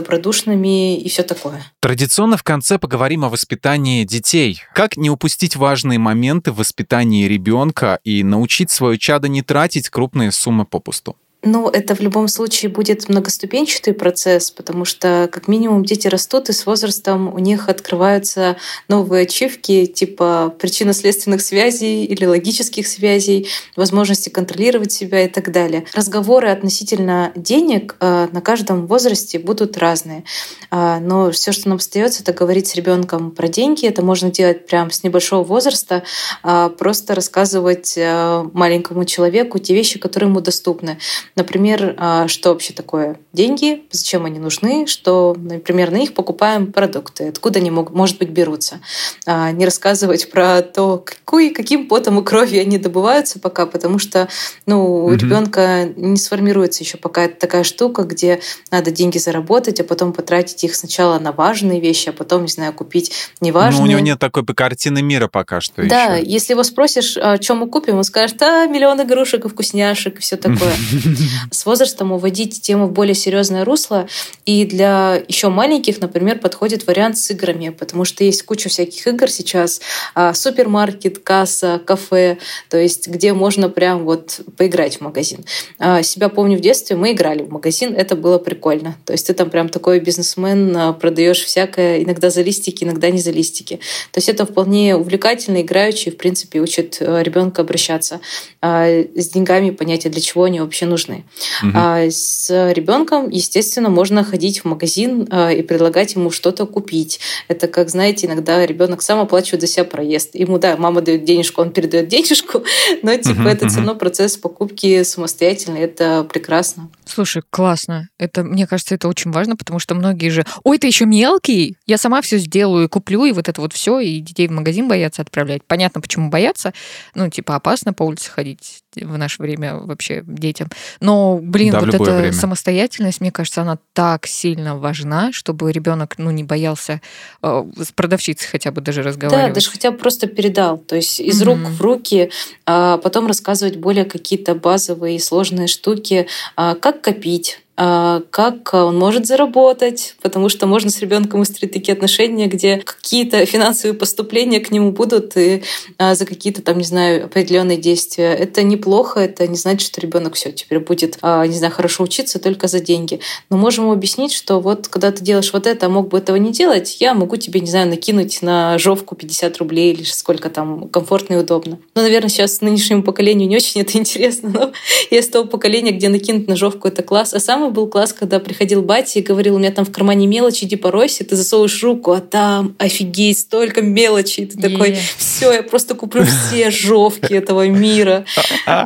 и 0.95 1.09
все 1.09 1.23
такое. 1.23 1.65
Традиционно 1.81 2.37
в 2.37 2.43
конце 2.43 2.79
поговорим 2.79 3.25
о 3.25 3.29
воспитании 3.29 4.05
детей. 4.05 4.63
Как 4.75 4.97
не 4.97 5.11
упустить 5.11 5.57
важные 5.57 5.99
моменты 5.99 6.53
в 6.53 6.57
воспитании 6.57 7.27
ребенка 7.27 7.99
и 8.05 8.23
научить 8.23 8.71
свое 8.71 8.99
чадо 8.99 9.29
не 9.29 9.43
тратить 9.43 9.89
крупные 9.89 10.33
суммы 10.33 10.65
попусту? 10.65 11.17
Ну, 11.47 11.69
это 11.69 11.95
в 11.95 12.01
любом 12.01 12.27
случае 12.27 12.73
будет 12.73 13.09
многоступенчатый 13.09 13.95
процесс, 13.95 14.51
потому 14.51 14.85
что, 14.85 15.29
как 15.31 15.47
минимум, 15.47 15.85
дети 15.85 16.09
растут, 16.09 16.49
и 16.49 16.53
с 16.53 16.67
возрастом 16.67 17.33
у 17.33 17.39
них 17.39 17.69
открываются 17.69 18.57
новые 18.89 19.23
ачивки, 19.23 19.87
типа 19.87 20.53
причинно-следственных 20.59 21.41
связей 21.41 22.05
или 22.05 22.25
логических 22.25 22.89
связей, 22.89 23.49
возможности 23.77 24.29
контролировать 24.29 24.91
себя 24.91 25.25
и 25.25 25.29
так 25.29 25.53
далее. 25.53 25.85
Разговоры 25.95 26.49
относительно 26.49 27.31
денег 27.37 27.95
э, 28.01 28.27
на 28.33 28.41
каждом 28.41 28.89
возрасте 28.89 29.39
будут 29.39 29.79
разные. 29.79 30.25
А, 30.73 30.99
но 30.99 31.31
все, 31.31 31.53
что 31.53 31.69
нам 31.69 31.77
остается, 31.77 32.25
это 32.25 32.33
говорить 32.33 32.67
с 32.67 32.75
ребенком 32.75 33.31
про 33.31 33.47
деньги. 33.47 33.87
Это 33.87 34.03
можно 34.03 34.33
делать 34.33 34.67
прямо 34.67 34.91
с 34.91 35.05
небольшого 35.05 35.45
возраста, 35.45 36.03
а, 36.43 36.71
просто 36.71 37.15
рассказывать 37.15 37.95
э, 37.97 38.45
маленькому 38.53 39.05
человеку 39.05 39.61
те 39.61 39.75
вещи, 39.75 40.01
которые 40.01 40.29
ему 40.29 40.41
доступны. 40.41 40.99
Например, 41.37 41.95
а, 41.99 42.29
что 42.29 42.51
вообще 42.51 42.73
такое 42.73 43.19
деньги, 43.37 43.85
зачем 43.93 44.25
они 44.25 44.41
нужны, 44.41 44.87
что, 44.87 45.37
например, 45.39 45.93
на 45.93 45.97
них 45.97 46.15
покупаем 46.15 46.73
продукты, 46.73 47.29
откуда 47.29 47.61
они, 47.61 47.71
могут, 47.71 47.95
может 47.95 48.19
быть, 48.19 48.31
берутся. 48.31 48.81
А, 49.27 49.53
не 49.53 49.65
рассказывать 49.65 50.31
про 50.31 50.63
то, 50.63 50.99
какой, 50.99 51.51
каким 51.51 51.87
потом 51.87 52.19
и 52.19 52.25
кровью 52.25 52.63
они 52.63 52.79
добываются 52.79 53.39
пока, 53.39 53.67
потому 53.67 53.99
что 53.99 54.29
ну, 54.65 55.05
у 55.05 55.13
ребенка 55.13 55.89
не 55.97 56.17
сформируется 56.17 56.83
еще 56.83 56.97
пока 56.97 57.29
такая 57.29 57.63
штука, 57.63 58.03
где 58.03 58.41
надо 58.71 58.91
деньги 58.91 59.19
заработать, 59.19 59.81
а 59.81 59.85
потом 59.85 60.13
потратить 60.13 60.65
их 60.65 60.75
сначала 60.75 61.19
на 61.19 61.33
важные 61.33 61.81
вещи, 61.81 62.09
а 62.09 62.13
потом, 62.13 62.43
не 62.43 62.49
знаю, 62.49 62.73
купить 62.73 63.13
неважные. 63.41 63.81
Ну, 63.81 63.85
у 63.85 63.91
него 63.91 64.01
нет 64.01 64.19
такой 64.19 64.45
картины 64.47 65.03
мира 65.03 65.29
пока 65.29 65.61
что 65.61 65.87
Да, 65.87 66.15
еще. 66.15 66.31
если 66.31 66.53
его 66.55 66.63
спросишь, 66.63 67.17
о 67.19 67.37
чем 67.37 67.59
мы 67.59 67.69
купим, 67.69 67.99
он 67.99 68.05
скажет, 68.05 68.41
а, 68.41 68.67
миллион 68.67 69.03
игрушек 69.03 69.45
и 69.45 69.49
вкусняшек 69.49 70.19
и 70.19 70.21
все 70.21 70.37
такое. 70.37 70.73
С 71.51 71.67
возрастом 71.67 72.13
уводить 72.13 72.63
тему 72.63 72.87
в 72.87 72.93
более 72.93 73.15
серьезное 73.27 73.65
русло. 73.65 74.07
И 74.45 74.65
для 74.65 75.21
еще 75.27 75.49
маленьких, 75.49 76.01
например, 76.01 76.39
подходит 76.39 76.87
вариант 76.87 77.19
с 77.19 77.29
играми, 77.33 77.71
потому 77.71 78.05
что 78.05 78.23
есть 78.23 78.45
куча 78.45 78.69
всяких 78.69 79.05
игр 79.09 79.29
сейчас. 79.29 79.81
А, 80.15 80.33
супермаркет, 80.33 81.19
касса, 81.19 81.81
кафе, 81.85 82.39
то 82.71 82.77
есть 82.79 83.09
где 83.09 83.33
можно 83.33 83.69
прям 83.69 84.05
вот 84.05 84.41
поиграть 84.57 84.99
в 84.99 85.01
магазин. 85.01 85.45
А, 85.81 86.05
себя 86.05 86.29
помню 86.29 86.57
в 86.57 86.61
детстве, 86.61 86.95
мы 86.95 87.13
играли 87.13 87.43
в 87.43 87.51
магазин, 87.51 87.95
это 87.97 88.15
было 88.15 88.39
прикольно. 88.39 88.97
То 89.05 89.13
есть 89.13 89.27
ты 89.27 89.35
там 89.35 89.51
прям 89.51 89.69
такой 89.69 89.99
бизнесмен, 89.99 90.77
а, 90.77 90.93
продаешь 90.93 91.43
всякое, 91.43 92.05
иногда 92.05 92.31
за 92.31 92.43
листики, 92.43 92.85
иногда 92.85 93.11
не 93.11 93.19
за 93.19 93.33
листики. 93.33 93.81
То 94.13 94.19
есть 94.19 94.29
это 94.29 94.47
вполне 94.47 94.95
увлекательно, 94.95 95.63
играющий, 95.63 96.13
в 96.13 96.17
принципе, 96.17 96.61
учит 96.61 96.99
ребенка 97.01 97.63
обращаться 97.63 98.21
с 98.63 99.29
деньгами, 99.33 99.71
понятия, 99.71 100.11
для 100.11 100.21
чего 100.21 100.45
они 100.45 100.61
вообще 100.61 100.87
нужны. 100.87 101.25
Угу. 101.63 101.79
С 102.11 102.73
ребенком, 102.73 103.16
естественно, 103.25 103.89
можно 103.89 104.25
ходить 104.25 104.61
в 104.61 104.65
магазин 104.65 105.27
а, 105.31 105.51
и 105.53 105.63
предлагать 105.63 106.15
ему 106.15 106.31
что-то 106.31 106.67
купить. 106.67 107.21
Это, 107.49 107.69
как 107.69 107.89
знаете, 107.89 108.27
иногда 108.27 108.65
ребенок 108.65 109.03
сам 109.03 109.21
оплачивает 109.21 109.63
за 109.63 109.67
себя 109.67 109.85
проезд. 109.85 110.35
Ему, 110.35 110.59
да, 110.59 110.77
мама 110.77 111.01
дает 111.01 111.25
денежку, 111.25 111.63
он 111.63 111.71
передает 111.71 112.09
денежку, 112.09 112.63
но 113.03 113.17
типа 113.17 113.41
угу, 113.41 113.49
это 113.49 113.65
угу. 113.65 113.71
все 113.71 113.79
равно 113.79 113.95
процесс 113.95 114.37
покупки 114.37 115.03
самостоятельный. 115.03 115.81
Это 115.81 116.25
прекрасно. 116.25 116.91
Слушай, 117.05 117.43
классно. 117.51 118.09
Это, 118.19 118.45
мне 118.45 118.67
кажется, 118.67 118.95
это 118.95 119.09
очень 119.09 119.31
важно, 119.31 119.57
потому 119.57 119.79
что 119.79 119.95
многие 119.95 120.29
же, 120.29 120.45
ой, 120.65 120.79
ты 120.79 120.87
еще 120.87 121.07
мелкий, 121.07 121.77
я 121.87 121.99
сама 121.99 122.21
все 122.23 122.39
сделаю 122.39 122.85
и 122.85 122.89
куплю, 122.89 123.25
и 123.25 123.33
вот 123.33 123.49
это 123.49 123.61
вот 123.61 123.73
все, 123.73 124.01
и 124.01 124.21
детей 124.21 124.49
в 124.49 124.53
магазин 124.53 124.89
боятся 124.89 125.23
отправлять. 125.23 125.65
Понятно, 125.65 126.01
почему 126.01 126.31
боятся. 126.31 126.73
Ну, 127.15 127.31
типа, 127.31 127.57
опасно 127.57 127.93
по 127.93 128.03
улице 128.03 128.31
ходить 128.31 128.83
в 129.05 129.19
наше 129.19 129.43
время 129.43 129.77
вообще 129.77 130.23
детям. 130.27 130.69
Но, 131.01 131.39
блин, 131.43 131.73
да, 131.73 131.81
вот 131.81 131.95
эта 131.95 132.17
время. 132.17 132.33
самостоятельность, 132.33 133.21
мне 133.21 133.31
кажется, 133.31 133.63
она 133.63 133.79
так 133.93 134.27
сильно 134.27 134.77
важна, 134.77 135.33
чтобы 135.33 135.73
ребенок, 135.73 136.15
ну, 136.19 136.31
не 136.31 136.45
боялся 136.45 137.01
э, 137.43 137.65
с 137.77 137.93
продавщицей 137.93 138.49
хотя 138.49 138.71
бы 138.71 138.81
даже 138.81 139.03
разговаривать. 139.03 139.49
Да, 139.49 139.55
даже 139.55 139.71
хотя 139.71 139.91
бы 139.91 139.99
просто 139.99 140.27
передал. 140.27 140.79
То 140.79 140.97
есть 140.97 141.21
из 141.21 141.41
mm-hmm. 141.41 141.45
рук 141.45 141.59
в 141.59 141.81
руки, 141.81 142.31
а 142.65 142.99
потом 142.99 143.27
рассказывать 143.27 143.77
более 143.77 144.05
какие-то 144.05 144.55
базовые 144.55 145.17
и 145.17 145.21
сложные 145.21 145.67
штуки, 145.67 146.27
а 146.57 146.75
как 146.75 147.03
копить, 147.03 147.61
как 147.77 148.73
он 148.73 148.99
может 148.99 149.27
заработать, 149.27 150.17
потому 150.23 150.49
что 150.49 150.67
можно 150.67 150.91
с 150.91 151.01
ребенком 151.01 151.41
выстроить 151.41 151.73
такие 151.73 151.93
отношения, 151.93 152.47
где 152.47 152.79
какие-то 152.79 153.45
финансовые 153.47 153.97
поступления 153.97 154.61
к 154.61 154.71
нему 154.71 154.93
будут 154.93 155.37
и 155.37 155.63
а, 155.99 156.15
за 156.15 156.27
какие-то 156.27 156.63
там, 156.63 156.79
не 156.79 156.85
знаю, 156.85 157.27
определенные 157.27 157.77
действия. 157.77 158.33
Это 158.35 158.63
неплохо, 158.63 159.21
это 159.21 159.47
не 159.47 159.57
значит, 159.57 159.87
что 159.87 160.01
ребенок 160.01 160.35
все 160.35 160.53
теперь 160.53 160.81
будет, 160.81 161.19
а, 161.23 161.47
не 161.47 161.55
знаю, 161.55 161.73
хорошо 161.73 162.05
учиться 162.05 162.39
только 162.39 162.69
за 162.69 162.81
деньги. 162.81 163.21
Но 163.51 163.57
можем 163.57 163.85
ему 163.85 163.93
объяснить, 163.93 164.33
что 164.33 164.61
вот 164.61 164.89
когда 164.89 165.13
ты 165.13 165.23
делаешь 165.23 165.53
вот 165.53 165.67
это, 165.67 165.87
а 165.87 165.89
мог 165.89 166.09
бы 166.09 166.19
этого 166.19 166.37
не 166.37 166.53
делать, 166.53 166.97
я 167.01 167.15
могу 167.15 167.37
тебе, 167.37 167.61
не 167.61 167.71
знаю, 167.71 167.89
накинуть 167.89 168.43
на 168.43 168.79
жовку 168.79 169.15
50 169.15 169.59
рублей 169.59 169.93
или 169.93 170.03
сколько 170.03 170.51
там 170.51 170.89
комфортно 170.89 171.35
и 171.35 171.39
удобно. 171.39 171.79
Ну, 171.95 172.03
наверное, 172.03 172.29
сейчас 172.29 172.61
нынешнему 172.61 173.03
поколению 173.03 173.49
не 173.49 173.57
очень 173.57 173.81
это 173.81 173.99
интересно, 173.99 174.49
но 174.49 174.73
я 175.11 175.23
с 175.23 175.29
того 175.29 175.47
поколения, 175.47 175.93
где 175.93 176.09
накинуть 176.09 176.49
на 176.49 176.57
жовку 176.57 176.89
это 176.89 177.03
класс. 177.03 177.35
А 177.35 177.41
самое 177.41 177.66
самый 177.67 177.73
был 177.73 177.89
класс, 177.89 178.13
когда 178.13 178.39
приходил 178.39 178.83
батя 178.83 179.19
и 179.19 179.23
говорил, 179.23 179.57
у 179.57 179.59
меня 179.59 179.71
там 179.71 179.85
в 179.85 179.93
кармане 179.93 180.27
мелочи, 180.27 180.65
иди 180.65 180.77
поройся, 180.77 181.25
ты 181.25 181.37
засовываешь 181.37 181.83
руку, 181.83 182.13
а 182.13 182.21
там 182.21 182.75
офигеть, 182.79 183.39
столько 183.39 183.83
мелочи. 183.83 184.47
Ты 184.47 184.71
такой, 184.71 184.99
все, 185.17 185.53
я 185.53 185.63
просто 185.63 185.95
куплю 185.95 186.25
все 186.25 186.71
жовки 186.71 187.33
этого 187.33 187.67
мира. 187.69 188.25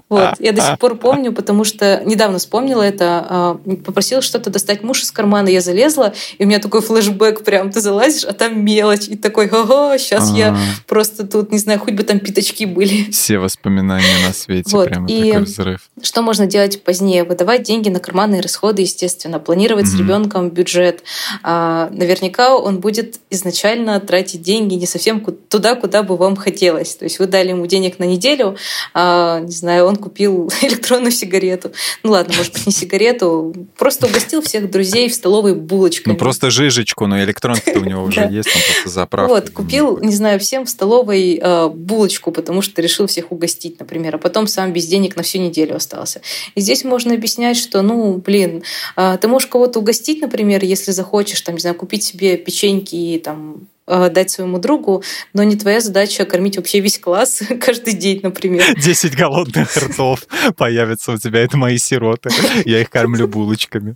Вот. 0.08 0.34
Я 0.38 0.52
до 0.52 0.62
сих 0.62 0.78
пор 0.78 0.96
помню, 0.96 1.32
потому 1.32 1.64
что 1.64 2.02
недавно 2.04 2.38
вспомнила 2.38 2.82
это, 2.82 3.26
а, 3.28 3.60
попросила 3.84 4.22
что-то 4.22 4.50
достать 4.50 4.82
муж 4.82 5.02
из 5.02 5.10
кармана, 5.10 5.48
я 5.48 5.60
залезла, 5.60 6.12
и 6.38 6.44
у 6.44 6.46
меня 6.46 6.58
такой 6.58 6.80
флешбэк 6.80 7.44
прям, 7.44 7.70
ты 7.70 7.80
залазишь, 7.80 8.24
а 8.24 8.32
там 8.32 8.64
мелочь, 8.64 9.08
и 9.08 9.16
такой, 9.16 9.46
ага, 9.46 9.98
сейчас 9.98 10.32
я 10.32 10.56
просто 10.86 11.26
тут, 11.26 11.52
не 11.52 11.58
знаю, 11.58 11.80
хоть 11.80 11.94
бы 11.94 12.02
там 12.02 12.20
пятачки 12.20 12.66
были. 12.66 13.10
Все 13.10 13.38
воспоминания 13.38 14.26
на 14.26 14.32
свете, 14.32 14.70
прямо 14.84 15.08
и 15.08 15.32
такой 15.32 15.44
взрыв. 15.44 15.90
Что 16.02 16.22
можно 16.22 16.46
делать 16.46 16.82
позднее? 16.82 17.24
Выдавать 17.24 17.62
деньги 17.62 17.88
на 17.88 18.00
карманные 18.00 18.40
расходы 18.40 18.69
расходы, 18.70 18.82
естественно, 18.82 19.38
планировать 19.38 19.86
mm-hmm. 19.86 19.88
с 19.88 19.98
ребенком 19.98 20.50
бюджет. 20.50 21.02
А, 21.42 21.88
наверняка 21.92 22.56
он 22.56 22.78
будет 22.80 23.20
изначально 23.30 23.98
тратить 24.00 24.42
деньги 24.42 24.74
не 24.74 24.86
совсем 24.86 25.20
туда, 25.48 25.74
куда 25.74 26.02
бы 26.02 26.16
вам 26.16 26.36
хотелось. 26.36 26.94
То 26.94 27.04
есть 27.04 27.18
вы 27.18 27.26
дали 27.26 27.50
ему 27.50 27.66
денег 27.66 27.98
на 27.98 28.04
неделю, 28.04 28.56
а, 28.94 29.40
не 29.40 29.52
знаю, 29.52 29.86
он 29.86 29.96
купил 29.96 30.50
электронную 30.62 31.12
сигарету. 31.12 31.72
Ну 32.02 32.12
ладно, 32.12 32.34
может 32.36 32.52
быть, 32.52 32.66
не 32.66 32.72
сигарету, 32.72 33.54
просто 33.76 34.06
угостил 34.06 34.42
всех 34.42 34.70
друзей 34.70 35.08
в 35.08 35.14
столовой 35.14 35.54
булочкой. 35.54 36.12
Ну 36.12 36.18
просто 36.18 36.50
жижечку, 36.50 37.06
но 37.06 37.22
электронка-то 37.22 37.80
у 37.80 37.84
него 37.84 38.02
уже 38.08 38.20
есть, 38.30 38.48
он 38.54 38.62
просто 38.72 38.88
заправка. 38.88 39.34
Вот, 39.34 39.50
купил, 39.50 39.98
не 39.98 40.14
знаю, 40.14 40.38
всем 40.38 40.64
в 40.64 40.70
столовой 40.70 41.40
а, 41.42 41.68
булочку, 41.68 42.30
потому 42.32 42.62
что 42.62 42.82
решил 42.82 43.06
всех 43.06 43.32
угостить, 43.32 43.80
например, 43.80 44.16
а 44.16 44.18
потом 44.18 44.46
сам 44.46 44.72
без 44.72 44.86
денег 44.86 45.16
на 45.16 45.22
всю 45.22 45.38
неделю 45.38 45.76
остался. 45.76 46.20
И 46.54 46.60
здесь 46.60 46.84
можно 46.84 47.14
объяснять, 47.14 47.56
что, 47.56 47.82
ну, 47.82 48.20
блин, 48.24 48.59
а, 48.96 49.16
ты 49.16 49.28
можешь 49.28 49.48
кого-то 49.48 49.80
угостить, 49.80 50.20
например, 50.20 50.64
если 50.64 50.92
захочешь, 50.92 51.40
там, 51.40 51.54
не 51.56 51.60
знаю, 51.60 51.76
купить 51.76 52.02
себе 52.02 52.36
печеньки 52.36 52.94
и 52.94 53.18
там 53.18 53.68
а, 53.86 54.08
дать 54.08 54.30
своему 54.30 54.58
другу, 54.58 55.02
но 55.32 55.42
не 55.42 55.56
твоя 55.56 55.80
задача 55.80 56.24
кормить 56.24 56.56
вообще 56.56 56.80
весь 56.80 56.98
класс 56.98 57.42
каждый 57.60 57.94
день, 57.94 58.20
например. 58.22 58.64
Десять 58.80 59.16
голодных 59.16 59.76
ртов 59.76 60.26
появятся 60.56 61.12
у 61.12 61.18
тебя, 61.18 61.40
это 61.40 61.56
мои 61.56 61.78
сироты. 61.78 62.30
Я 62.64 62.80
их 62.80 62.90
кормлю 62.90 63.26
булочками. 63.26 63.94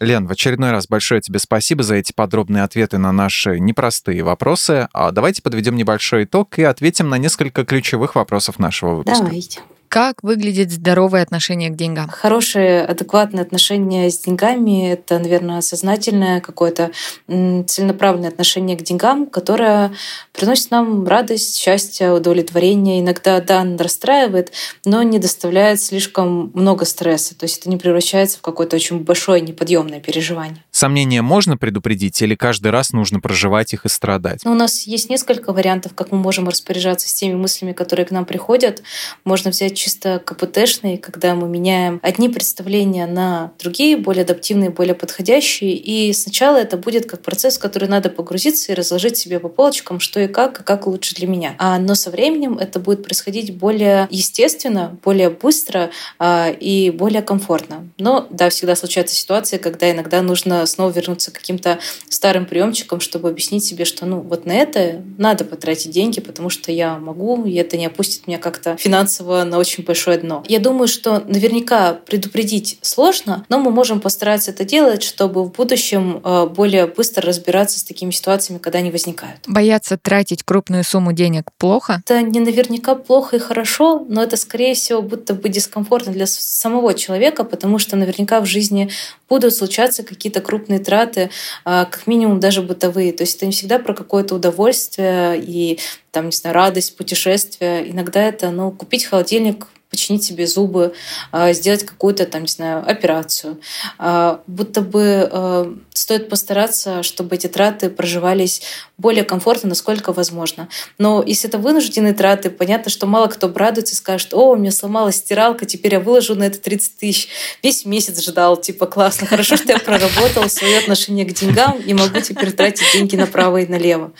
Лен, 0.00 0.26
в 0.26 0.32
очередной 0.32 0.70
раз 0.70 0.86
большое 0.86 1.20
тебе 1.20 1.38
спасибо 1.38 1.82
за 1.82 1.96
эти 1.96 2.12
подробные 2.12 2.62
ответы 2.62 2.98
на 2.98 3.12
наши 3.12 3.58
непростые 3.58 4.22
вопросы. 4.22 4.88
А 4.92 5.10
давайте 5.10 5.42
подведем 5.42 5.76
небольшой 5.76 6.24
итог 6.24 6.58
и 6.58 6.62
ответим 6.62 7.08
на 7.08 7.18
несколько 7.18 7.64
ключевых 7.64 8.14
вопросов 8.14 8.58
нашего 8.58 8.94
выпуска. 8.94 9.24
Давайте. 9.24 9.60
Как 9.88 10.22
выглядит 10.22 10.70
здоровое 10.70 11.22
отношение 11.22 11.70
к 11.70 11.76
деньгам? 11.76 12.08
Хорошее, 12.08 12.84
адекватное 12.84 13.42
отношение 13.42 14.10
с 14.10 14.18
деньгами— 14.18 14.90
это, 14.92 15.18
наверное, 15.18 15.62
сознательное 15.62 16.40
какое-то 16.40 16.90
целенаправленное 17.26 18.28
отношение 18.28 18.76
к 18.76 18.82
деньгам, 18.82 19.26
которое 19.26 19.92
приносит 20.32 20.70
нам 20.70 21.06
радость, 21.06 21.56
счастье, 21.56 22.12
удовлетворение. 22.12 23.00
Иногда, 23.00 23.40
да, 23.40 23.66
расстраивает, 23.78 24.52
но 24.84 25.02
не 25.02 25.18
доставляет 25.18 25.80
слишком 25.80 26.50
много 26.54 26.84
стресса. 26.84 27.34
То 27.36 27.44
есть 27.44 27.60
это 27.60 27.70
не 27.70 27.78
превращается 27.78 28.38
в 28.38 28.42
какое-то 28.42 28.76
очень 28.76 29.00
большое 29.00 29.40
неподъемное 29.40 30.00
переживание. 30.00 30.62
Сомнения 30.78 31.22
можно 31.22 31.56
предупредить 31.56 32.22
или 32.22 32.36
каждый 32.36 32.70
раз 32.70 32.92
нужно 32.92 33.18
проживать 33.18 33.72
их 33.72 33.84
и 33.84 33.88
страдать? 33.88 34.42
Ну, 34.44 34.52
у 34.52 34.54
нас 34.54 34.82
есть 34.82 35.10
несколько 35.10 35.52
вариантов, 35.52 35.92
как 35.92 36.12
мы 36.12 36.18
можем 36.18 36.48
распоряжаться 36.48 37.08
с 37.08 37.14
теми 37.14 37.34
мыслями, 37.34 37.72
которые 37.72 38.06
к 38.06 38.12
нам 38.12 38.24
приходят. 38.24 38.84
Можно 39.24 39.50
взять 39.50 39.76
чисто 39.76 40.22
КПТшные, 40.24 40.96
когда 40.96 41.34
мы 41.34 41.48
меняем 41.48 41.98
одни 42.04 42.28
представления 42.28 43.08
на 43.08 43.50
другие, 43.58 43.96
более 43.96 44.22
адаптивные, 44.22 44.70
более 44.70 44.94
подходящие. 44.94 45.74
И 45.74 46.12
сначала 46.12 46.58
это 46.58 46.76
будет 46.76 47.10
как 47.10 47.22
процесс, 47.22 47.58
в 47.58 47.60
который 47.60 47.88
надо 47.88 48.08
погрузиться 48.08 48.70
и 48.70 48.76
разложить 48.76 49.16
себе 49.16 49.40
по 49.40 49.48
полочкам, 49.48 49.98
что 49.98 50.20
и 50.20 50.28
как, 50.28 50.60
и 50.60 50.62
как 50.62 50.86
лучше 50.86 51.16
для 51.16 51.26
меня. 51.26 51.56
А, 51.58 51.80
но 51.80 51.96
со 51.96 52.12
временем 52.12 52.56
это 52.56 52.78
будет 52.78 53.02
происходить 53.02 53.52
более 53.56 54.06
естественно, 54.12 54.96
более 55.02 55.30
быстро 55.30 55.90
а, 56.20 56.50
и 56.50 56.90
более 56.90 57.22
комфортно. 57.22 57.88
Но 57.98 58.28
да, 58.30 58.48
всегда 58.48 58.76
случаются 58.76 59.16
ситуации, 59.16 59.56
когда 59.56 59.90
иногда 59.90 60.22
нужно 60.22 60.67
снова 60.68 60.90
вернуться 60.90 61.30
к 61.30 61.34
каким-то 61.34 61.78
старым 62.08 62.46
приемчикам, 62.46 63.00
чтобы 63.00 63.28
объяснить 63.28 63.64
себе, 63.64 63.84
что 63.84 64.06
ну 64.06 64.20
вот 64.20 64.46
на 64.46 64.52
это 64.52 65.02
надо 65.16 65.44
потратить 65.44 65.90
деньги, 65.90 66.20
потому 66.20 66.50
что 66.50 66.72
я 66.72 66.98
могу, 66.98 67.44
и 67.44 67.54
это 67.54 67.76
не 67.76 67.86
опустит 67.86 68.26
меня 68.26 68.38
как-то 68.38 68.76
финансово 68.76 69.44
на 69.44 69.58
очень 69.58 69.84
большое 69.84 70.18
дно. 70.18 70.44
Я 70.48 70.58
думаю, 70.58 70.88
что 70.88 71.22
наверняка 71.26 71.94
предупредить 71.94 72.78
сложно, 72.82 73.44
но 73.48 73.58
мы 73.58 73.70
можем 73.70 74.00
постараться 74.00 74.50
это 74.50 74.64
делать, 74.64 75.02
чтобы 75.02 75.44
в 75.44 75.52
будущем 75.52 76.20
а, 76.24 76.46
более 76.46 76.86
быстро 76.86 77.26
разбираться 77.26 77.78
с 77.78 77.84
такими 77.84 78.10
ситуациями, 78.10 78.58
когда 78.58 78.78
они 78.78 78.90
возникают. 78.90 79.40
Бояться 79.46 79.98
тратить 79.98 80.42
крупную 80.42 80.84
сумму 80.84 81.12
денег 81.12 81.50
плохо? 81.58 82.02
Это 82.04 82.22
не 82.22 82.40
наверняка 82.40 82.94
плохо 82.94 83.36
и 83.36 83.38
хорошо, 83.38 84.04
но 84.08 84.22
это, 84.22 84.36
скорее 84.36 84.74
всего, 84.74 85.02
будто 85.02 85.34
бы 85.34 85.48
дискомфортно 85.48 86.12
для 86.12 86.26
самого 86.26 86.94
человека, 86.94 87.44
потому 87.44 87.78
что 87.78 87.96
наверняка 87.96 88.40
в 88.40 88.46
жизни 88.46 88.90
будут 89.28 89.54
случаться 89.54 90.02
какие-то 90.02 90.40
крупные 90.40 90.78
траты, 90.78 91.30
а, 91.64 91.84
как 91.84 92.06
минимум 92.06 92.40
даже 92.40 92.62
бытовые. 92.62 93.12
То 93.12 93.22
есть 93.22 93.36
это 93.36 93.46
не 93.46 93.52
всегда 93.52 93.78
про 93.78 93.94
какое-то 93.94 94.34
удовольствие 94.34 95.40
и 95.40 95.78
там, 96.10 96.26
не 96.26 96.32
знаю, 96.32 96.54
радость 96.54 96.96
путешествия. 96.96 97.88
Иногда 97.88 98.22
это, 98.22 98.50
ну, 98.50 98.70
купить 98.70 99.04
холодильник 99.04 99.66
починить 99.98 100.22
себе 100.22 100.46
зубы, 100.46 100.92
а, 101.32 101.52
сделать 101.52 101.84
какую-то 101.84 102.24
там, 102.24 102.42
не 102.42 102.48
знаю, 102.48 102.88
операцию. 102.88 103.58
А, 103.98 104.40
будто 104.46 104.80
бы 104.80 105.28
а, 105.30 105.74
стоит 105.92 106.28
постараться, 106.28 107.02
чтобы 107.02 107.34
эти 107.34 107.48
траты 107.48 107.90
проживались 107.90 108.62
более 108.96 109.24
комфортно, 109.24 109.68
насколько 109.68 110.12
возможно. 110.12 110.68
Но 110.98 111.22
если 111.26 111.48
это 111.48 111.58
вынужденные 111.58 112.14
траты, 112.14 112.50
понятно, 112.50 112.90
что 112.90 113.06
мало 113.06 113.26
кто 113.26 113.48
обрадуется 113.48 113.94
и 113.94 113.96
скажет, 113.96 114.32
о, 114.32 114.50
у 114.50 114.56
меня 114.56 114.70
сломалась 114.70 115.16
стиралка, 115.16 115.66
теперь 115.66 115.94
я 115.94 116.00
выложу 116.00 116.36
на 116.36 116.44
это 116.44 116.58
30 116.58 116.96
тысяч. 116.96 117.28
Весь 117.62 117.84
месяц 117.84 118.22
ждал, 118.22 118.56
типа, 118.56 118.86
классно, 118.86 119.26
хорошо, 119.26 119.56
что 119.56 119.72
я 119.72 119.78
проработал 119.78 120.48
свое 120.48 120.78
отношение 120.78 121.24
к 121.24 121.32
деньгам 121.32 121.80
и 121.80 121.92
могу 121.92 122.20
теперь 122.20 122.52
тратить 122.52 122.86
деньги 122.92 123.16
направо 123.16 123.58
и 123.58 123.66
налево. 123.66 124.12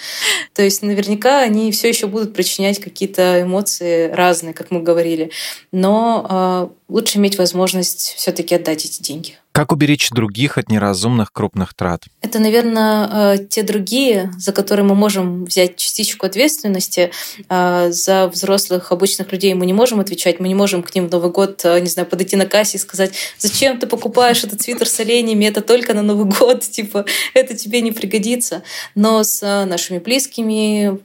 То 0.55 0.63
есть 0.63 0.83
наверняка 0.83 1.41
они 1.41 1.71
все 1.71 1.89
еще 1.89 2.09
будут 2.09 2.35
причинять 2.35 2.81
какие-то 2.81 3.43
эмоции 3.43 4.11
разные, 4.11 4.53
как 4.53 4.71
мы 4.71 4.81
говорили 4.81 5.31
но 5.73 6.27
э, 6.29 6.93
лучше 6.93 7.19
иметь 7.19 7.37
возможность 7.39 8.15
все-таки 8.17 8.55
отдать 8.55 8.85
эти 8.85 9.03
деньги. 9.03 9.37
Как 9.53 9.73
уберечь 9.73 10.11
других 10.11 10.57
от 10.57 10.71
неразумных 10.71 11.33
крупных 11.33 11.75
трат? 11.75 12.05
Это, 12.23 12.39
наверное, 12.39 13.35
э, 13.35 13.39
те 13.49 13.63
другие, 13.63 14.33
за 14.39 14.53
которые 14.53 14.87
мы 14.87 14.95
можем 14.95 15.45
взять 15.45 15.77
частичку 15.77 16.27
ответственности. 16.27 17.11
Э, 17.49 17.91
за 17.91 18.29
взрослых, 18.29 18.93
обычных 18.93 19.31
людей 19.33 19.53
мы 19.55 19.67
не 19.67 19.73
можем 19.73 20.01
отвечать, 20.01 20.41
мы 20.41 20.49
не 20.49 20.55
можем 20.55 20.83
к 20.83 20.95
ним 20.95 21.09
в 21.09 21.11
Новый 21.11 21.31
год, 21.31 21.63
не 21.65 21.87
знаю, 21.89 22.09
подойти 22.09 22.37
на 22.37 22.47
кассе 22.47 22.79
и 22.79 22.81
сказать, 22.81 23.13
зачем 23.39 23.79
ты 23.79 23.87
покупаешь 23.87 24.45
этот 24.45 24.63
свитер 24.63 24.89
с 24.89 25.01
оленями, 25.01 25.45
это 25.45 25.61
только 25.61 25.93
на 25.93 26.03
Новый 26.03 26.27
год, 26.27 26.61
типа, 26.71 27.05
это 27.35 27.55
тебе 27.55 27.81
не 27.81 27.93
пригодится. 27.93 28.63
Но 28.95 29.23
с 29.23 29.43
нашими 29.67 29.99
близкими, 29.99 30.99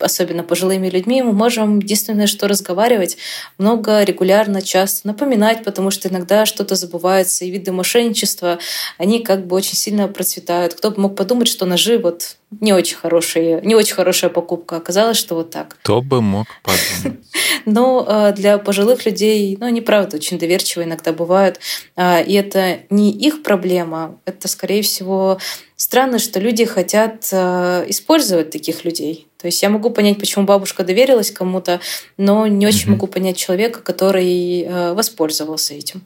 особенно 0.00 0.42
пожилыми 0.42 0.88
людьми, 0.88 1.22
мы 1.22 1.32
можем 1.32 1.78
единственное, 1.78 2.26
что 2.26 2.48
разговаривать 2.48 3.16
много, 3.58 4.02
регулярно, 4.02 4.62
часто, 4.62 5.08
напоминать, 5.08 5.64
потому 5.64 5.90
что 5.90 6.08
иногда 6.08 6.46
что-то 6.46 6.74
забывается, 6.74 7.44
и 7.44 7.50
виды 7.50 7.72
мошенничества, 7.72 8.58
они 8.98 9.20
как 9.22 9.46
бы 9.46 9.56
очень 9.56 9.76
сильно 9.76 10.08
процветают. 10.08 10.74
Кто 10.74 10.90
бы 10.90 11.00
мог 11.00 11.16
подумать, 11.16 11.48
что 11.48 11.66
ножи 11.66 11.98
вот 11.98 12.36
не 12.58 12.72
очень 12.72 12.96
хорошие, 12.96 13.60
не 13.62 13.74
очень 13.74 13.94
хорошая 13.94 14.30
покупка. 14.30 14.76
Оказалось, 14.76 15.16
что 15.16 15.36
вот 15.36 15.50
так. 15.50 15.76
Кто 15.82 16.02
бы 16.02 16.20
мог 16.20 16.46
подумать. 16.62 17.20
Но 17.64 18.04
э, 18.06 18.32
для 18.32 18.58
пожилых 18.58 19.06
людей, 19.06 19.56
ну, 19.60 19.66
они 19.66 19.80
правда 19.80 20.16
очень 20.16 20.38
доверчивые 20.38 20.86
иногда 20.88 21.12
бывают. 21.12 21.60
А, 21.94 22.20
и 22.20 22.34
это 22.34 22.80
не 22.90 23.12
их 23.12 23.42
проблема, 23.42 24.18
это, 24.24 24.48
скорее 24.48 24.82
всего, 24.82 25.38
странно, 25.76 26.18
что 26.18 26.40
люди 26.40 26.64
хотят 26.64 27.28
э, 27.30 27.84
использовать 27.88 28.50
таких 28.50 28.84
людей. 28.84 29.28
То 29.38 29.46
есть 29.46 29.62
я 29.62 29.70
могу 29.70 29.90
понять, 29.90 30.18
почему 30.18 30.44
бабушка 30.44 30.82
доверилась 30.82 31.30
кому-то, 31.30 31.80
но 32.16 32.46
не 32.46 32.66
очень 32.66 32.88
mm-hmm. 32.88 32.90
могу 32.90 33.06
понять 33.06 33.36
человека, 33.36 33.80
который 33.80 34.62
э, 34.62 34.92
воспользовался 34.94 35.74
этим. 35.74 36.02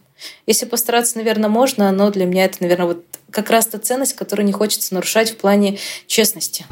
Если 0.46 0.66
постараться, 0.66 1.16
наверное, 1.18 1.48
можно, 1.48 1.90
но 1.92 2.10
для 2.10 2.26
меня 2.26 2.44
это, 2.44 2.58
наверное, 2.60 2.86
вот 2.86 3.04
как 3.30 3.50
раз 3.50 3.66
та 3.66 3.78
ценность, 3.78 4.14
которую 4.14 4.46
не 4.46 4.52
хочется 4.52 4.94
нарушать 4.94 5.30
в 5.30 5.36
плане 5.36 5.78
честности. 6.06 6.64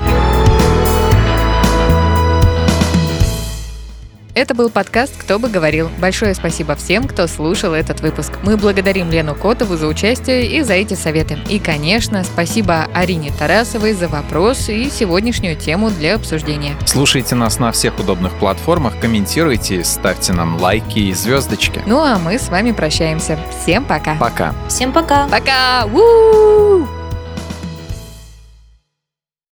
Это 4.34 4.54
был 4.54 4.70
подкаст 4.70 5.14
«Кто 5.18 5.38
бы 5.38 5.50
говорил». 5.50 5.90
Большое 5.98 6.34
спасибо 6.34 6.74
всем, 6.74 7.06
кто 7.06 7.26
слушал 7.26 7.74
этот 7.74 8.00
выпуск. 8.00 8.32
Мы 8.42 8.56
благодарим 8.56 9.10
Лену 9.10 9.34
Котову 9.34 9.76
за 9.76 9.86
участие 9.86 10.46
и 10.46 10.62
за 10.62 10.72
эти 10.72 10.94
советы. 10.94 11.38
И, 11.50 11.58
конечно, 11.58 12.24
спасибо 12.24 12.86
Арине 12.94 13.30
Тарасовой 13.38 13.92
за 13.92 14.08
вопрос 14.08 14.70
и 14.70 14.88
сегодняшнюю 14.88 15.56
тему 15.56 15.90
для 15.90 16.14
обсуждения. 16.14 16.76
Слушайте 16.86 17.34
нас 17.34 17.58
на 17.58 17.72
всех 17.72 17.98
удобных 17.98 18.32
платформах, 18.38 18.98
комментируйте, 18.98 19.84
ставьте 19.84 20.32
нам 20.32 20.58
лайки 20.58 20.98
и 20.98 21.12
звездочки. 21.12 21.82
Ну 21.84 22.00
а 22.00 22.18
мы 22.18 22.38
с 22.38 22.48
вами 22.48 22.72
прощаемся. 22.72 23.38
Всем 23.62 23.84
пока. 23.84 24.14
Пока. 24.14 24.54
Всем 24.66 24.92
пока. 24.92 25.28
Пока. 25.28 25.84
У-у-у! 25.92 27.01